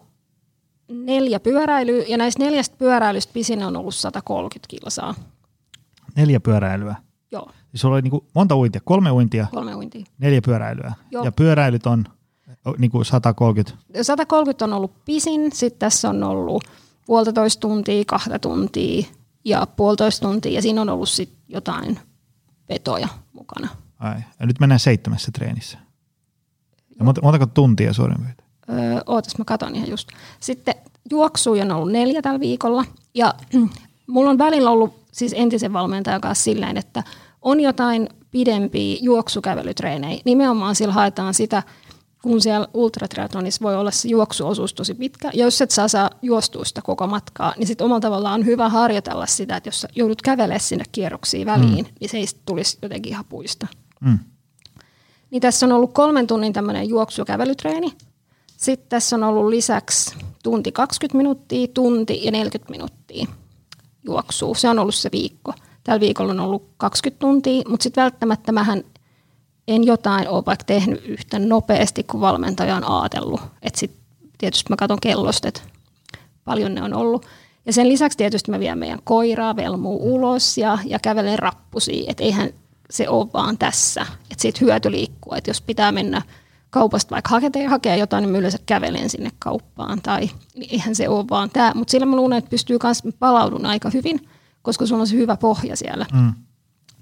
neljä 0.88 1.40
pyöräilyä, 1.40 2.04
ja 2.08 2.18
näistä 2.18 2.44
neljästä 2.44 2.76
pyöräilystä 2.78 3.34
pisin 3.34 3.64
on 3.64 3.78
ollut 3.78 3.96
130 3.96 4.68
kilsaa. 4.68 5.16
Neljä 6.16 6.40
pyöräilyä? 6.40 6.96
Joo. 7.32 7.52
Siis 7.72 7.82
sulla 7.82 7.96
oli 7.96 8.02
niin 8.02 8.12
kuin 8.12 8.26
monta 8.36 8.58
uintia, 8.58 8.82
kolme 8.86 9.12
uintia? 9.12 9.48
Kolme 9.52 9.76
uintia. 9.76 10.06
Neljä 10.18 10.42
pyöräilyä. 10.42 10.94
Joo. 11.12 11.24
Ja 11.24 11.32
pyöräilyt 11.32 11.86
on 11.86 12.06
niin 12.78 12.92
kuin 12.92 13.06
130? 13.06 13.84
130 14.02 14.66
on 14.66 14.74
ollut 14.74 15.06
pisin, 15.06 15.52
sitten 15.52 15.80
tässä 15.80 16.10
on 16.10 16.24
ollut 16.24 16.64
puolitoista 17.06 17.60
tuntia, 17.60 18.04
kahta 18.08 18.40
tuntia 18.40 19.06
ja 19.46 19.68
puolitoista 19.76 20.28
tuntia 20.28 20.52
ja 20.52 20.62
siinä 20.62 20.82
on 20.82 20.90
ollut 20.90 21.10
sit 21.10 21.34
jotain 21.48 22.00
petoja 22.68 23.08
mukana. 23.34 23.68
Ai. 24.00 24.20
Ja 24.40 24.46
nyt 24.46 24.60
mennään 24.60 24.80
seitsemässä 24.80 25.32
treenissä. 25.32 25.78
Ja 27.00 27.06
monta, 27.06 27.22
montako 27.22 27.46
tuntia 27.46 27.94
suurin 27.94 28.18
piirtein? 28.18 28.50
Öö, 28.70 29.02
ootas, 29.06 29.38
mä 29.38 29.46
katon 29.46 29.76
ihan 29.76 29.90
just. 29.90 30.10
Sitten 30.40 30.76
juoksuja 31.12 31.64
on 31.64 31.72
ollut 31.72 31.92
neljä 31.92 32.22
tällä 32.22 32.40
viikolla 32.40 32.86
ja 33.14 33.34
mulla 34.08 34.30
on 34.30 34.38
välillä 34.38 34.70
ollut 34.70 34.99
siis 35.12 35.34
entisen 35.38 35.74
valmentajan 35.74 36.22
kanssa 36.22 36.44
silleen, 36.44 36.78
että 36.78 37.04
on 37.42 37.60
jotain 37.60 38.10
pidempiä 38.32 38.98
juoksukävelytreenejä. 39.02 40.22
Nimenomaan 40.26 40.76
sillä 40.76 40.94
haetaan 40.94 41.34
sitä 41.34 41.64
kun 42.22 42.42
siellä 42.42 42.68
ultratriathlonissa 42.74 43.64
voi 43.64 43.76
olla 43.76 43.92
se 43.92 44.08
juoksuosuus 44.08 44.74
tosi 44.74 44.94
pitkä, 44.94 45.32
ja 45.34 45.46
jos 45.46 45.62
et 45.62 45.72
saa, 45.72 45.88
saa 45.88 46.10
juostua 46.22 46.66
sitä 46.66 46.82
koko 46.82 47.08
matkaa, 47.08 47.54
niin 47.58 47.68
sitten 47.68 47.86
omalla 47.86 48.00
tavallaan 48.00 48.40
on 48.40 48.46
hyvä 48.46 48.70
harjoitella 48.70 49.26
sitä, 49.26 49.56
että 49.56 49.68
jos 49.68 49.88
joudut 49.96 50.22
kävelemään 50.22 50.60
sinne 50.60 50.84
kierroksiin 50.92 51.46
väliin, 51.46 51.86
mm. 51.86 51.92
niin 52.00 52.10
se 52.10 52.18
ei 52.18 52.26
tulisi 52.46 52.78
jotenkin 52.82 53.12
ihan 53.12 53.26
puista. 53.26 53.68
Mm. 54.02 54.20
Niin 55.32 55.42
tässä 55.42 55.66
on 55.66 55.72
ollut 55.72 55.94
kolmen 55.94 56.28
tunnin 56.28 56.54
tämmöinen 56.54 56.90
juoksukävelytreeni. 56.90 57.94
Sitten 58.58 58.90
tässä 58.90 59.16
on 59.16 59.24
ollut 59.24 59.50
lisäksi 59.50 60.16
tunti 60.44 60.72
20 60.72 61.18
minuuttia, 61.18 61.68
tunti 61.68 62.26
ja 62.26 62.32
40 62.32 62.72
minuuttia 62.72 63.28
juoksua. 64.04 64.56
Se 64.56 64.70
on 64.70 64.80
ollut 64.80 64.96
se 64.96 65.10
viikko. 65.12 65.54
Tällä 65.84 66.00
viikolla 66.00 66.32
on 66.32 66.40
ollut 66.40 66.70
20 66.78 67.20
tuntia, 67.20 67.62
mutta 67.68 67.84
sitten 67.84 68.02
välttämättä 68.02 68.52
mähän 68.52 68.84
en 69.68 69.84
jotain 69.84 70.28
ole 70.30 70.46
vaikka 70.46 70.66
tehnyt 70.66 71.06
yhtä 71.06 71.40
nopeasti 71.40 72.04
kuin 72.04 72.22
valmentaja 72.22 72.76
on 72.76 72.84
ajatellut. 72.84 73.42
Että 73.62 73.80
sitten 73.80 74.02
tietysti 74.38 74.70
mä 74.70 74.76
katson 74.76 75.00
kellosta, 75.02 75.48
että 75.48 75.62
paljon 76.46 76.76
ne 76.76 76.84
on 76.84 76.94
ollut. 76.94 77.26
Ja 77.66 77.74
sen 77.74 77.90
lisäksi 77.90 78.18
tietysti 78.18 78.52
mä 78.52 78.60
vien 78.60 78.78
meidän 78.78 79.00
koiraa 79.04 79.56
velmuu 79.56 80.16
ulos 80.16 80.58
ja, 80.58 80.78
ja 80.86 81.00
kävelen 81.00 81.40
rappusia. 81.40 82.04
Että 82.08 82.24
eihän 82.24 82.50
se 82.90 83.10
ole 83.10 83.28
vaan 83.34 83.58
tässä. 83.58 84.02
Että 84.02 84.42
siitä 84.42 84.60
hyöty 84.62 84.92
liikkuu. 84.92 85.34
Että 85.34 85.50
jos 85.50 85.62
pitää 85.62 85.92
mennä 85.92 86.22
kaupasta 86.70 87.14
vaikka 87.16 87.30
hakea, 87.30 87.70
hakea 87.70 87.96
jotain, 87.96 88.22
niin 88.22 88.32
mä 88.32 88.38
yleensä 88.38 88.58
kävelen 88.66 89.10
sinne 89.10 89.32
kauppaan. 89.40 90.02
Tai 90.02 90.30
eihän 90.70 90.96
se 90.96 91.10
ole 91.10 91.26
vaan 91.30 91.50
tämä. 91.50 91.72
Mutta 91.76 91.92
sillä 91.92 92.06
mä 92.06 92.16
luulen, 92.16 92.38
että 92.38 92.50
pystyy 92.50 92.78
myös 92.84 93.04
palaudun 93.20 93.66
aika 93.66 93.90
hyvin, 93.90 94.30
koska 94.62 94.86
sulla 94.86 95.02
on 95.02 95.08
se 95.08 95.16
hyvä 95.16 95.38
pohja 95.38 95.76
siellä. 95.76 96.06
Mm. 96.14 96.34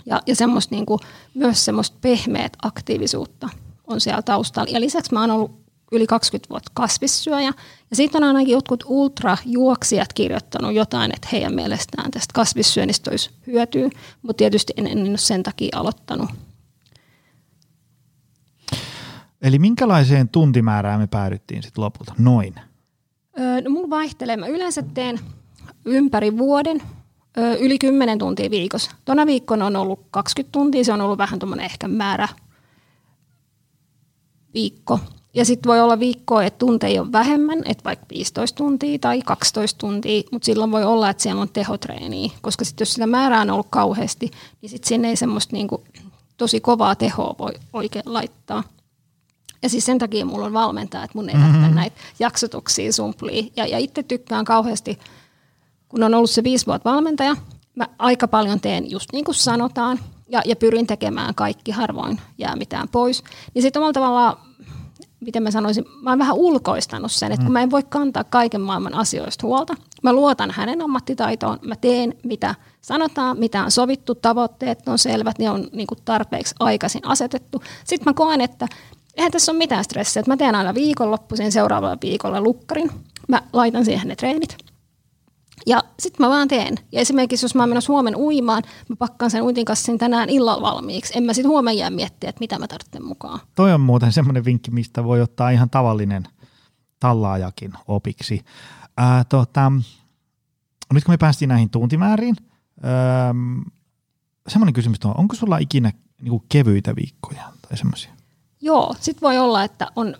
Ja, 0.05 0.21
ja 0.27 0.35
semmoista 0.35 0.75
niinku, 0.75 0.99
myös 1.33 1.65
semmoista 1.65 1.97
pehmeät 2.01 2.53
aktiivisuutta 2.61 3.49
on 3.87 4.01
siellä 4.01 4.21
taustalla. 4.21 4.71
Ja 4.71 4.79
lisäksi 4.79 5.13
mä 5.13 5.21
oon 5.21 5.31
ollut 5.31 5.67
yli 5.91 6.07
20 6.07 6.49
vuotta 6.49 6.71
kasvissyöjä. 6.73 7.53
Ja 7.89 7.95
sitten 7.95 8.23
on 8.23 8.27
ainakin 8.27 8.51
jotkut 8.51 8.83
ultrajuoksijat 8.87 10.13
kirjoittanut 10.13 10.73
jotain, 10.73 11.11
että 11.15 11.27
heidän 11.31 11.53
mielestään 11.53 12.11
tästä 12.11 12.33
kasvissyönnistä 12.33 13.11
olisi 13.11 13.29
hyötyä, 13.47 13.89
mutta 14.21 14.37
tietysti 14.37 14.73
en, 14.77 14.87
en 14.87 15.09
ole 15.09 15.17
sen 15.17 15.43
takia 15.43 15.79
aloittanut. 15.79 16.29
Eli 19.41 19.59
minkälaiseen 19.59 20.29
tuntimäärään 20.29 20.99
me 20.99 21.07
päädyttiin 21.07 21.63
sitten 21.63 21.83
lopulta? 21.83 22.13
Noin. 22.17 22.55
Öö, 23.39 23.61
no 23.61 23.69
mulla 23.69 23.89
vaihtelee. 23.89 24.37
Mä 24.37 24.47
yleensä 24.47 24.83
teen 24.93 25.19
ympäri 25.85 26.37
vuoden 26.37 26.81
ö, 27.37 27.53
yli 27.57 27.79
10 27.79 28.19
tuntia 28.19 28.49
viikossa. 28.51 28.91
Tuona 29.05 29.25
viikkona 29.25 29.65
on 29.65 29.75
ollut 29.75 29.99
20 30.11 30.51
tuntia, 30.51 30.83
se 30.83 30.93
on 30.93 31.01
ollut 31.01 31.17
vähän 31.17 31.39
tuommoinen 31.39 31.65
ehkä 31.65 31.87
määrä 31.87 32.27
viikko. 34.53 34.99
Ja 35.33 35.45
sitten 35.45 35.69
voi 35.69 35.81
olla 35.81 35.99
viikkoa, 35.99 36.43
että 36.43 36.57
tunteja 36.57 37.01
on 37.01 37.11
vähemmän, 37.11 37.61
että 37.65 37.83
vaikka 37.83 38.05
15 38.09 38.57
tuntia 38.57 38.99
tai 38.99 39.21
12 39.21 39.77
tuntia, 39.77 40.21
mutta 40.31 40.45
silloin 40.45 40.71
voi 40.71 40.83
olla, 40.83 41.09
että 41.09 41.23
siellä 41.23 41.41
on 41.41 41.49
tehotreeniä, 41.49 42.31
koska 42.41 42.65
sitten 42.65 42.81
jos 42.85 42.93
sitä 42.93 43.07
määrää 43.07 43.41
on 43.41 43.49
ollut 43.49 43.67
kauheasti, 43.69 44.31
niin 44.61 44.69
sitten 44.69 44.87
sinne 44.87 45.09
ei 45.09 45.15
semmoista 45.15 45.55
niinku 45.55 45.83
tosi 46.37 46.59
kovaa 46.59 46.95
tehoa 46.95 47.35
voi 47.39 47.51
oikein 47.73 48.03
laittaa. 48.05 48.63
Ja 49.61 49.69
siis 49.69 49.85
sen 49.85 49.97
takia 49.97 50.25
mulla 50.25 50.45
on 50.45 50.53
valmentaja, 50.53 51.03
että 51.03 51.17
mun 51.17 51.29
ei 51.29 51.35
mm-hmm. 51.35 51.75
näitä 51.75 51.95
jaksotuksia 52.19 52.93
sumpliin. 52.93 53.51
Ja, 53.55 53.65
ja 53.65 53.77
itse 53.77 54.03
tykkään 54.03 54.45
kauheasti, 54.45 54.99
kun 55.89 56.03
on 56.03 56.13
ollut 56.13 56.29
se 56.29 56.43
viisi 56.43 56.65
vuotta 56.65 56.91
valmentaja, 56.91 57.35
mä 57.75 57.87
aika 57.99 58.27
paljon 58.27 58.59
teen 58.59 58.91
just 58.91 59.09
niin 59.13 59.25
kuin 59.25 59.35
sanotaan, 59.35 59.99
ja, 60.29 60.41
ja 60.45 60.55
pyrin 60.55 60.87
tekemään 60.87 61.35
kaikki, 61.35 61.71
harvoin 61.71 62.21
jää 62.37 62.55
mitään 62.55 62.89
pois. 62.89 63.23
Niin 63.53 63.61
sitten 63.61 63.79
omalla 63.79 63.93
tavallaan 63.93 64.37
miten 65.19 65.43
mä 65.43 65.51
sanoisin, 65.51 65.85
mä 66.01 66.09
oon 66.09 66.19
vähän 66.19 66.35
ulkoistanut 66.35 67.11
sen, 67.11 67.31
että 67.31 67.43
kun 67.43 67.53
mä 67.53 67.61
en 67.61 67.71
voi 67.71 67.83
kantaa 67.83 68.23
kaiken 68.23 68.61
maailman 68.61 68.93
asioista 68.93 69.47
huolta, 69.47 69.75
mä 70.03 70.13
luotan 70.13 70.51
hänen 70.51 70.81
ammattitaitoon, 70.81 71.59
mä 71.61 71.75
teen 71.75 72.13
mitä 72.23 72.55
sanotaan, 72.81 73.39
mitä 73.39 73.63
on 73.63 73.71
sovittu, 73.71 74.15
tavoitteet 74.15 74.87
on 74.87 74.99
selvät, 74.99 75.39
ne 75.39 75.49
on 75.49 75.67
niin 75.73 75.87
kuin 75.87 75.99
tarpeeksi 76.05 76.55
aikaisin 76.59 77.07
asetettu. 77.07 77.61
Sitten 77.83 78.09
mä 78.09 78.13
koen, 78.13 78.41
että 78.41 78.67
eihän 79.17 79.31
tässä 79.31 79.51
ole 79.51 79.57
mitään 79.57 79.83
stressiä, 79.83 80.23
mä 80.27 80.37
teen 80.37 80.55
aina 80.55 80.73
viikonloppuisin 80.73 81.51
seuraavalla 81.51 81.97
viikolla 82.01 82.41
lukkarin, 82.41 82.91
mä 83.27 83.41
laitan 83.53 83.85
siihen 83.85 84.07
ne 84.07 84.15
treenit, 84.15 84.57
ja 85.67 85.83
sitten 85.99 86.25
mä 86.25 86.29
vaan 86.29 86.47
teen. 86.47 86.75
Ja 86.91 87.01
esimerkiksi 87.01 87.45
jos 87.45 87.55
mä 87.55 87.61
oon 87.61 87.69
menossa 87.69 87.93
huomenna 87.93 88.19
uimaan, 88.19 88.63
mä 88.89 88.95
pakkaan 88.95 89.31
sen 89.31 89.43
uitinkassin 89.43 89.97
tänään 89.97 90.29
illalla 90.29 90.61
valmiiksi. 90.61 91.17
En 91.17 91.23
mä 91.23 91.33
sitten 91.33 91.49
huomenna 91.49 91.79
jää 91.79 91.89
miettiä, 91.89 92.29
että 92.29 92.39
mitä 92.39 92.59
mä 92.59 92.67
tarvitsen 92.67 93.05
mukaan. 93.05 93.39
Toi 93.55 93.73
on 93.73 93.81
muuten 93.81 94.11
semmoinen 94.11 94.45
vinkki, 94.45 94.71
mistä 94.71 95.03
voi 95.03 95.21
ottaa 95.21 95.49
ihan 95.49 95.69
tavallinen 95.69 96.23
tallaajakin 96.99 97.73
opiksi. 97.87 98.41
Ää, 98.97 99.23
tota, 99.23 99.71
nyt 100.93 101.03
kun 101.03 101.13
me 101.13 101.17
päästiin 101.17 101.49
näihin 101.49 101.69
tuntimääriin, 101.69 102.35
ää, 102.83 103.35
semmoinen 104.47 104.73
kysymys 104.73 105.05
on, 105.05 105.17
onko 105.17 105.35
sulla 105.35 105.57
ikinä 105.57 105.91
niinku 106.21 106.45
kevyitä 106.49 106.95
viikkoja 106.95 107.43
tai 107.61 107.77
semmoisia? 107.77 108.16
Joo, 108.61 108.95
sitten 108.99 109.21
voi 109.21 109.37
olla, 109.37 109.63
että 109.63 109.87
on, 109.95 110.15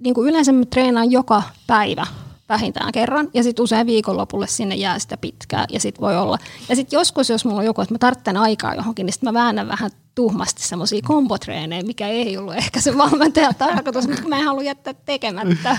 niin 0.00 0.14
kuin 0.14 0.28
yleensä 0.28 0.52
mä 0.52 0.64
treenaan 0.64 1.10
joka 1.10 1.42
päivä 1.66 2.06
vähintään 2.48 2.92
kerran, 2.92 3.28
ja 3.34 3.42
sitten 3.42 3.62
usein 3.62 3.86
viikonlopulle 3.86 4.46
sinne 4.46 4.74
jää 4.74 4.98
sitä 4.98 5.16
pitkää, 5.16 5.66
ja 5.70 5.80
sitten 5.80 6.00
voi 6.00 6.16
olla. 6.16 6.38
Ja 6.68 6.76
sitten 6.76 6.96
joskus, 6.96 7.30
jos 7.30 7.44
mulla 7.44 7.58
on 7.58 7.66
joku, 7.66 7.80
että 7.80 7.94
mä 7.94 7.98
tarvitsen 7.98 8.36
aikaa 8.36 8.74
johonkin, 8.74 9.06
niin 9.06 9.12
sitten 9.12 9.32
mä 9.32 9.40
väännän 9.40 9.68
vähän 9.68 9.90
tuhmasti 10.14 10.62
semmoisia 10.62 11.00
kombotreenejä, 11.04 11.82
mikä 11.82 12.08
ei 12.08 12.36
ollut 12.36 12.54
ehkä 12.54 12.80
se 12.80 12.98
valmentajan 12.98 13.54
tarkoitus, 13.68 14.08
mutta 14.08 14.28
mä 14.28 14.38
en 14.38 14.44
halua 14.44 14.62
jättää 14.62 14.94
tekemättä. 14.94 15.76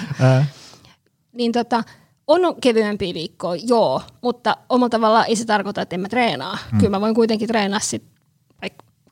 niin 1.34 1.52
tota, 1.52 1.84
on 2.28 2.56
kevyempiä 2.62 3.14
viikkoja, 3.14 3.62
joo, 3.68 4.02
mutta 4.22 4.58
omalla 4.70 4.90
tavalla 4.90 5.26
ei 5.26 5.36
se 5.36 5.46
tarkoita, 5.46 5.82
että 5.82 5.96
en 5.96 6.00
mä 6.00 6.10
treenaa. 6.10 6.58
Hmm. 6.72 6.80
Kyllä 6.80 6.90
mä 6.90 7.02
voin 7.02 7.16
kuitenkin 7.16 7.48
treenaa 7.48 7.80
sitten 7.80 8.15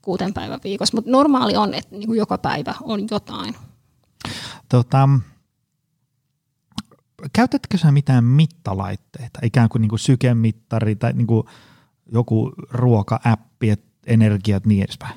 kuuten 0.04 0.34
päivän 0.34 0.60
viikossa, 0.64 0.98
mutta 0.98 1.12
normaali 1.12 1.56
on, 1.56 1.74
että 1.74 1.96
niin 1.96 2.08
kuin 2.08 2.18
joka 2.18 2.38
päivä 2.38 2.74
on 2.84 3.08
jotain. 3.12 3.56
Tota, 4.70 5.10
käytätkö 7.34 7.78
sä 7.78 7.92
mitään 7.92 8.24
mittalaitteita, 8.24 9.40
ikään 9.44 9.70
kuin, 9.70 9.82
niin 9.82 9.90
kuin 9.90 10.00
sykemittari 10.00 10.96
tai 10.96 11.14
niin 11.14 11.28
kuin 11.28 11.48
joku 12.12 12.52
ruoka-appi, 12.72 13.74
energiat 14.08 14.66
niin 14.66 14.84
edespäin? 14.84 15.16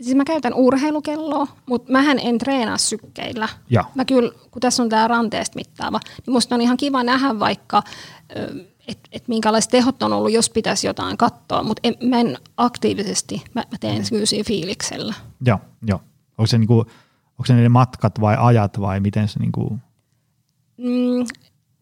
Siis 0.00 0.16
mä 0.16 0.24
käytän 0.24 0.54
urheilukelloa, 0.54 1.46
mutta 1.66 1.92
mähän 1.92 2.18
en 2.18 2.38
treenaa 2.38 2.78
sykkeillä. 2.78 3.48
Ja. 3.70 3.84
Mä 3.94 4.04
kyllä, 4.04 4.32
kun 4.50 4.60
tässä 4.60 4.82
on 4.82 4.88
tämä 4.88 5.08
ranteesta 5.08 5.56
mittaava, 5.56 6.00
niin 6.26 6.32
musta 6.32 6.54
on 6.54 6.60
ihan 6.60 6.76
kiva 6.76 7.02
nähdä 7.02 7.38
vaikka, 7.38 7.82
että 8.88 9.08
et 9.12 9.28
minkälaiset 9.28 9.70
tehot 9.70 10.02
on 10.02 10.12
ollut, 10.12 10.32
jos 10.32 10.50
pitäisi 10.50 10.86
jotain 10.86 11.16
katsoa, 11.16 11.62
mutta 11.62 11.80
en, 11.84 11.96
mä 12.08 12.20
en 12.20 12.38
aktiivisesti, 12.56 13.42
mä, 13.54 13.64
mä 13.70 13.78
teen 13.80 14.02
kyllä 14.10 14.26
siinä 14.26 14.44
fiiliksellä. 14.46 15.14
Joo, 15.46 15.58
joo. 15.86 16.00
Onko 16.38 16.46
se, 16.46 16.58
niinku, 16.58 16.78
onko 16.78 17.46
se 17.46 17.54
ne 17.54 17.68
matkat 17.68 18.20
vai 18.20 18.36
ajat 18.38 18.80
vai 18.80 19.00
miten 19.00 19.28
se 19.28 19.38
niinku 19.38 19.78
Mm, 20.76 21.26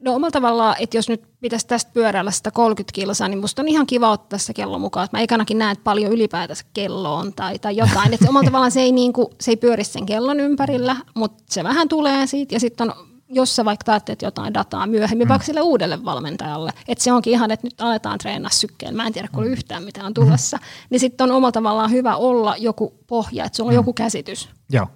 no 0.01 0.15
omalla 0.15 0.31
tavallaan, 0.31 0.77
että 0.81 0.97
jos 0.97 1.09
nyt 1.09 1.23
pitäisi 1.41 1.67
tästä 1.67 1.91
pyöräillä 1.95 2.31
sitä 2.31 2.51
30 2.51 2.93
kilsaa, 2.95 3.29
niin 3.29 3.39
musta 3.39 3.63
on 3.63 3.69
ihan 3.69 3.87
kiva 3.87 4.11
ottaa 4.11 4.39
se 4.39 4.55
kello 4.55 4.79
mukaan. 4.79 5.09
Mä 5.13 5.21
ekanakin 5.21 5.59
näen, 5.59 5.73
että 5.73 5.85
paljon 5.85 6.13
ylipäätänsä 6.13 6.65
kello 6.75 7.15
on 7.15 7.33
tai, 7.33 7.59
tai 7.59 7.77
jotain. 7.77 8.15
Että 8.15 8.29
omalla 8.29 8.47
tavallaan 8.47 8.71
se 8.71 8.81
ei, 8.81 8.93
niinku, 8.93 9.31
se 9.41 9.51
ei 9.51 9.57
pyöri 9.57 9.85
sen 9.85 10.07
kellon 10.07 10.41
ympärillä, 10.41 10.97
mutta 11.15 11.43
se 11.47 11.65
vähän 11.65 11.89
tulee 11.89 12.27
siitä. 12.27 12.55
Ja 12.55 12.61
sitten 12.61 12.91
on 12.91 13.10
jos 13.31 13.57
sä 13.57 13.65
vaikka 13.65 13.97
että 13.97 14.17
jotain 14.23 14.55
dataa 14.55 14.87
myöhemmin, 14.87 15.27
mm. 15.27 15.29
vaikka 15.29 15.47
sille 15.47 15.61
uudelle 15.61 16.05
valmentajalle, 16.05 16.71
että 16.89 17.05
se 17.05 17.13
onkin 17.13 17.33
ihan, 17.33 17.51
että 17.51 17.67
nyt 17.67 17.81
aletaan 17.81 18.19
treenaa 18.19 18.51
sykkeen, 18.51 18.97
mä 18.97 19.07
en 19.07 19.13
tiedä, 19.13 19.29
kun 19.29 19.45
mm. 19.45 19.51
yhtään 19.51 19.85
mitä 19.85 20.05
on 20.05 20.15
tulossa, 20.15 20.57
mm. 20.57 20.63
niin 20.91 21.01
sitten 21.01 21.25
on 21.25 21.37
omalla 21.37 21.53
tavallaan 21.53 21.91
hyvä 21.91 22.17
olla 22.17 22.57
joku 22.57 22.95
pohja, 23.07 23.45
että 23.45 23.57
sulla 23.57 23.69
on 23.69 23.75
mm. 23.75 23.79
joku 23.79 23.93
käsitys. 23.93 24.49
Joo. 24.71 24.87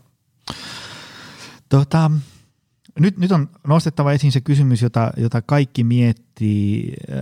Tota, 1.69 2.11
nyt, 3.01 3.19
nyt 3.19 3.33
on 3.33 3.49
nostettava 3.67 4.13
esiin 4.13 4.33
se 4.33 4.41
kysymys, 4.41 4.83
jota, 4.83 5.11
jota 5.17 5.43
kaikki 5.43 5.85
miettii 5.85 6.93
äh, 7.13 7.19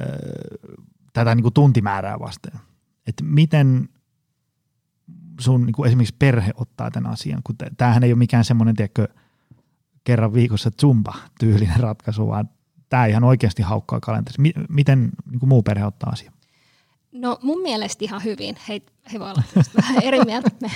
tätä 1.12 1.34
niin 1.34 1.42
kuin 1.42 1.54
tuntimäärää 1.54 2.18
vasten. 2.18 2.52
Että 3.06 3.24
miten 3.24 3.88
sun 5.40 5.66
niin 5.66 5.74
kuin 5.74 5.86
esimerkiksi 5.86 6.16
perhe 6.18 6.52
ottaa 6.56 6.90
tämän 6.90 7.12
asian, 7.12 7.40
kun 7.44 7.56
tämähän 7.76 8.04
ei 8.04 8.12
ole 8.12 8.18
mikään 8.18 8.44
semmoinen, 8.44 8.76
tiedätkö, 8.76 9.08
kerran 10.04 10.34
viikossa 10.34 10.70
zumba-tyylinen 10.80 11.80
ratkaisu, 11.80 12.28
vaan 12.28 12.50
tämä 12.88 13.06
ihan 13.06 13.24
oikeasti 13.24 13.62
haukkaa 13.62 14.00
kalenterissa. 14.00 14.42
Miten 14.68 15.10
niin 15.30 15.40
kuin 15.40 15.48
muu 15.48 15.62
perhe 15.62 15.84
ottaa 15.84 16.10
asian? 16.10 16.34
No 17.12 17.38
mun 17.42 17.62
mielestä 17.62 18.04
ihan 18.04 18.24
hyvin. 18.24 18.56
He, 18.68 18.82
he 19.12 19.18
voi 19.18 19.30
olla 19.30 19.42
vähän 19.76 20.02
eri 20.02 20.24
mieltä. 20.24 20.50
Me, 20.60 20.70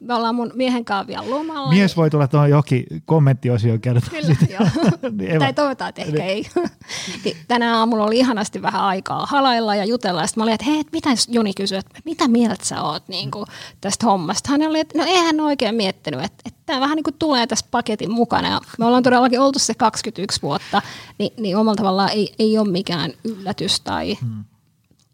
me 0.00 0.14
ollaan 0.14 0.34
mun 0.34 0.50
miehen 0.54 0.84
vielä 1.06 1.30
lomalla. 1.30 1.70
Mies 1.70 1.96
voi 1.96 2.10
tulla 2.10 2.28
tuohon 2.28 2.50
johonkin 2.50 2.86
kommenttiosioon 3.04 3.80
kertoa. 3.80 4.10
Kyllä, 4.10 4.36
joo. 4.50 4.68
niin, 5.18 5.38
tai 5.38 5.52
toivotaan, 5.54 5.88
että 5.88 6.02
ehkä 6.02 6.24
ei. 6.24 6.46
niin, 7.24 7.36
tänä 7.48 7.78
aamulla 7.78 8.04
oli 8.04 8.18
ihanasti 8.18 8.62
vähän 8.62 8.82
aikaa 8.82 9.26
halailla 9.26 9.74
ja 9.74 9.84
jutella. 9.84 10.26
Sitten 10.26 10.40
mä 10.40 10.44
olin, 10.44 10.54
että 10.54 10.66
hei, 10.66 10.82
mitä 10.92 11.10
Joni 11.28 11.54
kysyi, 11.54 11.78
että 11.78 12.00
mitä 12.04 12.28
mieltä 12.28 12.64
sä 12.64 12.82
oot 12.82 13.08
niin 13.08 13.30
kuin, 13.30 13.46
tästä 13.80 14.06
hommasta? 14.06 14.50
Hän 14.50 14.62
oli, 14.62 14.80
että 14.80 14.98
no 14.98 15.04
eihän 15.04 15.40
oikein 15.40 15.74
miettinyt, 15.74 16.24
että, 16.24 16.42
että 16.46 16.60
tämä 16.66 16.80
vähän 16.80 16.96
niin 16.96 17.04
kuin 17.04 17.16
tulee 17.18 17.46
tässä 17.46 17.66
paketin 17.70 18.10
mukana. 18.10 18.48
Ja 18.48 18.60
me 18.78 18.84
ollaan 18.84 19.02
todellakin 19.02 19.40
oltu 19.40 19.58
se 19.58 19.74
21 19.74 20.42
vuotta, 20.42 20.82
niin, 21.18 21.32
niin 21.36 21.56
omalla 21.56 21.76
tavallaan 21.76 22.10
ei, 22.10 22.34
ei 22.38 22.58
ole 22.58 22.70
mikään 22.70 23.12
yllätys. 23.24 23.80
Tai, 23.80 24.14
hmm. 24.20 24.44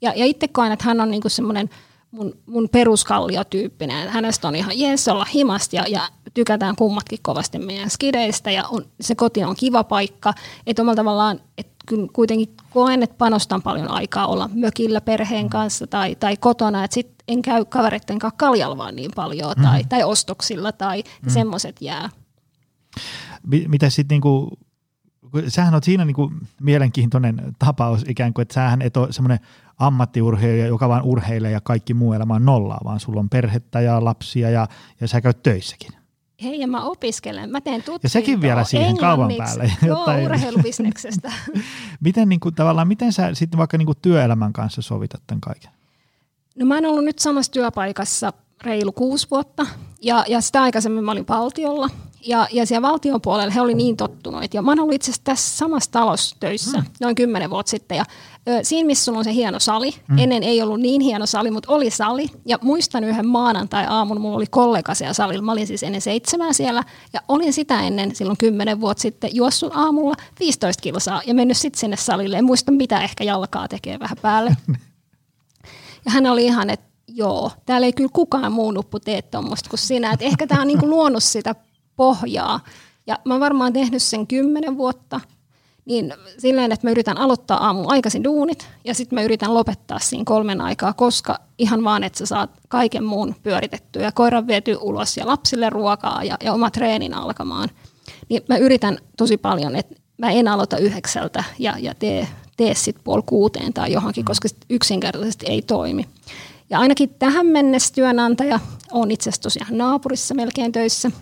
Ja, 0.00 0.12
ja 0.16 0.24
itse 0.24 0.48
koen, 0.48 0.72
että 0.72 0.84
hän 0.84 1.00
on 1.00 1.10
niin 1.10 1.22
kuin 1.22 1.30
semmoinen 1.30 1.70
mun, 2.10 2.32
mun 2.46 2.68
peruskalliotyyppinen. 2.72 4.08
Hänestä 4.08 4.48
on 4.48 4.56
ihan 4.56 4.78
jees 4.78 5.08
olla 5.08 5.26
himasta 5.34 5.76
ja, 5.76 5.84
ja 5.88 6.08
tykätään 6.34 6.76
kummatkin 6.76 7.18
kovasti 7.22 7.58
meidän 7.58 7.90
skideistä 7.90 8.50
ja 8.50 8.64
on, 8.68 8.84
se 9.00 9.14
koti 9.14 9.44
on 9.44 9.56
kiva 9.56 9.84
paikka. 9.84 10.34
Että 10.66 10.82
omalla 10.82 10.96
tavallaan, 10.96 11.40
että 11.58 11.74
kuitenkin 12.12 12.54
koen, 12.70 13.02
että 13.02 13.16
panostan 13.18 13.62
paljon 13.62 13.90
aikaa 13.90 14.26
olla 14.26 14.50
mökillä 14.54 15.00
perheen 15.00 15.50
kanssa 15.50 15.86
tai, 15.86 16.14
tai 16.14 16.36
kotona, 16.36 16.84
että 16.84 16.94
sitten 16.94 17.14
en 17.28 17.42
käy 17.42 17.64
kavereiden 17.64 18.18
kanssa 18.18 18.36
kaljalla 18.36 18.76
vaan 18.76 18.96
niin 18.96 19.10
paljon 19.16 19.54
mm. 19.56 19.62
tai, 19.62 19.84
tai 19.88 20.04
ostoksilla 20.04 20.72
tai 20.72 21.02
mm. 21.22 21.30
semmoiset 21.30 21.76
jää. 21.80 22.10
Mitä 23.68 23.90
sitten 23.90 24.14
niinku, 24.14 24.58
sähän 25.48 25.74
on 25.74 25.82
siinä 25.82 26.04
niinku 26.04 26.32
mielenkiintoinen 26.60 27.56
tapaus 27.58 28.04
ikään 28.08 28.34
kuin, 28.34 28.42
että 28.42 28.54
sähän 28.54 28.82
et 28.82 28.96
ole 28.96 29.12
semmoinen 29.12 29.38
ammattiurheilija, 29.78 30.66
joka 30.66 30.88
vaan 30.88 31.02
urheilee 31.02 31.50
ja 31.50 31.60
kaikki 31.60 31.94
muu 31.94 32.12
elämä 32.12 32.34
on 32.34 32.44
nollaa, 32.44 32.80
vaan 32.84 33.00
sulla 33.00 33.20
on 33.20 33.28
perhettä 33.28 33.80
ja 33.80 34.04
lapsia 34.04 34.50
ja, 34.50 34.68
ja 35.00 35.08
sä 35.08 35.20
käyt 35.20 35.42
töissäkin. 35.42 35.90
Hei, 36.42 36.60
ja 36.60 36.68
mä 36.68 36.84
opiskelen. 36.84 37.50
Mä 37.50 37.60
teen 37.60 37.82
tutkintoa 37.82 38.00
Ja 38.02 38.08
sekin 38.08 38.40
vielä 38.40 38.64
siihen 38.64 38.96
kauan 38.96 39.32
päälle. 39.38 39.72
Joo, 39.86 40.06
ei... 40.06 40.24
urheilubisneksestä. 40.26 41.32
miten, 42.04 42.28
niin 42.28 42.40
kuin, 42.40 42.54
tavallaan, 42.54 42.88
miten 42.88 43.12
sä 43.12 43.34
sitten 43.34 43.58
vaikka 43.58 43.78
niin 43.78 43.86
kuin 43.86 43.98
työelämän 44.02 44.52
kanssa 44.52 44.82
sovitat 44.82 45.22
tämän 45.26 45.40
kaiken? 45.40 45.70
No 46.58 46.66
mä 46.66 46.74
oon 46.74 46.86
ollut 46.86 47.04
nyt 47.04 47.18
samassa 47.18 47.52
työpaikassa 47.52 48.32
reilu 48.62 48.92
kuusi 48.92 49.26
vuotta 49.30 49.66
ja, 50.02 50.24
ja 50.28 50.40
sitä 50.40 50.62
aikaisemmin 50.62 51.04
mä 51.04 51.12
olin 51.12 51.28
valtiolla 51.28 51.88
ja, 52.26 52.48
ja 52.52 52.66
siellä 52.66 52.88
valtion 52.88 53.20
puolella 53.20 53.50
he 53.50 53.60
oli 53.60 53.74
niin 53.74 53.96
tottuneet. 53.96 54.54
Ja 54.54 54.62
mä 54.62 54.70
oon 54.70 54.80
ollut 54.80 54.94
itse 54.94 55.10
asiassa 55.10 55.24
tässä 55.24 55.56
samassa 55.56 55.90
talossa 55.90 56.36
töissä 56.40 56.78
hmm. 56.78 56.90
noin 57.00 57.14
kymmenen 57.14 57.50
vuotta 57.50 57.70
sitten. 57.70 57.96
Ja 57.96 58.04
ö, 58.48 58.58
siinä, 58.62 58.86
missä 58.86 59.04
sulla 59.04 59.18
on 59.18 59.24
se 59.24 59.32
hieno 59.32 59.60
sali, 59.60 59.90
hmm. 60.08 60.18
ennen 60.18 60.42
ei 60.42 60.62
ollut 60.62 60.80
niin 60.80 61.00
hieno 61.00 61.26
sali, 61.26 61.50
mutta 61.50 61.72
oli 61.72 61.90
sali. 61.90 62.26
Ja 62.46 62.58
muistan 62.62 63.04
yhden 63.04 63.26
maanantai-aamun, 63.26 64.20
mulla 64.20 64.36
oli 64.36 64.46
kollega 64.50 64.94
siellä 64.94 65.12
salilla. 65.12 65.42
Mä 65.42 65.52
olin 65.52 65.66
siis 65.66 65.82
ennen 65.82 66.00
seitsemää 66.00 66.52
siellä. 66.52 66.84
Ja 67.12 67.20
olin 67.28 67.52
sitä 67.52 67.80
ennen 67.80 68.16
silloin 68.16 68.38
kymmenen 68.38 68.80
vuotta 68.80 69.00
sitten 69.00 69.30
juossut 69.32 69.72
aamulla 69.76 70.14
15 70.40 70.80
kilsaa 70.80 71.22
ja 71.26 71.34
mennyt 71.34 71.56
sitten 71.56 71.80
sinne 71.80 71.96
salille. 71.96 72.36
En 72.36 72.44
muista 72.44 72.72
mitä 72.72 73.00
ehkä 73.00 73.24
jalkaa 73.24 73.68
tekee 73.68 73.98
vähän 73.98 74.18
päälle. 74.22 74.56
ja 76.04 76.10
hän 76.10 76.26
oli 76.26 76.44
ihan, 76.44 76.70
että 76.70 76.94
joo, 77.08 77.50
täällä 77.66 77.86
ei 77.86 77.92
kyllä 77.92 78.10
kukaan 78.12 78.52
muu 78.52 78.70
nuppu 78.70 79.00
tee 79.00 79.22
tuommoista 79.22 79.70
kuin 79.70 79.80
sinä. 79.80 80.12
Että 80.12 80.24
ehkä 80.24 80.46
tämä 80.46 80.60
on 80.60 80.66
niinku 80.66 80.88
luonut 80.88 81.22
sitä 81.22 81.54
pohjaa. 81.96 82.60
Ja 83.06 83.18
mä 83.24 83.34
oon 83.34 83.40
varmaan 83.40 83.72
tehnyt 83.72 84.02
sen 84.02 84.26
kymmenen 84.26 84.76
vuotta, 84.76 85.20
niin 85.84 86.14
silleen, 86.38 86.72
että 86.72 86.86
mä 86.86 86.90
yritän 86.90 87.18
aloittaa 87.18 87.66
aamu 87.66 87.84
aikaisin 87.86 88.24
duunit 88.24 88.68
ja 88.84 88.94
sitten 88.94 89.16
mä 89.16 89.22
yritän 89.22 89.54
lopettaa 89.54 89.98
siinä 89.98 90.24
kolmen 90.26 90.60
aikaa, 90.60 90.92
koska 90.92 91.38
ihan 91.58 91.84
vaan, 91.84 92.04
että 92.04 92.18
sä 92.18 92.26
saat 92.26 92.50
kaiken 92.68 93.04
muun 93.04 93.34
pyöritettyä 93.42 94.02
ja 94.02 94.12
koiran 94.12 94.46
viety 94.46 94.78
ulos 94.80 95.16
ja 95.16 95.26
lapsille 95.26 95.70
ruokaa 95.70 96.24
ja, 96.24 96.36
ja 96.44 96.52
oma 96.52 96.70
treenin 96.70 97.14
alkamaan. 97.14 97.68
Niin 98.28 98.42
mä 98.48 98.56
yritän 98.56 98.98
tosi 99.16 99.36
paljon, 99.36 99.76
että 99.76 99.94
mä 100.18 100.30
en 100.30 100.48
aloita 100.48 100.76
yhdeksältä 100.76 101.44
ja, 101.58 101.74
ja 101.78 101.94
tee, 101.94 102.28
tee 102.56 102.74
sitten 102.74 103.04
puoli 103.04 103.22
kuuteen 103.26 103.72
tai 103.72 103.92
johonkin, 103.92 104.24
koska 104.24 104.48
yksinkertaisesti 104.70 105.46
ei 105.48 105.62
toimi. 105.62 106.08
Ja 106.70 106.78
ainakin 106.78 107.14
tähän 107.18 107.46
mennessä 107.46 107.94
työnantaja 107.94 108.60
on 108.92 109.10
itse 109.10 109.30
asiassa 109.30 109.42
tosiaan 109.42 109.78
naapurissa 109.78 110.34
melkein 110.34 110.72
töissä– 110.72 111.10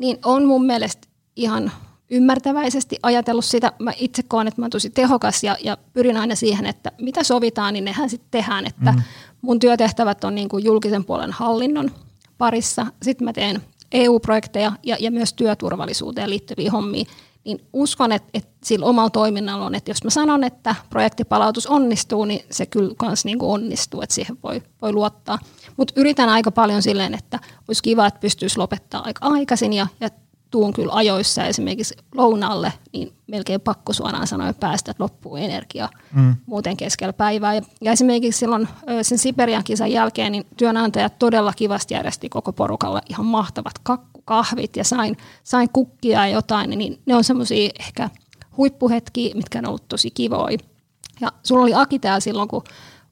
niin 0.00 0.18
on 0.24 0.46
mun 0.46 0.66
mielestä 0.66 1.08
ihan 1.36 1.72
ymmärtäväisesti 2.10 2.96
ajatellut 3.02 3.44
sitä. 3.44 3.72
Mä 3.78 3.92
itse 3.96 4.22
koen, 4.22 4.48
että 4.48 4.60
mä 4.60 4.64
oon 4.64 4.70
tosi 4.70 4.90
tehokas 4.90 5.44
ja, 5.44 5.56
ja 5.64 5.76
pyrin 5.92 6.16
aina 6.16 6.34
siihen, 6.34 6.66
että 6.66 6.92
mitä 7.00 7.24
sovitaan, 7.24 7.74
niin 7.74 7.84
nehän 7.84 8.10
sitten 8.10 8.30
tehdään. 8.30 8.66
Että 8.66 8.92
mm. 8.92 9.02
mun 9.42 9.58
työtehtävät 9.58 10.24
on 10.24 10.34
niin 10.34 10.48
kuin 10.48 10.64
julkisen 10.64 11.04
puolen 11.04 11.32
hallinnon 11.32 11.90
parissa. 12.38 12.86
Sitten 13.02 13.24
mä 13.24 13.32
teen 13.32 13.60
EU-projekteja 13.92 14.72
ja, 14.82 14.96
ja 15.00 15.10
myös 15.10 15.32
työturvallisuuteen 15.32 16.30
liittyviä 16.30 16.70
hommia. 16.70 17.04
Niin 17.44 17.60
uskon, 17.72 18.12
että, 18.12 18.28
että 18.34 18.50
sillä 18.64 18.86
omalla 18.86 19.10
toiminnalla 19.10 19.66
on, 19.66 19.74
että 19.74 19.90
jos 19.90 20.04
mä 20.04 20.10
sanon, 20.10 20.44
että 20.44 20.74
projektipalautus 20.90 21.66
onnistuu, 21.66 22.24
niin 22.24 22.40
se 22.50 22.66
kyllä 22.66 22.94
myös 23.02 23.24
niin 23.24 23.42
onnistuu, 23.42 24.02
että 24.02 24.14
siihen 24.14 24.38
voi, 24.42 24.62
voi 24.82 24.92
luottaa. 24.92 25.38
Mutta 25.76 25.94
yritän 25.96 26.28
aika 26.28 26.50
paljon 26.50 26.82
silleen, 26.82 27.14
että 27.14 27.38
olisi 27.68 27.82
kiva, 27.82 28.06
että 28.06 28.20
pystyisi 28.20 28.58
lopettaa 28.58 29.02
aika 29.04 29.26
aikaisin 29.26 29.72
ja, 29.72 29.86
ja 30.00 30.08
tuun 30.50 30.72
kyllä 30.72 30.92
ajoissa 30.92 31.44
esimerkiksi 31.44 31.94
lounalle, 32.14 32.72
niin 32.92 33.12
melkein 33.26 33.60
pakko 33.60 33.92
suoraan 33.92 34.26
sanoen 34.26 34.54
päästä, 34.54 34.90
että 34.90 35.02
loppuu 35.02 35.36
energia 35.36 35.88
mm. 36.14 36.36
muuten 36.46 36.76
keskellä 36.76 37.12
päivää. 37.12 37.54
Ja, 37.54 37.62
ja 37.80 37.92
esimerkiksi 37.92 38.38
silloin 38.38 38.68
sen 39.02 39.18
Siberian 39.18 39.64
kisan 39.64 39.92
jälkeen, 39.92 40.32
niin 40.32 40.46
työnantajat 40.56 41.18
todella 41.18 41.52
kivasti 41.52 41.94
järjesti 41.94 42.28
koko 42.28 42.52
porukalla 42.52 43.00
ihan 43.08 43.26
mahtavat 43.26 43.78
kakkukahvit 43.82 44.76
ja 44.76 44.84
sain, 44.84 45.16
sain 45.44 45.68
kukkia 45.72 46.26
ja 46.26 46.34
jotain, 46.34 46.70
niin 46.70 47.00
ne 47.06 47.16
on 47.16 47.24
semmoisia 47.24 47.70
ehkä 47.80 48.10
huippuhetkiä, 48.56 49.34
mitkä 49.34 49.58
on 49.58 49.66
ollut 49.66 49.88
tosi 49.88 50.10
kivoja. 50.10 50.58
Ja 51.20 51.32
sulla 51.42 51.62
oli 51.62 51.74
Aki 51.74 51.98
täällä 51.98 52.20
silloin, 52.20 52.48
kun 52.48 52.64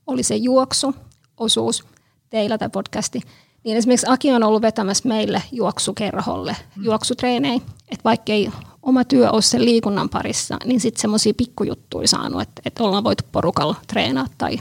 oli 0.07 0.23
se 0.23 0.35
juoksuosuus, 0.35 1.85
teillä 2.29 2.57
tämä 2.57 2.69
podcasti, 2.69 3.21
niin 3.63 3.77
esimerkiksi 3.77 4.07
Aki 4.09 4.31
on 4.31 4.43
ollut 4.43 4.61
vetämässä 4.61 5.09
meille 5.09 5.43
juoksukerholle 5.51 6.55
mm. 6.75 6.83
juoksutreenejä, 6.83 7.61
että 7.89 8.03
vaikka 8.03 8.33
ei 8.33 8.51
oma 8.81 9.03
työ 9.03 9.31
ole 9.31 9.41
sen 9.41 9.65
liikunnan 9.65 10.09
parissa, 10.09 10.57
niin 10.65 10.79
sitten 10.79 11.01
semmoisia 11.01 11.33
pikkujuttuja 11.37 12.07
saanut, 12.07 12.41
että, 12.41 12.61
että 12.65 12.83
ollaan 12.83 13.03
voitu 13.03 13.23
porukalla 13.31 13.75
treenaa 13.87 14.25
tai 14.37 14.59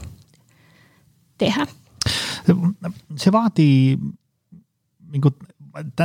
tehdä. 1.39 1.67
Se 3.17 3.33
vaatii 3.33 3.99
niin 5.13 5.21
kuin, 5.21 5.35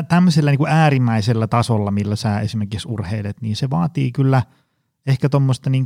tämmöisellä 0.08 0.52
niin 0.52 0.58
kuin 0.58 0.72
äärimmäisellä 0.72 1.48
tasolla, 1.48 1.92
millä 1.92 2.16
sä 2.16 2.40
esimerkiksi 2.40 2.88
urheilet, 2.88 3.42
niin 3.42 3.56
se 3.56 3.70
vaatii 3.70 4.12
kyllä 4.12 4.44
ehkä 5.06 5.30
tuommoista 5.30 5.70
niin 5.70 5.86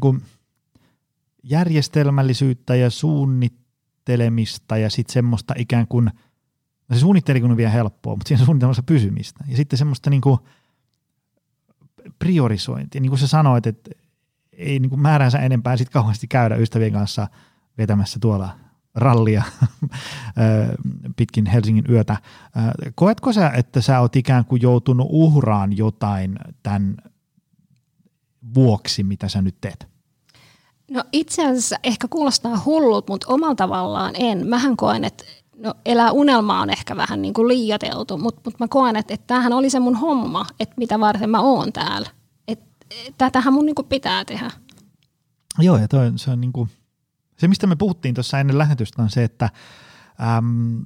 järjestelmällisyyttä 1.44 2.76
ja 2.76 2.90
suunnittelemista 2.90 4.78
ja 4.78 4.90
sitten 4.90 5.14
semmoista 5.14 5.54
ikään 5.58 5.88
kuin– 5.88 6.12
No 6.90 6.96
se 6.96 7.00
suunnittelu 7.00 7.46
on 7.46 7.58
vielä 7.58 7.72
helppoa, 7.72 8.16
mutta 8.16 8.28
siinä 8.28 8.46
suunnitelmassa 8.46 8.84
pysymistä. 8.84 9.44
Ja 9.48 9.58
sitten 9.58 9.80
semmoista 9.80 10.10
niin 10.10 10.22
kuin 10.22 10.40
priorisointia. 12.20 13.02
Niin 13.02 13.10
kuin 13.10 13.20
sä 13.20 13.28
sanoit, 13.28 13.68
että 13.68 13.92
ei 14.52 14.80
niin 14.80 14.90
kuin 14.90 15.02
määränsä 15.02 15.40
enempää 15.40 15.78
sit 15.78 15.90
kauheasti 15.90 16.28
käydä 16.28 16.56
ystävien 16.56 16.94
kanssa 16.94 17.28
vetämässä 17.78 18.20
tuolla 18.20 18.50
rallia 18.96 19.44
pitkin 21.18 21.46
Helsingin 21.46 21.86
yötä. 21.90 22.18
Koetko 22.96 23.34
sä, 23.34 23.50
että 23.50 23.82
sä 23.82 24.00
oot 24.00 24.16
ikään 24.16 24.46
kuin 24.46 24.62
joutunut 24.62 25.08
uhraan 25.10 25.78
jotain 25.78 26.40
tämän 26.64 26.98
vuoksi, 28.54 29.04
mitä 29.04 29.30
sä 29.30 29.42
nyt 29.42 29.56
teet? 29.62 29.88
No 30.92 31.04
itse 31.12 31.48
asiassa 31.48 31.76
ehkä 31.84 32.08
kuulostaa 32.08 32.62
hullut, 32.66 33.10
mutta 33.10 33.28
omalla 33.34 33.56
tavallaan 33.56 34.14
en. 34.16 34.48
Mähän 34.48 34.78
koen, 34.78 35.04
että 35.04 35.24
no 35.58 35.74
elää 35.86 36.12
unelmaa 36.12 36.62
on 36.62 36.70
ehkä 36.70 36.96
vähän 36.96 37.22
niin 37.22 37.34
kuin 37.34 37.48
liioteltu, 37.48 38.18
mutta, 38.18 38.42
mutta 38.46 38.64
mä 38.64 38.68
koen, 38.68 38.96
että, 38.96 39.14
että 39.14 39.28
tämähän 39.28 39.54
oli 39.54 39.70
se 39.70 39.80
mun 39.80 39.96
homma, 39.96 40.46
että 40.60 40.76
mitä 40.78 41.00
varten 41.00 41.30
mä 41.30 41.40
oon 41.40 41.74
täällä. 41.74 42.10
Että 42.48 42.66
tätähän 43.18 43.54
mun 43.54 43.66
niin 43.66 43.76
kuin 43.76 43.88
pitää 43.88 44.26
tehdä. 44.26 44.52
Joo, 45.60 45.78
ja 45.78 45.88
toi, 45.88 46.12
se 46.16 46.32
on 46.32 46.42
niin 46.42 46.54
kuin, 46.54 46.70
se 47.38 47.48
mistä 47.48 47.68
me 47.68 47.76
puhuttiin 47.76 48.16
tuossa 48.16 48.40
ennen 48.40 48.58
lähetystä 48.58 49.02
on 49.02 49.10
se, 49.10 49.24
että 49.24 49.50
äm, 50.38 50.86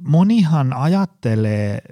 monihan 0.00 0.72
ajattelee 0.72 1.82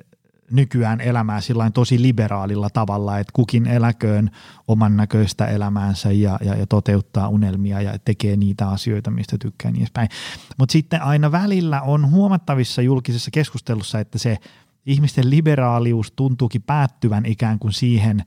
nykyään 0.51 1.01
elämää 1.01 1.41
sillain 1.41 1.73
tosi 1.73 2.03
liberaalilla 2.03 2.71
tavalla, 2.71 3.19
että 3.19 3.33
kukin 3.33 3.67
eläköön 3.67 4.31
oman 4.69 4.97
näköistä 4.97 5.47
elämäänsä 5.47 6.13
ja, 6.13 6.39
ja, 6.45 6.55
ja 6.55 6.67
toteuttaa 6.67 7.29
unelmia 7.29 7.81
ja 7.81 7.99
tekee 8.05 8.37
niitä 8.37 8.69
asioita, 8.69 9.11
mistä 9.11 9.37
tykkää 9.39 9.71
niin 9.71 9.81
edespäin. 9.81 10.09
Mutta 10.59 10.73
sitten 10.73 11.03
aina 11.03 11.33
välillä 11.33 11.83
on 11.83 12.11
huomattavissa 12.11 12.83
julkisessa 12.83 13.31
keskustelussa, 13.31 14.01
että 14.01 14.19
se 14.19 14.37
ihmisten 14.87 15.31
liberaalius 15.31 16.13
tuntuukin 16.17 16.63
päättyvän 16.63 17.27
ikään 17.27 17.59
kuin 17.59 17.73
siihen, 17.73 18.25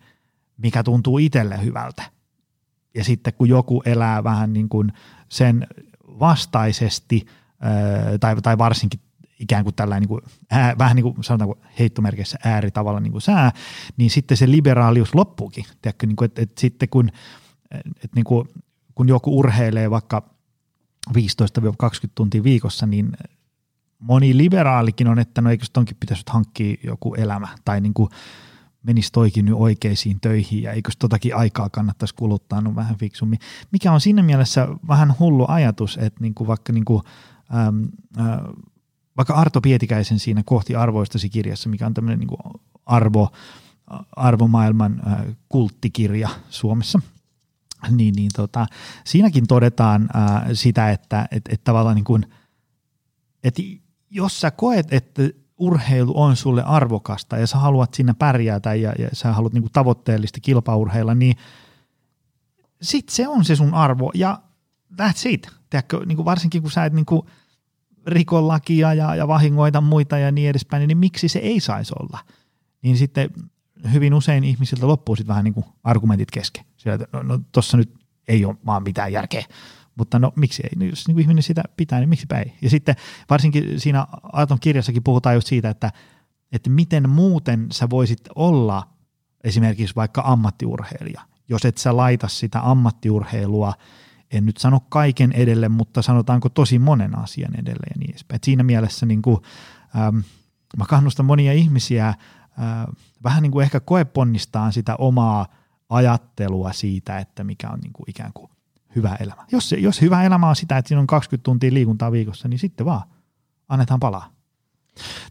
mikä 0.57 0.83
tuntuu 0.83 1.17
itselle 1.17 1.63
hyvältä. 1.63 2.03
Ja 2.95 3.03
sitten 3.03 3.33
kun 3.33 3.49
joku 3.49 3.81
elää 3.85 4.23
vähän 4.23 4.53
niin 4.53 4.69
kuin 4.69 4.93
sen 5.29 5.67
vastaisesti, 6.19 7.25
tai, 8.19 8.35
tai 8.35 8.57
varsinkin 8.57 8.99
ikään 9.41 9.63
kuin 9.63 9.75
tällainen 9.75 10.01
niin 10.01 10.07
kuin 10.07 10.21
ää, 10.49 10.75
vähän 10.77 10.95
niin 10.95 11.03
kuin 11.03 11.23
sanotaanko 11.23 11.59
heittomerkissä 11.79 12.37
ääritavalla 12.43 12.99
niin 12.99 13.11
kuin 13.11 13.21
sää, 13.21 13.51
niin 13.97 14.09
sitten 14.09 14.37
se 14.37 14.51
liberaalius 14.51 15.15
loppuukin. 15.15 15.65
Tiedätkö, 15.81 16.07
niin 16.07 16.15
kuin, 16.15 16.25
että, 16.25 16.41
että 16.41 16.61
sitten 16.61 16.89
kun, 16.89 17.09
että 17.71 18.15
niin 18.15 18.23
kuin, 18.23 18.47
kun 18.95 19.07
joku 19.07 19.39
urheilee 19.39 19.89
vaikka 19.89 20.29
15-20 21.09 21.13
tuntia 22.15 22.43
viikossa, 22.43 22.85
niin 22.85 23.11
moni 23.99 24.37
liberaalikin 24.37 25.07
on, 25.07 25.19
että 25.19 25.41
no 25.41 25.49
eikö 25.49 25.65
tonkin 25.73 25.97
pitäisi 25.99 26.23
hankkia 26.29 26.77
joku 26.83 27.15
elämä 27.15 27.47
tai 27.65 27.81
niin 27.81 27.93
kuin 27.93 28.09
menisi 28.83 29.11
toikin 29.11 29.45
nyt 29.45 29.55
oikeisiin 29.57 30.19
töihin 30.19 30.63
ja 30.63 30.71
eikö 30.71 30.91
totakin 30.99 31.35
aikaa 31.35 31.69
kannattaisi 31.69 32.15
kuluttaa 32.15 32.61
no 32.61 32.75
vähän 32.75 32.97
fiksummin. 32.97 33.39
Mikä 33.71 33.91
on 33.91 34.01
siinä 34.01 34.23
mielessä 34.23 34.67
vähän 34.87 35.13
hullu 35.19 35.45
ajatus, 35.47 35.97
että 35.97 36.21
niin 36.21 36.35
kuin 36.35 36.47
vaikka, 36.47 36.73
niin 36.73 36.85
kuin, 36.85 37.03
äm, 37.67 37.89
äh, 38.19 38.37
vaikka 39.21 39.33
Arto 39.33 39.61
Pietikäisen 39.61 40.19
siinä 40.19 40.43
kohti 40.45 40.75
arvoistasi 40.75 41.29
kirjassa, 41.29 41.69
mikä 41.69 41.85
on 41.85 41.93
tämmöinen 41.93 42.19
niin 42.19 42.53
arvo, 42.85 43.31
arvomaailman 44.15 45.01
äh, 45.07 45.35
kulttikirja 45.49 46.29
Suomessa, 46.49 46.99
niin, 47.89 48.13
niin 48.15 48.31
tota, 48.35 48.65
siinäkin 49.03 49.47
todetaan 49.47 50.09
äh, 50.15 50.43
sitä, 50.53 50.91
että 50.91 51.27
et, 51.31 51.41
et 51.49 51.63
tavallaan 51.63 51.95
niin 51.95 52.05
kuin, 52.05 52.25
että 53.43 53.61
jos 54.09 54.39
sä 54.41 54.51
koet, 54.51 54.93
että 54.93 55.21
urheilu 55.57 56.21
on 56.21 56.35
sulle 56.35 56.63
arvokasta 56.63 57.37
ja 57.37 57.47
sä 57.47 57.57
haluat 57.57 57.93
siinä 57.93 58.13
pärjätä 58.13 58.73
ja, 58.73 58.93
ja 58.99 59.09
sä 59.13 59.33
haluat 59.33 59.53
niin 59.53 59.63
kuin 59.63 59.73
tavoitteellista 59.73 60.39
kilpaurheilla, 60.39 61.15
niin 61.15 61.35
sit 62.81 63.09
se 63.09 63.27
on 63.27 63.45
se 63.45 63.55
sun 63.55 63.73
arvo 63.73 64.11
ja 64.13 64.41
that's 65.01 65.29
it. 65.29 65.47
Tiedätkö, 65.69 66.05
niin 66.05 66.15
kuin 66.15 66.25
varsinkin 66.25 66.61
kun 66.61 66.71
sä 66.71 66.85
et 66.85 66.93
niin 66.93 67.05
kuin 67.05 67.21
riko 68.07 68.47
lakia 68.47 68.93
ja, 68.93 69.15
ja 69.15 69.27
vahingoita 69.27 69.81
muita 69.81 70.17
ja 70.17 70.31
niin 70.31 70.49
edespäin, 70.49 70.87
niin 70.87 70.97
miksi 70.97 71.27
se 71.27 71.39
ei 71.39 71.59
saisi 71.59 71.93
olla? 71.99 72.19
Niin 72.81 72.97
sitten 72.97 73.29
hyvin 73.93 74.13
usein 74.13 74.43
ihmisiltä 74.43 74.87
loppuu 74.87 75.15
sitten 75.15 75.27
vähän 75.27 75.43
niin 75.43 75.53
kuin 75.53 75.65
argumentit 75.83 76.31
kesken. 76.31 76.65
Sillä, 76.77 76.93
että 76.93 77.07
no, 77.13 77.23
no 77.23 77.39
tuossa 77.51 77.77
nyt 77.77 77.93
ei 78.27 78.45
ole 78.45 78.55
vaan 78.65 78.83
mitään 78.83 79.13
järkeä. 79.13 79.43
Mutta 79.95 80.19
no 80.19 80.33
miksi 80.35 80.63
ei? 80.63 80.69
No, 80.75 80.85
jos 80.85 81.07
niin 81.07 81.19
ihminen 81.19 81.43
sitä 81.43 81.63
pitää, 81.77 81.99
niin 81.99 82.09
miksipä 82.09 82.39
ei? 82.39 82.53
Ja 82.61 82.69
sitten 82.69 82.95
varsinkin 83.29 83.79
siinä 83.79 84.07
Aaton 84.33 84.59
kirjassakin 84.59 85.03
puhutaan 85.03 85.35
just 85.35 85.47
siitä, 85.47 85.69
että, 85.69 85.91
että 86.51 86.69
miten 86.69 87.09
muuten 87.09 87.67
sä 87.71 87.89
voisit 87.89 88.21
olla 88.35 88.87
esimerkiksi 89.43 89.95
vaikka 89.95 90.21
ammattiurheilija, 90.25 91.21
jos 91.49 91.65
et 91.65 91.77
sä 91.77 91.97
laita 91.97 92.27
sitä 92.27 92.59
ammattiurheilua, 92.63 93.73
en 94.31 94.45
nyt 94.45 94.57
sano 94.57 94.79
kaiken 94.79 95.31
edelle, 95.31 95.69
mutta 95.69 96.01
sanotaanko 96.01 96.49
tosi 96.49 96.79
monen 96.79 97.17
asian 97.17 97.55
edelle 97.55 97.87
ja 97.89 97.99
niin 97.99 98.09
edespäin. 98.09 98.35
Et 98.35 98.43
siinä 98.43 98.63
mielessä 98.63 99.05
niin 99.05 99.21
kuin, 99.21 99.37
ähm, 99.95 100.17
mä 100.77 100.85
kannustan 100.85 101.25
monia 101.25 101.53
ihmisiä 101.53 102.07
äh, 102.07 102.15
vähän 103.23 103.43
niin 103.43 103.51
kuin 103.51 103.63
ehkä 103.63 103.79
koeponnistaan 103.79 104.73
sitä 104.73 104.95
omaa 104.95 105.47
ajattelua 105.89 106.73
siitä, 106.73 107.19
että 107.19 107.43
mikä 107.43 107.69
on 107.69 107.79
niin 107.79 107.93
kuin 107.93 108.09
ikään 108.09 108.31
kuin 108.33 108.51
hyvä 108.95 109.15
elämä. 109.19 109.45
Jos, 109.51 109.71
jos 109.77 110.01
hyvä 110.01 110.23
elämä 110.23 110.49
on 110.49 110.55
sitä, 110.55 110.77
että 110.77 110.87
siinä 110.89 111.01
on 111.01 111.07
20 111.07 111.43
tuntia 111.43 111.73
liikuntaa 111.73 112.11
viikossa, 112.11 112.47
niin 112.47 112.59
sitten 112.59 112.85
vaan 112.85 113.01
annetaan 113.69 113.99
palaa. 113.99 114.29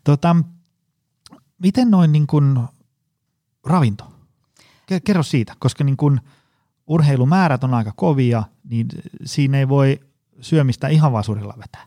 Tota, 0.05 0.37
miten 1.63 1.91
noin 1.91 2.13
niin 2.13 2.27
kuin 2.27 2.61
ravinto? 3.67 4.13
Kerro 5.05 5.23
siitä, 5.23 5.55
koska 5.59 5.85
niin 5.85 5.97
kuin 5.97 6.21
urheilumäärät 6.91 7.65
on 7.65 7.75
aika 7.75 7.93
kovia, 7.97 8.43
niin 8.71 8.89
siinä 9.25 9.59
ei 9.59 9.69
voi 9.69 10.01
syömistä 10.41 10.89
ihan 10.89 11.13
vaan 11.13 11.25
suurilla 11.25 11.55
vetää. 11.59 11.87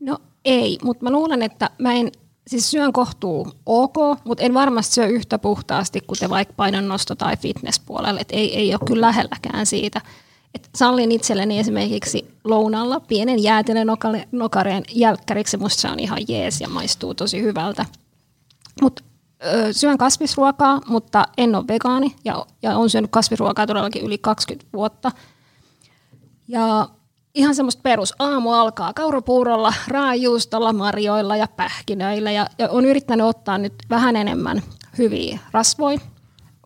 No 0.00 0.18
ei, 0.44 0.78
mutta 0.82 1.04
mä 1.04 1.10
luulen, 1.10 1.42
että 1.42 1.70
mä 1.78 1.92
en, 1.92 2.12
siis 2.46 2.70
syön 2.70 2.92
kohtuu 2.92 3.52
ok, 3.66 3.96
mutta 4.24 4.44
en 4.44 4.54
varmasti 4.54 4.94
syö 4.94 5.06
yhtä 5.06 5.38
puhtaasti, 5.38 6.00
kuten 6.06 6.30
vaikka 6.30 6.54
painonnosto- 6.56 7.16
tai 7.18 7.36
fitnesspuolella, 7.36 8.20
että 8.20 8.36
ei, 8.36 8.56
ei 8.56 8.74
ole 8.74 8.80
kyllä 8.86 9.06
lähelläkään 9.06 9.66
siitä– 9.66 10.00
et 10.56 10.70
sallin 10.74 11.12
itselleni 11.12 11.58
esimerkiksi 11.58 12.28
lounalla 12.44 13.00
pienen 13.00 13.38
nokareen 14.32 14.82
jälkkäriksi, 14.92 15.56
musta 15.56 15.80
se 15.80 15.88
on 15.88 16.00
ihan 16.00 16.18
jees 16.28 16.60
ja 16.60 16.68
maistuu 16.68 17.14
tosi 17.14 17.42
hyvältä. 17.42 17.86
Mut, 18.82 19.00
ö, 19.00 19.04
syön 19.72 19.98
kasvisruokaa, 19.98 20.80
mutta 20.86 21.28
en 21.38 21.54
ole 21.54 21.64
vegaani 21.68 22.16
ja, 22.24 22.46
ja 22.62 22.76
olen 22.76 22.90
syönyt 22.90 23.10
kasvisruokaa 23.10 23.66
todellakin 23.66 24.04
yli 24.04 24.18
20 24.18 24.68
vuotta. 24.72 25.12
Ja 26.48 26.88
ihan 27.34 27.54
semmoista 27.54 27.82
perus. 27.82 28.14
Aamu 28.18 28.52
alkaa 28.52 28.92
kaurapuurolla, 28.92 29.74
raajuustolla, 29.88 30.72
marjoilla 30.72 31.36
ja 31.36 31.48
pähkinöillä 31.56 32.30
ja, 32.30 32.46
ja 32.58 32.68
on 32.70 32.84
yrittänyt 32.84 33.26
ottaa 33.26 33.58
nyt 33.58 33.74
vähän 33.90 34.16
enemmän 34.16 34.62
hyviä 34.98 35.38
rasvoja. 35.50 35.98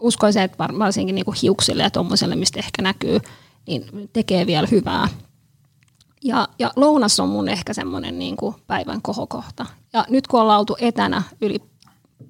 Uskoisin, 0.01 0.43
että 0.43 0.65
varsinkin 0.79 1.15
niinku 1.15 1.35
hiuksille 1.43 1.83
ja 1.83 1.91
tuommoiselle, 1.91 2.37
mistä 2.37 2.59
ehkä 2.59 2.83
näkyy– 2.83 3.21
niin 3.67 4.11
tekee 4.13 4.47
vielä 4.47 4.69
hyvää. 4.71 5.09
Ja, 6.25 6.49
ja 6.59 6.71
lounas 6.77 7.21
on 7.21 7.29
mun 7.29 7.49
ehkä 7.49 7.75
semmoinen 7.75 8.19
niin 8.19 8.37
kuin 8.37 8.55
päivän 8.67 9.03
kohokohta. 9.03 9.67
Ja 9.93 10.05
nyt 10.09 10.27
kun 10.27 10.41
ollaan 10.41 10.61
oltu 10.61 10.77
etänä 10.81 11.23
yli 11.41 11.59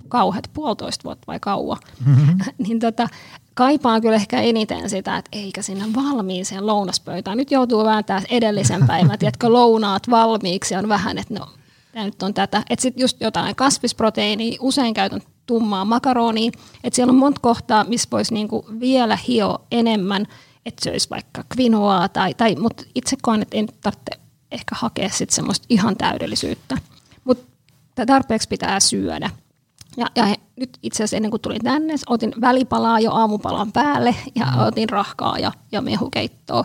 kauheat 0.09 0.51
puolitoista 0.53 1.05
vuotta 1.05 1.27
vai 1.27 1.41
kauan, 1.41 1.79
mm-hmm. 2.07 2.39
niin 2.67 2.81
tota, 2.81 3.09
kaipaan 3.55 4.01
kyllä 4.01 4.17
ehkä 4.17 4.41
eniten 4.41 4.91
sitä, 4.91 5.17
että 5.17 5.29
eikä 5.33 5.63
sinne 5.63 5.85
valmiiseen 5.95 6.67
lounaspöytään. 6.67 7.37
Nyt 7.37 7.51
joutuu 7.51 7.85
vääntää 7.85 8.23
edellisen 8.31 8.87
päivän, 8.87 9.19
tiedätkö, 9.19 9.53
lounaat 9.53 10.11
valmiiksi 10.11 10.77
on 10.77 10.89
vähän, 10.89 11.19
että 11.19 11.35
no, 11.35 11.49
tämä 11.93 12.05
nyt 12.05 12.23
on 12.23 12.35
tätä. 12.35 12.63
Että 12.71 12.83
sitten 12.83 13.01
just 13.01 13.21
jotain 13.21 13.57
kasvisproteiiniä, 13.57 14.59
usein 14.61 14.95
käytän 14.95 15.21
tummaa 15.47 15.85
makaronia, 15.85 16.51
että 16.85 16.97
siellä 16.97 17.11
on 17.11 17.19
monta 17.19 17.41
kohtaa, 17.41 17.85
missä 17.85 18.09
voisi 18.13 18.35
niinku 18.35 18.67
vielä 18.81 19.19
hio 19.29 19.59
enemmän– 19.71 20.27
että 20.67 20.85
söisi 20.85 21.11
vaikka 21.11 21.45
kvinoaa, 21.49 22.09
tai, 22.09 22.35
tai, 22.35 22.55
mutta 22.55 22.85
itse 22.95 23.17
koen, 23.23 23.43
että 23.43 23.57
en 23.57 23.69
tarvitse 23.81 24.21
ehkä 24.51 24.75
hakea 24.79 25.09
sit 25.09 25.31
semmoista 25.31 25.67
ihan 25.69 25.97
täydellisyyttä. 25.97 26.77
Mutta 27.25 28.07
tarpeeksi 28.07 28.49
pitää 28.49 28.81
syödä. 28.81 29.31
Ja, 29.97 30.07
ja 30.17 30.25
he, 30.25 30.37
nyt 30.57 30.79
itse 30.83 30.97
asiassa 30.97 31.17
ennen 31.17 31.31
kuin 31.31 31.41
tulin 31.41 31.61
tänne, 31.65 31.95
otin 32.07 32.33
välipalaa 32.41 33.01
jo 33.01 33.13
aamupalan 33.13 33.73
päälle 33.73 34.15
ja 34.35 34.47
mm. 34.47 34.59
otin 34.59 34.89
rahkaa 34.89 35.39
ja, 35.39 35.53
ja 35.73 35.81
mehukeittoa. 35.81 36.65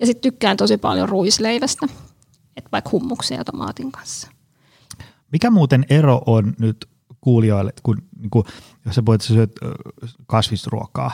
Ja 0.00 0.06
sitten 0.06 0.32
tykkään 0.32 0.56
tosi 0.56 0.76
paljon 0.76 1.08
ruisleivästä, 1.08 1.86
että 2.56 2.68
vaikka 2.72 2.90
hummuksia 2.92 3.44
tomaatin 3.44 3.92
kanssa. 3.92 4.30
Mikä 5.32 5.50
muuten 5.50 5.86
ero 5.90 6.22
on 6.26 6.54
nyt 6.58 6.88
kuulijoille, 7.20 7.72
kun, 7.82 8.02
niin 8.18 8.30
kun 8.30 8.44
jos 8.84 8.94
sä 8.94 9.02
voit 9.06 9.20
syöt 9.20 9.52
kasvisruokaa, 10.26 11.10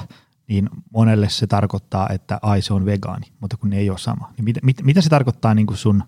niin 0.49 0.71
monelle 0.93 1.29
se 1.29 1.47
tarkoittaa, 1.47 2.09
että 2.09 2.39
ai 2.43 2.63
se 2.63 2.75
on 2.75 2.87
vegaani, 2.87 3.27
mutta 3.41 3.57
kun 3.57 3.71
ne 3.71 3.79
ei 3.79 3.91
ole 3.91 3.99
sama. 3.99 4.33
Niin 4.37 4.45
mit, 4.45 4.57
mit, 4.63 4.83
mitä 4.83 5.01
se 5.01 5.09
tarkoittaa 5.09 5.55
niin 5.55 5.67
kuin 5.67 5.77
sun? 5.77 6.03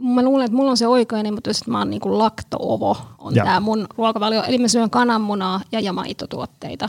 Mm, 0.00 0.08
mä 0.08 0.22
luulen, 0.22 0.44
että 0.44 0.56
mulla 0.56 0.70
on 0.70 0.76
se 0.76 0.86
oikein, 0.86 1.34
mutta 1.34 1.50
jos 1.50 1.66
mä 1.66 1.78
oon 1.78 1.90
niin 1.90 2.00
kuin 2.00 2.18
lakto-ovo, 2.18 2.96
on 3.18 3.34
tämä 3.34 3.60
mun 3.60 3.86
ruokavalio. 3.96 4.42
Eli 4.42 4.58
mä 4.58 4.68
syön 4.68 4.90
kananmunaa 4.90 5.60
ja, 5.72 5.80
ja 5.80 5.92
maitotuotteita. 5.92 6.88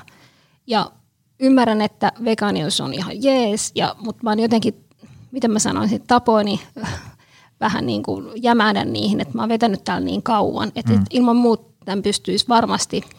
Ja 0.67 0.91
ymmärrän, 1.39 1.81
että 1.81 2.11
vegaanius 2.25 2.81
on 2.81 2.93
ihan 2.93 3.23
jees, 3.23 3.71
ja, 3.75 3.95
mutta 3.99 4.23
mä 4.23 4.29
oon 4.29 4.39
jotenkin, 4.39 4.85
miten 5.31 5.51
mä 5.51 5.59
sanoisin, 5.59 6.03
tapoini 6.07 6.59
vähän 7.61 7.85
niin 7.85 8.03
kuin 8.03 8.25
jämädä 8.35 8.85
niihin, 8.85 9.19
että 9.19 9.33
mä 9.35 9.41
oon 9.41 9.49
vetänyt 9.49 9.83
täällä 9.83 10.05
niin 10.05 10.23
kauan, 10.23 10.71
että 10.75 10.93
mm. 10.93 11.05
ilman 11.09 11.35
muuta 11.35 11.71
tämän 11.85 12.03
pystyisi 12.03 12.47
varmasti– 12.47 13.01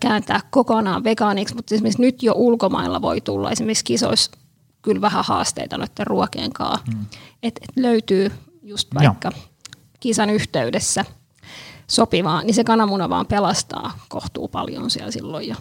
kääntää 0.00 0.40
kokonaan 0.50 1.04
vegaaniksi, 1.04 1.54
mutta 1.54 1.74
esimerkiksi 1.74 2.02
nyt 2.02 2.22
jo 2.22 2.32
ulkomailla 2.36 3.02
voi 3.02 3.20
tulla 3.20 3.50
esimerkiksi 3.50 3.84
kisoissa 3.84 4.30
kyllä 4.82 5.00
vähän 5.00 5.24
haasteita 5.24 5.78
noiden 5.78 6.06
ruokien 6.06 6.52
kanssa. 6.52 6.84
Hmm. 6.92 7.06
Et, 7.42 7.56
et 7.62 7.76
löytyy 7.76 8.32
just 8.62 8.94
vaikka 8.94 9.30
Joo. 9.34 9.44
kisan 10.00 10.30
yhteydessä 10.30 11.04
sopivaa, 11.86 12.42
niin 12.42 12.54
se 12.54 12.64
kananmuna 12.64 13.08
vaan 13.08 13.26
pelastaa 13.26 13.98
kohtuu 14.08 14.48
paljon 14.48 14.90
siellä 14.90 15.10
silloin 15.10 15.48
jo. 15.48 15.56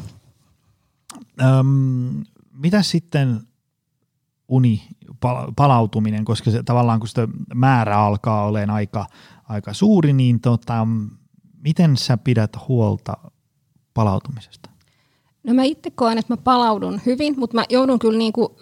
Öm, 1.41 2.23
mitä 2.53 2.81
sitten 2.81 3.41
uni, 4.47 4.83
palautuminen, 5.55 6.25
koska 6.25 6.51
se 6.51 6.63
tavallaan 6.63 6.99
kun 6.99 7.07
sitä 7.07 7.27
määrä 7.53 7.97
alkaa 7.97 8.45
olemaan 8.45 8.69
aika, 8.69 9.07
aika 9.49 9.73
suuri, 9.73 10.13
niin 10.13 10.39
tota, 10.39 10.87
miten 11.63 11.97
sä 11.97 12.17
pidät 12.17 12.51
huolta 12.67 13.17
palautumisesta? 13.93 14.70
No 15.43 15.53
mä 15.53 15.63
itse 15.63 15.91
koen, 15.91 16.17
että 16.17 16.33
mä 16.33 16.37
palaudun 16.37 17.01
hyvin, 17.05 17.39
mutta 17.39 17.55
mä 17.55 17.65
joudun 17.69 17.99
kyllä 17.99 18.17
niinku 18.17 18.55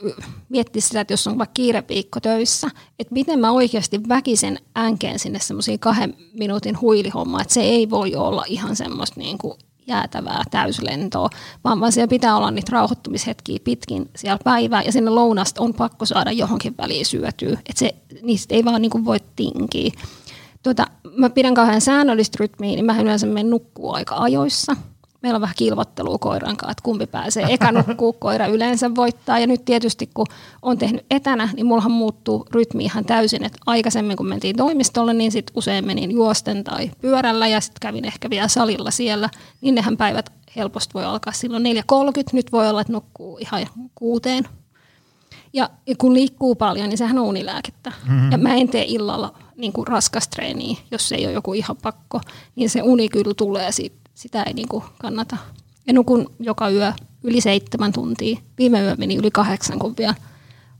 miettimään 0.49 0.87
sitä, 0.87 1.01
että 1.01 1.13
jos 1.13 1.27
on 1.27 1.37
vaikka 1.37 1.53
kiireviikko 1.53 2.19
töissä, 2.19 2.69
että 2.99 3.13
miten 3.13 3.39
mä 3.39 3.51
oikeasti 3.51 4.01
väkisen 4.09 4.59
änkeen 4.77 5.19
sinne 5.19 5.39
semmoisiin 5.39 5.79
kahden 5.79 6.15
minuutin 6.33 6.81
huilihommaa, 6.81 7.41
että 7.41 7.53
se 7.53 7.61
ei 7.61 7.89
voi 7.89 8.15
olla 8.15 8.43
ihan 8.47 8.75
semmoista 8.75 9.19
niinku 9.19 9.57
jäätävää 9.87 10.43
täyslentoa, 10.51 11.29
vaan, 11.63 11.79
vaan 11.79 11.91
siellä 11.91 12.09
pitää 12.09 12.37
olla 12.37 12.51
niitä 12.51 12.71
rauhoittumishetkiä 12.71 13.59
pitkin 13.63 14.09
siellä 14.15 14.39
päivää, 14.43 14.83
ja 14.83 14.91
sinne 14.91 15.11
lounasta 15.11 15.61
on 15.61 15.73
pakko 15.73 16.05
saada 16.05 16.31
johonkin 16.31 16.77
väliin 16.77 17.05
syötyä, 17.05 17.59
että 17.69 17.79
se, 17.79 17.95
niistä 18.21 18.55
ei 18.55 18.65
vaan 18.65 18.81
niinku 18.81 19.05
voi 19.05 19.17
tinkiä. 19.35 19.91
Tuota, 20.63 20.85
mä 21.15 21.29
pidän 21.29 21.53
kauhean 21.53 21.81
säännöllistä 21.81 22.37
rytmiä, 22.39 22.75
niin 22.75 22.85
mä 22.85 23.01
yleensä 23.01 23.27
menen 23.27 23.49
nukkuu 23.49 23.93
aika 23.93 24.15
ajoissa– 24.15 24.75
meillä 25.21 25.37
on 25.37 25.41
vähän 25.41 25.55
kilvottelua 25.57 26.17
koiran 26.17 26.57
kanssa, 26.57 26.71
että 26.71 26.83
kumpi 26.83 27.07
pääsee. 27.07 27.45
Eka 27.49 27.71
nukkuu, 27.71 28.13
koira 28.13 28.47
yleensä 28.47 28.95
voittaa. 28.95 29.39
Ja 29.39 29.47
nyt 29.47 29.65
tietysti 29.65 30.09
kun 30.13 30.25
on 30.61 30.77
tehnyt 30.77 31.05
etänä, 31.11 31.49
niin 31.55 31.65
mullahan 31.65 31.91
muuttuu 31.91 32.45
rytmi 32.51 32.83
ihan 32.83 33.05
täysin. 33.05 33.43
Että 33.43 33.59
aikaisemmin 33.65 34.17
kun 34.17 34.27
mentiin 34.27 34.55
toimistolle, 34.55 35.13
niin 35.13 35.31
sitten 35.31 35.57
usein 35.57 35.85
menin 35.85 36.11
juosten 36.11 36.63
tai 36.63 36.91
pyörällä 37.01 37.47
ja 37.47 37.61
sitten 37.61 37.79
kävin 37.81 38.05
ehkä 38.05 38.29
vielä 38.29 38.47
salilla 38.47 38.91
siellä. 38.91 39.29
Niin 39.61 39.75
nehän 39.75 39.97
päivät 39.97 40.31
helposti 40.55 40.93
voi 40.93 41.05
alkaa 41.05 41.33
silloin 41.33 41.63
4.30. 41.65 42.23
Nyt 42.33 42.51
voi 42.51 42.69
olla, 42.69 42.81
että 42.81 42.93
nukkuu 42.93 43.37
ihan 43.37 43.67
kuuteen. 43.95 44.43
Ja, 45.53 45.69
kun 45.97 46.13
liikkuu 46.13 46.55
paljon, 46.55 46.89
niin 46.89 46.97
sehän 46.97 47.19
on 47.19 47.25
unilääkettä. 47.25 47.91
Mm-hmm. 48.07 48.31
Ja 48.31 48.37
mä 48.37 48.55
en 48.55 48.69
tee 48.69 48.85
illalla 48.87 49.33
niin 49.57 49.73
kuin 49.73 49.85
treeniä, 50.35 50.77
jos 50.91 51.09
se 51.09 51.15
ei 51.15 51.25
ole 51.25 51.33
joku 51.33 51.53
ihan 51.53 51.77
pakko. 51.81 52.21
Niin 52.55 52.69
se 52.69 52.81
uni 52.81 53.09
kyllä 53.09 53.33
tulee 53.33 53.71
siitä 53.71 54.08
sitä 54.19 54.43
ei 54.43 54.53
niinku 54.53 54.83
kannata. 55.01 55.37
Ja 55.87 55.93
nukun 55.93 56.33
joka 56.39 56.69
yö 56.69 56.93
yli 57.23 57.41
seitsemän 57.41 57.91
tuntia. 57.91 58.39
Viime 58.57 58.81
yö 58.81 58.95
meni 58.95 59.15
yli 59.15 59.31
kahdeksan, 59.31 59.79
kun 59.79 59.95
vielä 59.97 60.15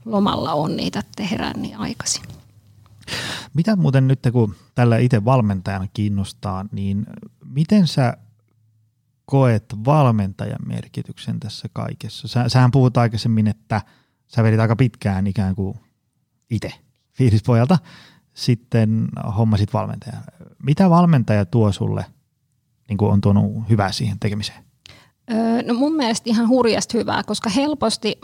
lomalla 0.04 0.52
on 0.52 0.76
niitä, 0.76 0.98
että 0.98 1.22
herään 1.22 1.62
niin 1.62 1.76
aikaisin. 1.76 2.22
Mitä 3.54 3.76
muuten 3.76 4.08
nyt, 4.08 4.20
kun 4.32 4.54
tällä 4.74 4.98
itse 4.98 5.24
valmentajana 5.24 5.88
kiinnostaa, 5.92 6.64
niin 6.72 7.06
miten 7.44 7.86
sä 7.86 8.16
koet 9.24 9.64
valmentajan 9.84 10.66
merkityksen 10.66 11.40
tässä 11.40 11.68
kaikessa? 11.72 12.28
Sä, 12.28 12.48
sähän 12.48 12.70
puhut 12.70 12.96
aikaisemmin, 12.96 13.46
että 13.46 13.82
sä 14.26 14.42
vedit 14.42 14.60
aika 14.60 14.76
pitkään 14.76 15.26
ikään 15.26 15.54
kuin 15.54 15.74
itse 16.50 16.72
fiilispojalta, 17.12 17.78
sitten 18.34 19.08
hommasit 19.36 19.72
valmentajan. 19.72 20.22
Mitä 20.62 20.90
valmentaja 20.90 21.46
tuo 21.46 21.72
sulle– 21.72 22.04
niin 22.90 22.98
kuin 22.98 23.12
on 23.12 23.20
tuonut 23.20 23.68
hyvää 23.68 23.92
siihen 23.92 24.18
tekemiseen? 24.18 24.64
Öö, 25.32 25.62
no 25.62 25.74
mun 25.74 25.96
mielestä 25.96 26.30
ihan 26.30 26.48
hurjasti 26.48 26.98
hyvää, 26.98 27.22
koska 27.22 27.50
helposti 27.50 28.18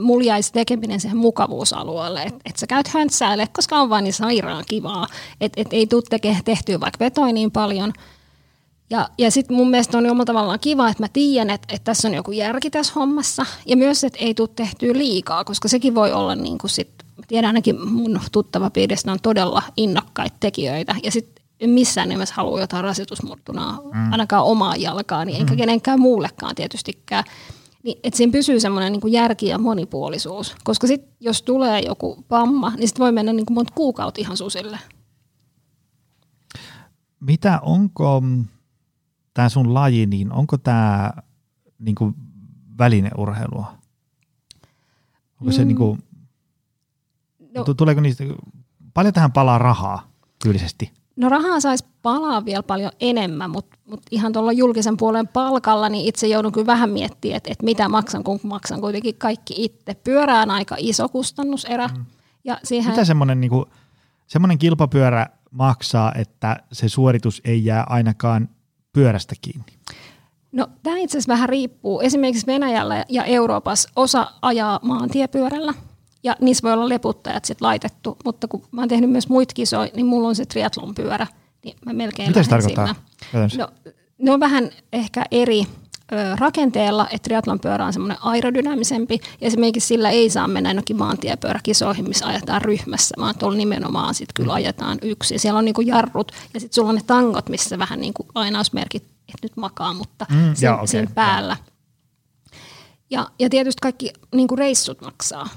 mulla 0.00 0.24
jäisi 0.24 0.52
tekeminen 0.52 1.00
siihen 1.00 1.18
mukavuusalueelle, 1.18 2.22
että 2.22 2.40
et 2.44 2.56
sä 2.56 2.66
käyt 2.66 2.88
höntsäille, 2.88 3.46
koska 3.52 3.76
on 3.76 3.90
vaan 3.90 4.04
niin 4.04 4.14
sairaan 4.14 4.64
kivaa, 4.68 5.06
että 5.40 5.60
et 5.60 5.68
ei 5.70 5.86
tule 5.86 6.02
tehtyä 6.44 6.80
vaikka 6.80 7.04
vetoi 7.04 7.32
niin 7.32 7.50
paljon. 7.50 7.92
Ja, 8.90 9.08
ja 9.18 9.30
sitten 9.30 9.56
mun 9.56 9.70
mielestä 9.70 9.98
on 9.98 10.06
omalla 10.06 10.24
tavallaan 10.24 10.60
kiva, 10.60 10.88
että 10.88 11.02
mä 11.02 11.08
tiedän, 11.12 11.50
että, 11.50 11.74
että 11.74 11.84
tässä 11.84 12.08
on 12.08 12.14
joku 12.14 12.32
järki 12.32 12.70
tässä 12.70 12.92
hommassa. 12.96 13.46
Ja 13.66 13.76
myös, 13.76 14.04
että 14.04 14.18
ei 14.18 14.34
tule 14.34 14.48
tehtyä 14.56 14.92
liikaa, 14.92 15.44
koska 15.44 15.68
sekin 15.68 15.94
voi 15.94 16.12
olla 16.12 16.34
niin 16.34 16.58
kuin 16.58 16.70
sit, 16.70 16.90
tiedän 17.28 17.48
ainakin 17.48 17.88
mun 17.88 18.20
tuttava 18.32 18.70
piiristä 18.70 19.12
on 19.12 19.18
todella 19.22 19.62
innokkaita 19.76 20.36
tekijöitä. 20.40 20.94
Ja 21.02 21.10
sitten 21.10 21.45
missään 21.66 22.08
nimessä 22.08 22.34
halua 22.34 22.60
jotain 22.60 22.84
rasitusmurtunaa, 22.84 23.80
mm. 23.94 24.12
ainakaan 24.12 24.44
omaa 24.44 24.76
jalkaa, 24.76 25.24
niin 25.24 25.40
enkä 25.40 25.54
mm. 25.54 25.58
kenenkään 25.58 26.00
muullekaan 26.00 26.54
tietystikään. 26.54 27.24
Niin, 27.82 27.98
että 28.02 28.16
siinä 28.16 28.32
pysyy 28.32 28.60
semmoinen 28.60 28.92
niin 28.92 29.12
järki 29.12 29.46
ja 29.46 29.58
monipuolisuus. 29.58 30.56
Koska 30.64 30.86
sit, 30.86 31.04
jos 31.20 31.42
tulee 31.42 31.80
joku 31.80 32.24
pamma, 32.28 32.70
niin 32.70 32.88
sitten 32.88 33.02
voi 33.02 33.12
mennä 33.12 33.32
niin 33.32 33.46
kuin 33.46 33.54
monta 33.54 33.72
kuukautta 33.74 34.20
ihan 34.20 34.36
susille. 34.36 34.78
Mitä, 37.20 37.60
onko 37.62 38.22
tämä 39.34 39.48
sun 39.48 39.74
laji, 39.74 40.06
niin 40.06 40.32
onko 40.32 40.58
tämä 40.58 41.12
niin 41.78 41.94
kuin 41.94 42.14
välineurheilua? 42.78 43.74
Onko 45.40 45.52
se 45.52 45.62
mm. 45.62 45.68
niin 45.68 45.76
kuin, 45.76 46.02
no, 47.54 47.64
tuleeko 47.64 48.00
niistä, 48.00 48.24
paljon 48.94 49.14
tähän 49.14 49.32
palaa 49.32 49.58
rahaa 49.58 50.10
tyylisesti? 50.42 50.92
No 51.16 51.28
rahaa 51.28 51.60
saisi 51.60 51.84
palaa 52.02 52.44
vielä 52.44 52.62
paljon 52.62 52.92
enemmän, 53.00 53.50
mutta, 53.50 53.78
mutta 53.86 54.08
ihan 54.10 54.32
tuolla 54.32 54.52
julkisen 54.52 54.96
puolen 54.96 55.28
palkalla 55.28 55.88
niin 55.88 56.06
itse 56.06 56.26
joudun 56.26 56.52
kyllä 56.52 56.66
vähän 56.66 56.90
miettimään, 56.90 57.36
että, 57.36 57.52
että 57.52 57.64
mitä 57.64 57.88
maksan, 57.88 58.24
kun 58.24 58.40
maksan 58.42 58.80
kuitenkin 58.80 59.14
kaikki 59.18 59.54
itse. 59.56 59.94
Pyörä 59.94 60.40
on 60.40 60.50
aika 60.50 60.76
iso 60.78 61.08
kustannuserä. 61.08 61.88
Mm. 61.88 62.04
Ja 62.44 62.58
siihen... 62.62 62.90
Mitä 62.90 63.04
semmoinen 63.04 63.40
niin 63.40 63.50
semmoinen 64.26 64.58
kilpapyörä 64.58 65.26
maksaa, 65.50 66.12
että 66.14 66.56
se 66.72 66.88
suoritus 66.88 67.40
ei 67.44 67.64
jää 67.64 67.84
ainakaan 67.88 68.48
pyörästä 68.92 69.34
kiinni? 69.42 69.72
No 70.52 70.68
tämä 70.82 70.98
itse 70.98 71.18
asiassa 71.18 71.32
vähän 71.32 71.48
riippuu. 71.48 72.00
Esimerkiksi 72.00 72.46
Venäjällä 72.46 73.04
ja 73.08 73.24
Euroopassa 73.24 73.88
osa 73.96 74.32
ajaa 74.42 74.80
maantiepyörällä– 74.82 75.74
ja 76.26 76.36
niissä 76.40 76.62
voi 76.62 76.72
olla 76.72 76.88
leputtajat 76.88 77.44
sit 77.44 77.60
laitettu, 77.60 78.16
mutta 78.24 78.48
kun 78.48 78.62
mä 78.70 78.80
oon 78.80 78.88
tehnyt 78.88 79.10
myös 79.10 79.28
muita 79.28 79.54
kisoja, 79.54 79.90
niin 79.94 80.06
mulla 80.06 80.28
on 80.28 80.36
se 80.36 80.46
triathlon 80.46 80.94
pyörä, 80.94 81.26
niin 81.64 81.76
mä 81.84 81.92
melkein 81.92 82.28
Mitä 82.28 82.42
se 82.42 82.50
tarkoittaa? 82.50 82.94
No, 83.58 83.68
ne 84.18 84.32
on 84.32 84.40
vähän 84.40 84.70
ehkä 84.92 85.24
eri 85.30 85.66
ö, 86.12 86.36
rakenteella, 86.38 87.06
että 87.10 87.24
triathlon 87.24 87.60
pyörä 87.60 87.86
on 87.86 87.92
semmoinen 87.92 88.18
aerodynamisempi, 88.20 89.20
ja 89.40 89.46
esimerkiksi 89.46 89.86
sillä 89.86 90.10
ei 90.10 90.30
saa 90.30 90.48
mennä 90.48 90.68
ainakin 90.68 90.96
maantiepyöräkisoihin, 90.96 92.08
missä 92.08 92.26
ajetaan 92.26 92.62
ryhmässä, 92.62 93.14
vaan 93.18 93.38
tuolla 93.38 93.56
nimenomaan 93.56 94.14
sitten 94.14 94.34
kyllä 94.34 94.52
ajetaan 94.52 94.98
yksi. 95.02 95.38
Siellä 95.38 95.58
on 95.58 95.64
niinku 95.64 95.80
jarrut, 95.80 96.32
ja 96.54 96.60
sitten 96.60 96.74
sulla 96.74 96.88
on 96.88 96.94
ne 96.94 97.02
tangot, 97.06 97.48
missä 97.48 97.78
vähän 97.78 98.00
niinku 98.00 98.26
lainausmerkit, 98.34 99.02
että 99.02 99.38
nyt 99.42 99.56
makaa, 99.56 99.94
mutta 99.94 100.26
mm, 100.30 100.54
sen, 100.54 100.74
okay, 100.74 101.14
päällä. 101.14 101.56
Ja, 103.10 103.30
ja 103.38 103.50
tietysti 103.50 103.78
kaikki 103.82 104.12
niinku 104.34 104.56
reissut 104.56 105.00
maksaa 105.00 105.48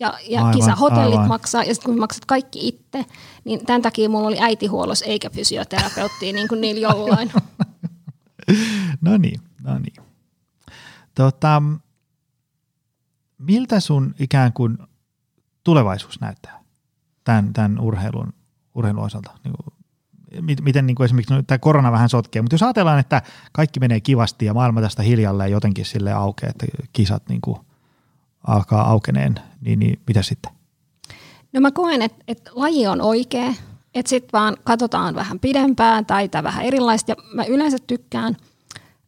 ja, 0.00 0.14
ja 0.28 0.40
aivan, 0.40 0.54
kisahotellit 0.54 1.14
aivan. 1.14 1.28
maksaa, 1.28 1.64
ja 1.64 1.74
sitten 1.74 1.92
kun 1.92 2.00
maksat 2.00 2.24
kaikki 2.24 2.68
itse, 2.68 3.04
niin 3.44 3.66
tämän 3.66 3.82
takia 3.82 4.08
mulla 4.08 4.28
oli 4.28 4.40
äitihuollos 4.40 5.02
eikä 5.02 5.30
fysioterapeutti 5.30 6.32
niin 6.32 6.48
kuin 6.48 6.60
niillä 6.60 6.80
jollain. 6.80 7.32
no 9.00 9.16
niin, 9.16 9.40
no 9.62 9.78
niin. 9.78 10.06
Tota, 11.14 11.62
miltä 13.38 13.80
sun 13.80 14.14
ikään 14.18 14.52
kuin 14.52 14.78
tulevaisuus 15.64 16.20
näyttää 16.20 16.60
tämän, 17.24 17.52
tämän 17.52 17.80
urheilun, 17.80 18.32
urheilun 18.74 19.04
osalta? 19.04 19.30
Niin 19.44 19.54
kuin, 19.56 19.74
miten 20.62 20.86
niin 20.86 20.94
kuin 20.94 21.04
esimerkiksi 21.04 21.34
no, 21.34 21.42
tämä 21.42 21.58
korona 21.58 21.92
vähän 21.92 22.08
sotkee, 22.08 22.42
mutta 22.42 22.54
jos 22.54 22.62
ajatellaan, 22.62 22.98
että 22.98 23.22
kaikki 23.52 23.80
menee 23.80 24.00
kivasti 24.00 24.44
ja 24.44 24.54
maailma 24.54 24.80
tästä 24.80 25.02
hiljalleen 25.02 25.50
jotenkin 25.50 25.84
sille 25.84 26.12
aukeaa, 26.12 26.50
että 26.50 26.66
kisat 26.92 27.28
niin 27.28 27.40
kuin 27.40 27.60
alkaa 28.46 28.90
aukeneen, 28.90 29.34
niin, 29.60 29.78
niin 29.78 30.00
mitä 30.06 30.22
sitten? 30.22 30.52
No 31.52 31.60
mä 31.60 31.70
koen, 31.70 32.02
että, 32.02 32.24
että 32.28 32.50
laji 32.54 32.86
on 32.86 33.00
oikea, 33.00 33.54
että 33.94 34.10
sitten 34.10 34.32
vaan 34.32 34.56
katsotaan 34.64 35.14
vähän 35.14 35.40
pidempään 35.40 36.06
tai 36.06 36.28
vähän 36.42 36.64
erilaista. 36.64 37.12
Ja 37.12 37.16
mä 37.34 37.44
yleensä 37.44 37.76
tykkään 37.86 38.36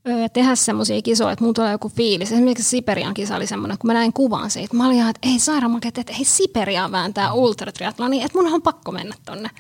ö, 0.08 0.28
tehdä 0.28 0.54
semmoisia 0.54 1.02
kisoja, 1.02 1.32
että 1.32 1.44
mulla 1.44 1.54
tulee 1.54 1.72
joku 1.72 1.88
fiilis. 1.88 2.32
Esimerkiksi 2.32 2.70
Siperian 2.70 3.14
kisa 3.14 3.36
oli 3.36 3.46
semmoinen, 3.46 3.78
kun 3.78 3.88
mä 3.88 3.94
näin 3.94 4.12
kuvan 4.12 4.50
siitä. 4.50 4.76
Mä 4.76 4.86
olin 4.86 4.96
ihan, 4.96 5.10
että 5.10 5.28
ei 5.28 5.38
sairaanmaket, 5.38 5.98
että 5.98 6.12
ei 6.18 6.24
Siperiaan 6.24 6.92
vääntää 6.92 7.32
ultratriatloni, 7.32 8.22
että 8.22 8.38
mun 8.38 8.54
on 8.54 8.62
pakko 8.62 8.92
mennä 8.92 9.14
tonne. 9.24 9.50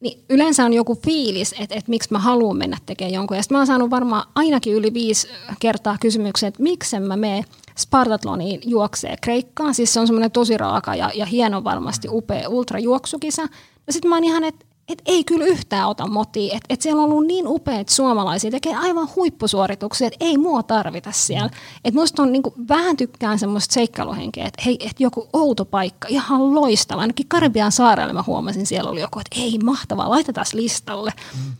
Niin 0.00 0.24
yleensä 0.30 0.64
on 0.64 0.72
joku 0.72 0.98
fiilis, 1.04 1.54
että, 1.58 1.74
että 1.74 1.90
miksi 1.90 2.12
mä 2.12 2.18
haluan 2.18 2.56
mennä 2.56 2.76
tekemään 2.86 3.14
jonkun. 3.14 3.36
Ja 3.36 3.42
sitten 3.42 3.54
mä 3.54 3.58
oon 3.58 3.66
saanut 3.66 3.90
varmaan 3.90 4.28
ainakin 4.34 4.74
yli 4.74 4.94
viisi 4.94 5.28
kertaa 5.60 5.96
kysymyksen, 6.00 6.48
että 6.48 6.62
miksen 6.62 7.02
mä 7.02 7.16
menen 7.16 7.44
Spartatloniin 7.78 8.60
juoksee 8.64 9.16
Kreikkaan. 9.20 9.74
Siis 9.74 9.94
se 9.94 10.00
on 10.00 10.06
semmoinen 10.06 10.30
tosi 10.30 10.56
raaka 10.56 10.94
ja, 10.94 11.10
ja 11.14 11.26
hieno 11.26 11.64
varmasti 11.64 12.08
upea 12.10 12.48
ultrajuoksukisa. 12.48 13.42
Ja 13.86 13.92
sitten 13.92 14.08
mä 14.08 14.16
oon 14.16 14.24
ihan, 14.24 14.44
että 14.44 14.66
et 14.88 15.02
ei 15.06 15.24
kyllä 15.24 15.44
yhtään 15.44 15.88
ota 15.88 16.06
motia. 16.06 16.56
Että 16.56 16.66
et 16.68 16.82
siellä 16.82 17.02
on 17.02 17.10
ollut 17.10 17.26
niin 17.26 17.48
upeat 17.48 17.88
suomalaisia, 17.88 18.50
tekee 18.50 18.76
aivan 18.76 19.08
huippusuorituksia, 19.16 20.06
että 20.06 20.24
ei 20.24 20.38
mua 20.38 20.62
tarvita 20.62 21.12
siellä. 21.12 21.50
Että 21.84 22.00
musta 22.00 22.22
on 22.22 22.32
niinku, 22.32 22.54
vähän 22.68 22.96
tykkään 22.96 23.38
semmoista 23.38 23.72
seikkailuhenkeä, 23.72 24.46
että 24.46 24.62
hei, 24.66 24.78
et 24.80 25.00
joku 25.00 25.28
outo 25.32 25.64
paikka, 25.64 26.08
ihan 26.10 26.54
loistava. 26.54 27.00
Ainakin 27.00 27.28
Karibian 27.28 27.72
saarelle 27.72 28.12
mä 28.12 28.24
huomasin, 28.26 28.66
siellä 28.66 28.90
oli 28.90 29.00
joku, 29.00 29.18
että 29.18 29.40
ei 29.40 29.58
mahtavaa, 29.58 30.10
laitetaan 30.10 30.46
listalle. 30.52 31.12
Mm. 31.36 31.52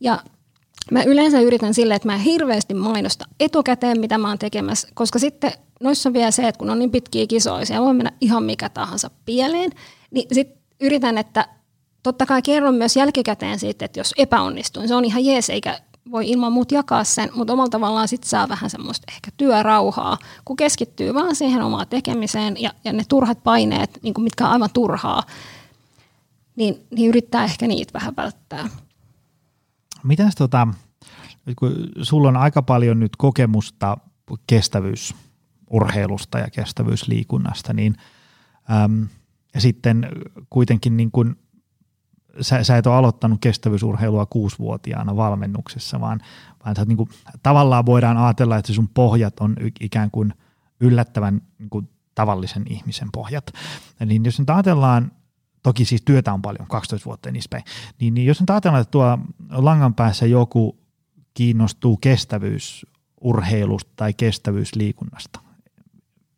Ja 0.00 0.22
Mä 0.90 1.02
yleensä 1.02 1.40
yritän 1.40 1.74
sille, 1.74 1.94
että 1.94 2.08
mä 2.08 2.18
hirveästi 2.18 2.74
mainosta 2.74 3.24
etukäteen, 3.40 4.00
mitä 4.00 4.18
mä 4.18 4.28
oon 4.28 4.38
tekemässä, 4.38 4.88
koska 4.94 5.18
sitten 5.18 5.52
noissa 5.80 6.08
on 6.08 6.12
vielä 6.12 6.30
se, 6.30 6.48
että 6.48 6.58
kun 6.58 6.70
on 6.70 6.78
niin 6.78 6.90
pitkiä 6.90 7.26
kisoja, 7.26 7.66
siellä 7.66 7.84
voi 7.84 7.94
mennä 7.94 8.12
ihan 8.20 8.42
mikä 8.42 8.68
tahansa 8.68 9.10
pieleen, 9.24 9.70
niin 10.10 10.28
sitten 10.32 10.58
yritän, 10.80 11.18
että 11.18 11.48
totta 12.02 12.26
kai 12.26 12.42
kerron 12.42 12.74
myös 12.74 12.96
jälkikäteen 12.96 13.58
siitä, 13.58 13.84
että 13.84 14.00
jos 14.00 14.14
epäonnistuin, 14.18 14.88
se 14.88 14.94
on 14.94 15.04
ihan 15.04 15.24
jees, 15.24 15.50
eikä 15.50 15.80
voi 16.10 16.30
ilman 16.30 16.52
muuta 16.52 16.74
jakaa 16.74 17.04
sen, 17.04 17.30
mutta 17.34 17.52
omalla 17.52 17.70
tavallaan 17.70 18.08
sitten 18.08 18.28
saa 18.28 18.48
vähän 18.48 18.70
semmoista 18.70 19.12
ehkä 19.12 19.30
työrauhaa, 19.36 20.18
kun 20.44 20.56
keskittyy 20.56 21.14
vaan 21.14 21.36
siihen 21.36 21.62
omaan 21.62 21.86
tekemiseen 21.88 22.56
ja, 22.62 22.70
ja 22.84 22.92
ne 22.92 23.04
turhat 23.08 23.42
paineet, 23.44 23.98
niin 24.02 24.14
mitkä 24.18 24.46
on 24.46 24.52
aivan 24.52 24.70
turhaa, 24.74 25.22
niin, 26.56 26.86
niin 26.90 27.08
yrittää 27.08 27.44
ehkä 27.44 27.66
niitä 27.66 27.92
vähän 27.92 28.16
välttää. 28.16 28.68
Mitäs 30.04 30.34
tota, 30.34 30.68
kun 31.56 31.72
sulla 32.02 32.28
on 32.28 32.36
aika 32.36 32.62
paljon 32.62 33.00
nyt 33.00 33.16
kokemusta 33.16 33.96
kestävyysurheilusta 34.46 36.38
ja 36.38 36.50
kestävyysliikunnasta, 36.50 37.72
niin 37.72 37.96
äm, 38.84 39.08
ja 39.54 39.60
sitten 39.60 40.08
kuitenkin 40.50 40.96
niin 40.96 41.10
kuin 41.10 41.36
sä, 42.40 42.64
sä 42.64 42.76
et 42.76 42.86
ole 42.86 42.94
aloittanut 42.94 43.40
kestävyysurheilua 43.40 44.26
kuusivuotiaana 44.26 45.16
valmennuksessa, 45.16 46.00
vaan, 46.00 46.20
vaan 46.64 46.76
sä, 46.76 46.84
niin 46.84 46.96
kuin, 46.96 47.08
tavallaan 47.42 47.86
voidaan 47.86 48.16
ajatella, 48.16 48.56
että 48.56 48.72
sun 48.72 48.88
pohjat 48.88 49.40
on 49.40 49.56
ikään 49.80 50.10
kuin 50.10 50.34
yllättävän 50.80 51.42
niin 51.58 51.70
kuin, 51.70 51.88
tavallisen 52.14 52.62
ihmisen 52.70 53.08
pohjat. 53.12 53.52
Niin 54.06 54.24
jos 54.24 54.38
nyt 54.38 54.50
ajatellaan, 54.50 55.12
toki 55.62 55.84
siis 55.84 56.02
työtä 56.02 56.32
on 56.32 56.42
paljon, 56.42 56.66
12 56.68 57.04
vuotta 57.04 57.30
niistä 57.30 57.62
niin, 58.00 58.14
niin 58.14 58.26
jos 58.26 58.40
nyt 58.40 58.50
ajatellaan, 58.50 58.82
että 58.82 58.90
tuo 58.90 59.18
langan 59.50 59.94
päässä 59.94 60.26
joku 60.26 60.78
kiinnostuu 61.34 61.96
kestävyysurheilusta 61.96 63.92
tai 63.96 64.12
kestävyysliikunnasta, 64.14 65.40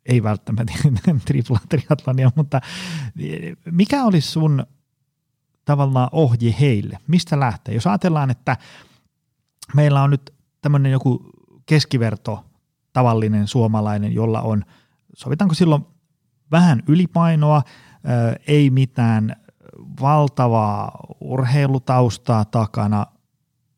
ei 0.05 0.23
välttämättä 0.23 0.73
triplatriatlonia, 1.25 2.31
mutta 2.35 2.61
mikä 3.71 4.03
olisi 4.03 4.31
sun 4.31 4.65
tavallaan 5.65 6.09
ohje 6.11 6.55
heille? 6.59 6.97
Mistä 7.07 7.39
lähtee? 7.39 7.73
Jos 7.73 7.87
ajatellaan, 7.87 8.31
että 8.31 8.57
meillä 9.75 10.03
on 10.03 10.09
nyt 10.09 10.33
tämmöinen 10.61 10.91
joku 10.91 11.31
keskiverto 11.65 12.45
tavallinen 12.93 13.47
suomalainen, 13.47 14.13
jolla 14.13 14.41
on, 14.41 14.65
sovitaanko 15.17 15.53
silloin 15.55 15.85
vähän 16.51 16.83
ylipainoa, 16.87 17.61
ei 18.47 18.69
mitään 18.69 19.35
valtavaa 20.01 20.99
urheilutaustaa 21.19 22.45
takana, 22.45 23.05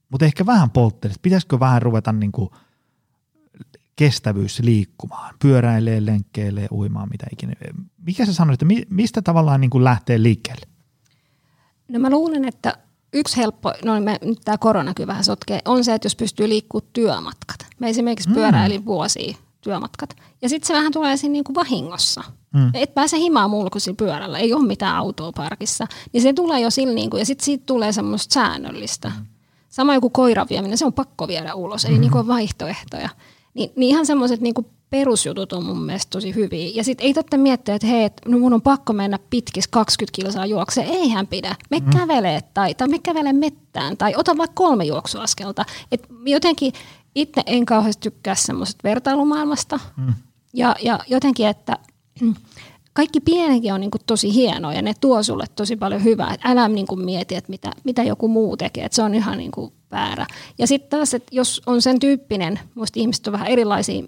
mutta 0.09 0.25
ehkä 0.25 0.45
vähän 0.45 0.69
polttelisi. 0.69 1.19
Pitäisikö 1.21 1.59
vähän 1.59 1.81
ruveta 1.81 2.11
niin 2.11 2.31
kuin 2.31 2.49
kestävyys 3.95 4.59
liikkumaan, 4.59 5.35
pyöräilee, 5.41 6.05
lenkkeilee, 6.05 6.67
uimaan, 6.71 7.09
mitä 7.11 7.25
ikinä. 7.33 7.53
Mikä 8.05 8.25
sä 8.25 8.33
sanoit, 8.33 8.61
että 8.61 8.85
mistä 8.89 9.21
tavallaan 9.21 9.61
niin 9.61 9.69
kuin 9.69 9.83
lähtee 9.83 10.23
liikkeelle? 10.23 10.65
No 11.87 11.99
mä 11.99 12.09
luulen, 12.09 12.45
että 12.45 12.73
yksi 13.13 13.37
helppo, 13.37 13.73
no 13.85 14.01
me, 14.01 14.17
nyt 14.21 14.39
tämä 14.45 14.57
korona 14.57 14.93
kyllä 14.93 15.07
vähän 15.07 15.23
sotkee, 15.23 15.59
on 15.65 15.83
se, 15.83 15.93
että 15.93 16.05
jos 16.05 16.15
pystyy 16.15 16.49
liikkumaan 16.49 16.89
työmatkat. 16.93 17.67
Mä 17.79 17.87
esimerkiksi 17.87 18.29
mm. 18.29 18.35
pyöräilin 18.35 18.85
vuosia 18.85 19.35
työmatkat. 19.63 20.15
Ja 20.41 20.49
sitten 20.49 20.67
se 20.67 20.73
vähän 20.73 20.91
tulee 20.91 21.17
siinä 21.17 21.33
niin 21.33 21.43
kuin 21.43 21.55
vahingossa. 21.55 22.23
Mm. 22.53 22.71
Et 22.73 22.93
pääse 22.93 23.17
himaan 23.17 23.49
mulkuisin 23.49 23.95
pyörällä, 23.95 24.37
ei 24.37 24.53
ole 24.53 24.67
mitään 24.67 24.95
autoa 24.95 25.31
parkissa. 25.31 25.87
Niin 26.13 26.23
se 26.23 26.33
tulee 26.33 26.59
jo 26.59 26.69
sillä, 26.69 26.93
niin 26.93 27.09
kuin, 27.09 27.19
ja 27.19 27.25
sitten 27.25 27.45
siitä 27.45 27.63
tulee 27.65 27.91
semmoista 27.91 28.33
säännöllistä. 28.33 29.09
Mm. 29.09 29.25
Sama 29.69 29.93
joku 29.93 30.09
koiran 30.09 30.47
vieminen, 30.49 30.77
se 30.77 30.85
on 30.85 30.93
pakko 30.93 31.27
viedä 31.27 31.53
ulos, 31.53 31.85
eli 31.85 31.95
mm. 31.95 32.01
niin 32.01 32.11
kuin 32.11 32.27
vaihtoehtoja. 32.27 33.09
Niin, 33.53 33.71
niin 33.75 33.89
ihan 33.89 34.05
semmoiset 34.05 34.41
niin 34.41 34.53
perusjutut 34.93 35.53
on 35.53 35.65
mun 35.65 35.81
mielestä 35.81 36.09
tosi 36.09 36.35
hyviä. 36.35 36.71
Ja 36.75 36.83
sitten 36.83 37.07
ei 37.07 37.13
tarvitse 37.13 37.37
miettiä, 37.37 37.75
että 37.75 37.87
hei, 37.87 38.09
no 38.27 38.39
mun 38.39 38.53
on 38.53 38.61
pakko 38.61 38.93
mennä 38.93 39.19
pitkis 39.29 39.67
20 39.67 40.15
kilsaa 40.15 40.45
juokseen. 40.45 40.87
Eihän 40.87 41.27
pidä. 41.27 41.55
Me 41.69 41.79
mm. 41.79 41.89
kävelee 41.89 42.39
tai, 42.53 42.73
tai 42.73 42.87
me 42.87 42.99
kävelee 42.99 43.33
mettään 43.33 43.97
tai 43.97 44.13
ota 44.17 44.37
vaikka 44.37 44.53
kolme 44.55 44.83
juoksuaskelta. 44.83 45.65
Et 45.91 46.07
jotenkin 46.25 46.73
itse 47.15 47.41
en 47.45 47.65
kauheasti 47.65 48.01
tykkää 48.01 48.35
semmoisesta 48.35 48.83
vertailumaailmasta. 48.83 49.79
Mm. 49.97 50.13
Ja, 50.53 50.75
ja 50.81 50.99
jotenkin, 51.07 51.47
että 51.47 51.77
kaikki 52.93 53.19
pienenkin 53.19 53.73
on 53.73 53.79
niin 53.79 53.91
kuin 53.91 54.01
tosi 54.05 54.33
hienoa 54.33 54.73
ja 54.73 54.81
ne 54.81 54.93
tuo 55.01 55.23
sulle 55.23 55.45
tosi 55.55 55.75
paljon 55.75 56.03
hyvää. 56.03 56.33
Et 56.33 56.41
älä 56.43 56.67
niin 56.67 56.87
kuin 56.87 57.01
mieti, 57.01 57.35
että 57.35 57.49
mitä, 57.49 57.71
mitä 57.83 58.03
joku 58.03 58.27
muu 58.27 58.57
tekee, 58.57 58.85
että 58.85 58.95
se 58.95 59.03
on 59.03 59.15
ihan 59.15 59.37
niin 59.37 59.51
kuin 59.51 59.73
väärä. 59.91 60.27
Ja 60.57 60.67
sitten 60.67 60.89
taas, 60.89 61.13
että 61.13 61.35
jos 61.35 61.61
on 61.65 61.81
sen 61.81 61.99
tyyppinen, 61.99 62.59
muista 62.75 62.99
ihmiset 62.99 63.27
on 63.27 63.33
vähän 63.33 63.47
erilaisia, 63.47 64.03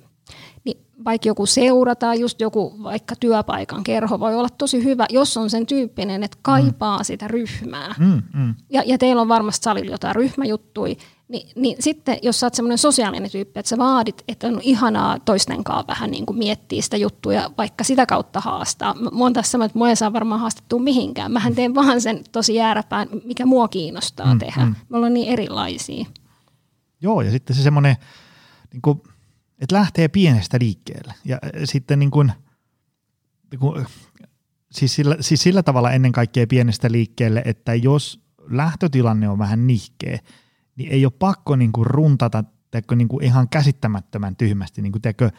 niin 0.64 0.78
vaikka 1.06 1.28
joku 1.28 1.46
seura 1.46 1.96
tai 1.96 2.20
just 2.20 2.42
joku 2.42 2.74
vaikka 2.84 3.16
työpaikan 3.16 3.84
kerho 3.84 4.20
voi 4.20 4.36
olla 4.36 4.50
tosi 4.58 4.84
hyvä, 4.84 5.06
jos 5.10 5.38
on 5.38 5.50
sen 5.50 5.66
tyyppinen, 5.66 6.24
että 6.24 6.38
kaipaa 6.42 6.98
mm. 6.98 7.04
sitä 7.04 7.28
ryhmää. 7.28 7.96
Mm, 8.00 8.22
mm. 8.34 8.56
Ja, 8.70 8.84
ja 8.86 8.98
teillä 8.98 9.22
on 9.22 9.28
varmasti 9.28 9.64
salilla 9.64 9.92
jotain 9.92 10.16
ryhmäjuttui, 10.16 10.98
niin, 11.28 11.50
niin 11.56 11.78
sitten 11.80 12.18
jos 12.22 12.40
sä 12.40 12.46
oot 12.46 12.54
semmoinen 12.54 12.78
sosiaalinen 12.78 13.32
tyyppi, 13.32 13.60
että 13.60 13.70
sä 13.70 13.78
vaadit, 13.78 14.24
että 14.28 14.48
on 14.48 14.62
ihanaa 14.62 15.20
toisten 15.20 15.64
kanssa 15.64 15.88
vähän 15.88 16.12
niin 16.12 16.26
kuin 16.26 16.38
miettiä 16.38 16.82
sitä 16.82 16.98
juttuja, 16.98 17.52
vaikka 17.58 17.84
sitä 17.84 18.06
kautta 18.06 18.40
haastaa. 18.40 18.94
Mä 18.94 19.10
oon 19.20 19.34
tässä 19.34 19.52
semmoinen, 19.52 19.70
että 19.70 19.78
mua 19.78 19.90
ei 19.90 19.96
saa 19.96 20.14
varmaan 20.14 20.42
haastettua 20.42 20.80
mihinkään. 20.80 21.32
Mähän 21.32 21.56
teen 21.56 21.76
vaan 21.76 22.02
sen 22.02 22.24
tosi 22.32 22.56
jääräpään, 22.56 23.08
mikä 23.26 23.46
mua 23.46 23.68
kiinnostaa 23.68 24.34
mm, 24.34 24.40
tehdä. 24.40 24.66
Mm. 24.66 24.76
Me 24.90 24.98
ollaan 24.98 25.14
niin 25.14 25.28
erilaisia. 25.28 26.06
Joo, 27.02 27.22
ja 27.22 27.32
sitten 27.32 27.56
se 27.56 27.62
semmoinen, 27.62 27.96
niin 28.74 28.82
kuin, 28.82 29.02
että 29.60 29.76
lähtee 29.76 30.08
pienestä 30.08 30.58
liikkeelle. 30.62 31.14
Ja 31.26 31.40
sitten 31.64 32.00
niin 32.00 32.12
kuin, 32.12 32.32
niin 33.52 33.60
kuin, 33.60 33.86
siis, 34.72 34.96
sillä, 34.96 35.18
siis 35.20 35.44
sillä 35.44 35.64
tavalla 35.64 35.92
ennen 35.92 36.12
kaikkea 36.12 36.48
pienestä 36.48 36.92
liikkeelle, 36.92 37.42
että 37.46 37.76
jos 37.76 38.20
lähtötilanne 38.50 39.30
on 39.30 39.40
vähän 39.40 39.68
nihkeä, 39.68 40.20
niin 40.76 40.92
ei 40.92 41.06
ole 41.06 41.14
pakko 41.20 41.56
niin 41.56 41.72
kuin 41.72 41.86
runtata 41.86 42.44
teekö, 42.72 42.96
niin 42.96 43.08
kuin 43.08 43.24
ihan 43.24 43.50
käsittämättömän 43.50 44.36
tyhmästi. 44.36 44.82
Niin 44.82 44.92
kuin, 44.92 45.02
teekö, 45.02 45.30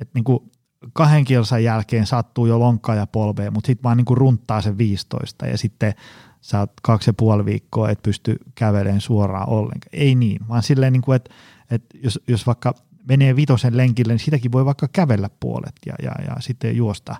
että 0.00 0.12
niin 0.14 0.24
kuin 0.24 0.50
kahden 0.92 1.24
kilsan 1.24 1.64
jälkeen 1.64 2.06
sattuu 2.06 2.46
jo 2.46 2.58
lonkkaa 2.58 2.94
ja 2.94 3.06
polvea, 3.06 3.50
mutta 3.50 3.66
sitten 3.66 3.82
vaan 3.82 3.96
niin 3.96 4.04
kuin 4.04 4.18
runttaa 4.18 4.60
sen 4.60 4.78
15 4.78 5.46
ja 5.46 5.58
sitten 5.58 5.94
sä 6.40 6.58
oot 6.58 6.72
kaksi 6.82 7.10
ja 7.10 7.14
puoli 7.14 7.44
viikkoa, 7.44 7.90
et 7.90 8.02
pysty 8.02 8.36
kävelemään 8.54 9.00
suoraan 9.00 9.48
ollenkaan. 9.48 9.90
Ei 9.92 10.14
niin, 10.14 10.48
vaan 10.48 10.62
silleen, 10.62 10.92
niin 10.92 11.02
kuin, 11.02 11.16
että, 11.16 11.34
että 11.70 11.98
jos, 12.02 12.20
jos 12.28 12.46
vaikka 12.46 12.74
menee 13.08 13.36
vitosen 13.36 13.76
lenkille, 13.76 14.12
niin 14.12 14.24
sitäkin 14.24 14.52
voi 14.52 14.64
vaikka 14.64 14.88
kävellä 14.92 15.30
puolet 15.40 15.76
ja, 15.86 15.94
ja, 16.02 16.12
ja 16.26 16.36
sitten 16.40 16.76
juosta 16.76 17.16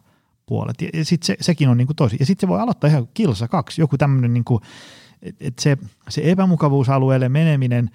puolet. 0.46 0.82
Ja, 0.82 0.88
ja 0.94 1.04
sitten 1.04 1.26
se, 1.26 1.36
sekin 1.40 1.68
on 1.68 1.76
niin 1.76 1.86
kuin 1.86 1.96
tosi. 1.96 2.16
Ja 2.20 2.26
sitten 2.26 2.46
se 2.46 2.50
voi 2.50 2.60
aloittaa 2.60 2.90
ihan 2.90 3.08
kilsa 3.14 3.48
kaksi, 3.48 3.80
joku 3.80 3.98
tämmöinen 3.98 4.34
niin 4.34 4.44
kuin, 4.44 4.62
et 5.40 5.58
se, 5.58 5.78
se 6.08 6.20
epämukavuusalueelle 6.24 7.28
meneminen, 7.28 7.90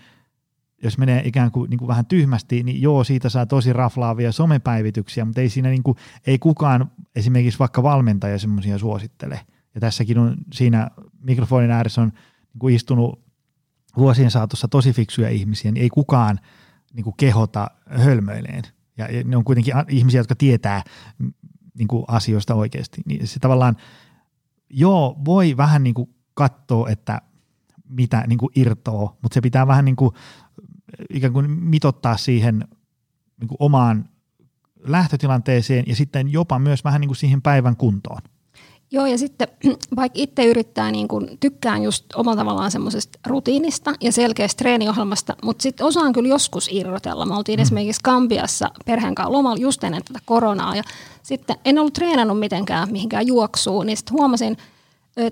jos 0.84 0.97
menee 0.97 1.21
ikään 1.25 1.51
kuin, 1.51 1.69
niin 1.69 1.78
kuin 1.78 1.88
vähän 1.88 2.05
tyhmästi, 2.05 2.63
niin 2.63 2.82
joo, 2.82 3.03
siitä 3.03 3.30
saa 3.30 3.45
tosi 3.45 3.73
raflaavia 3.73 4.32
somepäivityksiä, 4.32 5.25
mutta 5.25 5.41
ei 5.41 5.49
siinä 5.49 5.69
niin 5.69 5.84
kuin, 5.84 5.97
ei 6.28 6.39
kukaan 6.39 6.91
esimerkiksi 7.15 7.59
vaikka 7.59 7.84
valmentaja 7.84 8.39
semmoisia 8.39 8.78
suosittele. 8.78 9.39
Ja 9.75 9.82
tässäkin 9.82 10.17
on 10.19 10.38
siinä 10.53 10.89
mikrofonin 11.19 11.71
ääressä 11.71 12.01
on 12.01 12.07
niin 12.07 12.59
kuin 12.59 12.75
istunut 12.75 13.19
vuosien 13.97 14.32
saatossa 14.32 14.67
tosi 14.67 14.93
fiksuja 14.93 15.30
ihmisiä, 15.30 15.71
niin 15.71 15.84
ei 15.84 15.89
kukaan 15.89 16.39
niin 16.93 17.03
kuin 17.03 17.13
kehota 17.17 17.67
hölmöileen. 17.89 18.63
Ja 18.97 19.07
ne 19.25 19.38
on 19.38 19.43
kuitenkin 19.43 19.73
ihmisiä, 19.89 20.19
jotka 20.19 20.36
tietää 20.36 20.84
niin 21.78 21.88
kuin 21.88 22.03
asioista 22.07 22.55
oikeasti. 22.55 23.01
Niin 23.05 23.28
se 23.28 23.39
tavallaan, 23.39 23.75
joo, 24.69 25.21
voi 25.25 25.57
vähän 25.57 25.84
niin 25.84 25.93
kuin 25.93 26.09
katsoa, 26.38 26.89
että 26.89 27.21
mitä 27.89 28.23
niin 28.27 28.39
kuin 28.39 28.51
irtoo, 28.55 29.17
mutta 29.21 29.33
se 29.33 29.41
pitää 29.41 29.67
vähän 29.67 29.85
niin 29.85 29.95
kuin, 29.95 30.15
ikään 31.09 31.33
kuin 31.33 31.51
mitottaa 31.51 32.17
siihen 32.17 32.67
niin 33.39 33.47
kuin 33.47 33.57
omaan 33.59 34.09
lähtötilanteeseen 34.83 35.83
ja 35.88 35.95
sitten 35.95 36.31
jopa 36.31 36.59
myös 36.59 36.83
vähän 36.83 37.01
niin 37.01 37.09
kuin 37.09 37.17
siihen 37.17 37.41
päivän 37.41 37.77
kuntoon. 37.77 38.21
Joo, 38.91 39.05
ja 39.05 39.17
sitten 39.17 39.47
vaikka 39.95 40.19
itse 40.19 40.45
yrittää, 40.45 40.91
niin 40.91 41.07
kun, 41.07 41.29
tykkään 41.39 41.83
just 41.83 42.05
omalla 42.15 42.38
tavallaan 42.38 42.71
semmoisesta 42.71 43.19
rutiinista 43.25 43.93
ja 44.01 44.11
selkeästä 44.11 44.57
treeniohjelmasta, 44.57 45.35
mutta 45.43 45.63
sitten 45.63 45.85
osaan 45.85 46.13
kyllä 46.13 46.29
joskus 46.29 46.69
irrotella. 46.71 47.25
Me 47.25 47.35
oltiin 47.35 47.59
mm. 47.59 47.61
esimerkiksi 47.61 48.01
Kambiassa 48.03 48.71
perheen 48.85 49.15
kanssa 49.15 49.31
lomalla 49.31 49.61
just 49.61 49.83
ennen 49.83 50.03
tätä 50.03 50.19
koronaa, 50.25 50.75
ja 50.75 50.83
sitten 51.23 51.55
en 51.65 51.79
ollut 51.79 51.93
treenannut 51.93 52.39
mitenkään 52.39 52.91
mihinkään 52.91 53.27
juoksuun, 53.27 53.85
niin 53.85 53.97
sitten 53.97 54.17
huomasin– 54.17 54.57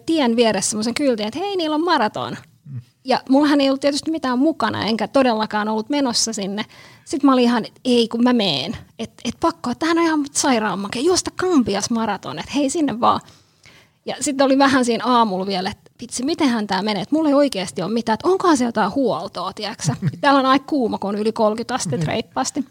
tien 0.06 0.36
vieressä 0.36 0.70
semmoisen 0.70 0.94
kyltin, 0.94 1.28
että 1.28 1.40
hei, 1.40 1.56
niillä 1.56 1.76
on 1.76 1.84
maraton. 1.84 2.38
Mm. 2.72 2.82
Ja 3.04 3.22
mullahan 3.30 3.62
ei 3.62 3.70
ollut 3.70 3.82
tietysti 3.82 4.12
mitään 4.12 4.40
mukana, 4.40 4.86
enkä 4.86 5.08
todellakaan 5.08 5.68
ollut 5.68 5.90
menossa 5.90 6.34
sinne. 6.34 6.66
Sitten 7.06 7.28
mä 7.28 7.34
olin 7.34 7.44
ihan, 7.44 7.66
että 7.66 7.82
ei 7.86 8.08
kun 8.08 8.24
mä 8.24 8.34
meen. 8.34 8.78
Että 9.00 9.22
et 9.26 9.36
pakko, 9.40 9.70
että 9.70 9.80
tämähän 9.80 9.98
on 9.98 10.06
ihan 10.06 10.26
sairaanmake. 10.32 11.00
Juosta 11.00 11.32
Kampias 11.36 11.90
maraton, 11.90 12.40
että 12.40 12.52
hei 12.56 12.70
sinne 12.70 13.00
vaan. 13.00 13.22
Ja 14.06 14.16
sitten 14.20 14.46
oli 14.46 14.58
vähän 14.58 14.86
siinä 14.86 15.06
aamulla 15.06 15.48
vielä, 15.48 15.70
että 15.70 15.92
vitsi, 16.02 16.26
mitenhän 16.26 16.68
tämä 16.68 16.82
menee. 16.82 17.02
Että 17.02 17.16
mulla 17.16 17.30
ei 17.30 17.36
oikeasti 17.36 17.82
ole 17.82 17.92
mitään, 17.92 18.14
että 18.14 18.28
onkohan 18.28 18.58
se 18.58 18.66
jotain 18.66 18.92
huoltoa, 18.96 19.54
tiedätkö 19.54 19.84
Täällä 20.22 20.40
on 20.40 20.46
aika 20.46 20.66
kuuma, 20.66 20.98
kun 20.98 21.10
on 21.10 21.16
yli 21.16 21.32
30 21.32 21.76
astetta 21.76 22.06
mm. 22.06 22.08
reippaasti. 22.08 22.66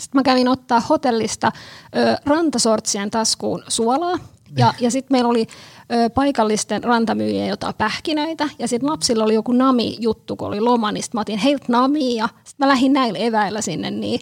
Sitten 0.00 0.18
mä 0.18 0.22
kävin 0.22 0.48
ottaa 0.48 0.80
hotellista 0.80 1.52
ö, 1.96 2.16
rantasortsien 2.26 3.10
taskuun 3.10 3.62
suolaa. 3.68 4.18
Ja, 4.58 4.74
ja 4.80 4.90
sitten 4.90 5.14
meillä 5.14 5.30
oli 5.30 5.46
ö, 5.92 6.10
paikallisten 6.10 6.84
rantamyyjien 6.84 7.48
jotain 7.48 7.74
pähkinöitä. 7.74 8.48
Ja 8.58 8.68
sitten 8.68 8.90
lapsilla 8.90 9.24
oli 9.24 9.34
joku 9.34 9.52
nami-juttu, 9.52 10.36
kun 10.36 10.48
oli 10.48 10.60
loma, 10.60 10.92
niin 10.92 11.04
mä 11.14 11.20
otin 11.20 11.38
heiltä 11.38 11.64
nami 11.68 12.16
ja 12.16 12.26
sitten 12.26 12.66
mä 12.66 12.68
lähdin 12.68 12.92
näillä 12.92 13.18
eväillä 13.18 13.60
sinne. 13.60 13.90
Niin. 13.90 14.20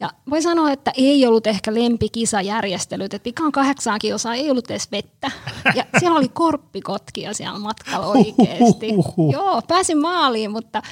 Ja 0.00 0.10
voi 0.30 0.42
sanoa, 0.42 0.70
että 0.70 0.92
ei 0.96 1.26
ollut 1.26 1.46
ehkä 1.46 1.74
lempikisajärjestelyt, 1.74 3.14
että 3.14 3.24
pikaan 3.24 3.52
kahdeksaan 3.52 3.98
kilsaa 3.98 4.34
ei 4.34 4.50
ollut 4.50 4.70
edes 4.70 4.92
vettä. 4.92 5.30
Ja 5.74 5.84
siellä 5.98 6.18
oli 6.18 6.28
korppikotkia 6.28 7.34
siellä 7.34 7.58
matkalla 7.58 8.06
oikeasti. 8.06 8.88
Joo, 9.32 9.62
pääsin 9.68 9.98
maaliin, 9.98 10.50
mutta 10.50 10.82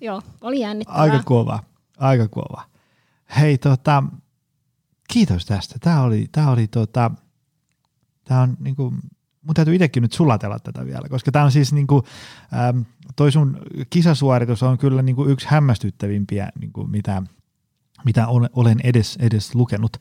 joo, 0.00 0.22
oli 0.40 0.60
jännittävää. 0.60 1.00
Aika 1.00 1.22
kova, 1.24 1.58
aika 1.98 2.28
kova. 2.28 2.62
Hei, 3.40 3.58
tota, 3.58 4.02
kiitos 5.12 5.46
tästä. 5.46 5.74
Tämä 5.80 6.02
oli, 6.02 6.28
tämä 6.32 6.50
oli 6.50 6.66
tota, 6.68 7.10
tämä 8.24 8.40
on 8.40 8.56
niin 8.60 8.76
kuin 8.76 8.94
mun 9.44 9.54
täytyy 9.54 9.74
itsekin 9.74 10.02
nyt 10.02 10.12
sulatella 10.12 10.58
tätä 10.58 10.86
vielä, 10.86 11.08
koska 11.08 11.32
tämä 11.32 11.44
on 11.44 11.52
siis 11.52 11.72
niin 11.72 11.86
kuin, 11.86 12.02
ähm, 12.54 12.80
toi 13.16 13.32
sun 13.32 13.60
kisasuoritus 13.90 14.62
on 14.62 14.78
kyllä 14.78 15.02
niin 15.02 15.16
kuin 15.16 15.30
yksi 15.30 15.46
hämmästyttävimpiä, 15.50 16.48
niin 16.60 16.72
kuin 16.72 16.90
mitä, 16.90 17.22
mitä 18.04 18.26
olen 18.52 18.80
edes, 18.84 19.18
edes 19.20 19.54
lukenut. 19.54 19.96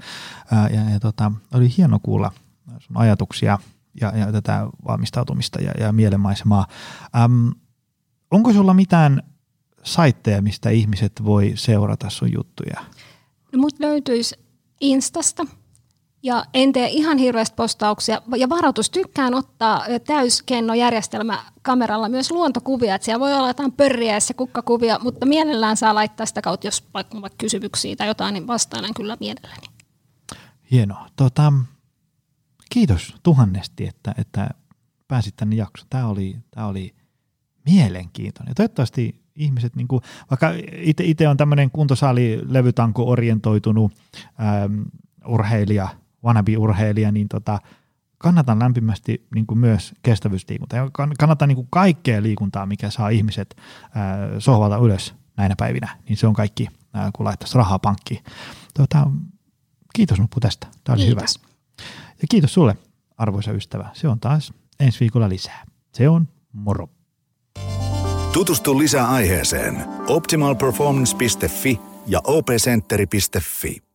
Ää, 0.51 0.69
ja, 0.69 0.89
ja 0.89 0.99
tota, 0.99 1.31
oli 1.53 1.77
hieno 1.77 1.99
kuulla 1.99 2.31
sun 2.79 2.97
ajatuksia 2.97 3.59
ja, 4.01 4.17
ja 4.17 4.31
tätä 4.31 4.67
valmistautumista 4.87 5.61
ja, 5.61 5.71
ja 5.79 5.91
mielenmaisemaa. 5.91 6.67
Ähm, 7.15 7.49
onko 8.31 8.53
sulla 8.53 8.73
mitään 8.73 9.23
saitteja, 9.83 10.41
mistä 10.41 10.69
ihmiset 10.69 11.11
voi 11.23 11.51
seurata 11.55 12.09
sun 12.09 12.33
juttuja? 12.33 12.81
No, 13.51 13.59
mut 13.59 13.79
löytyisi 13.79 14.35
Instasta– 14.81 15.45
ja 16.23 16.45
en 16.53 16.71
tee 16.71 16.87
ihan 16.87 17.17
hirveästi 17.17 17.55
postauksia. 17.55 18.21
Ja 18.37 18.49
varoitus, 18.49 18.89
tykkään 18.89 19.33
ottaa 19.33 19.85
täyskennojärjestelmä 20.07 21.43
kameralla 21.61 22.09
myös 22.09 22.31
luontokuvia. 22.31 22.95
Että 22.95 23.05
siellä 23.05 23.19
voi 23.19 23.33
olla 23.33 23.47
jotain 23.47 23.71
pörriä 23.71 24.13
ja 24.13 24.33
kukkakuvia, 24.37 24.99
mutta 24.99 25.25
mielellään 25.25 25.77
saa 25.77 25.95
laittaa 25.95 26.25
sitä 26.25 26.41
kautta, 26.41 26.67
jos 26.67 26.83
vaikka, 26.93 27.21
vaikka 27.21 27.37
kysymyksiä 27.37 27.95
tai 27.95 28.07
jotain, 28.07 28.33
niin 28.33 28.47
vastailen 28.47 28.93
kyllä 28.93 29.17
mielelläni. 29.19 29.67
Hienoa. 30.71 31.07
Tota, 31.15 31.53
kiitos 32.69 33.15
tuhannesti, 33.23 33.87
että, 33.87 34.15
että 34.17 34.49
pääsit 35.07 35.35
tänne 35.35 35.55
jaksoon. 35.55 35.87
Tämä 35.89 36.07
oli, 36.07 36.37
tämä 36.51 36.67
oli 36.67 36.95
mielenkiintoinen. 37.65 38.51
Ja 38.51 38.55
toivottavasti 38.55 39.23
ihmiset, 39.35 39.75
niin 39.75 39.87
kuin, 39.87 40.01
vaikka 40.31 40.51
itse 41.01 41.27
on 41.27 41.37
tämmöinen 41.37 41.71
kuntosali 41.71 42.41
levytanko 42.49 43.09
orientoitunut 43.09 43.91
ähm, 44.39 44.81
urheilija– 45.25 45.87
wannabe-urheilija, 46.23 47.11
niin 47.11 47.27
tota, 47.29 47.59
kannatan 48.17 48.59
lämpimästi 48.59 49.27
niin 49.35 49.45
kuin 49.47 49.57
myös 49.57 49.93
kestävyysliikuntaa. 50.03 50.79
Ja 50.79 50.89
kannatan 51.19 51.49
niin 51.49 51.55
kuin 51.55 51.67
kaikkea 51.71 52.23
liikuntaa, 52.23 52.65
mikä 52.65 52.89
saa 52.89 53.09
ihmiset 53.09 53.55
ää, 53.95 54.17
sohvalta 54.39 54.77
ylös 54.77 55.15
näinä 55.37 55.55
päivinä. 55.57 55.97
Niin 56.09 56.17
se 56.17 56.27
on 56.27 56.33
kaikki, 56.33 56.67
ää, 56.93 57.09
kun 57.15 57.25
laittaisi 57.25 57.57
rahaa 57.57 57.79
pankkiin. 57.79 58.23
Tota, 58.73 59.07
kiitos 59.93 60.19
Nuppu 60.19 60.39
tästä. 60.39 60.67
Tämä 60.83 60.93
oli 60.93 61.05
kiitos. 61.05 61.39
hyvä. 61.39 61.53
Ja 62.21 62.27
kiitos 62.29 62.53
sulle, 62.53 62.77
arvoisa 63.17 63.51
ystävä. 63.51 63.89
Se 63.93 64.07
on 64.07 64.19
taas 64.19 64.53
ensi 64.79 64.99
viikolla 64.99 65.29
lisää. 65.29 65.63
Se 65.93 66.09
on 66.09 66.27
moro. 66.53 66.89
Tutustu 68.33 68.77
lisää 68.77 69.09
aiheeseen 69.09 69.85
optimalperformance.fi 70.07 71.79
ja 72.07 72.21
opcenteri.fi. 72.23 73.92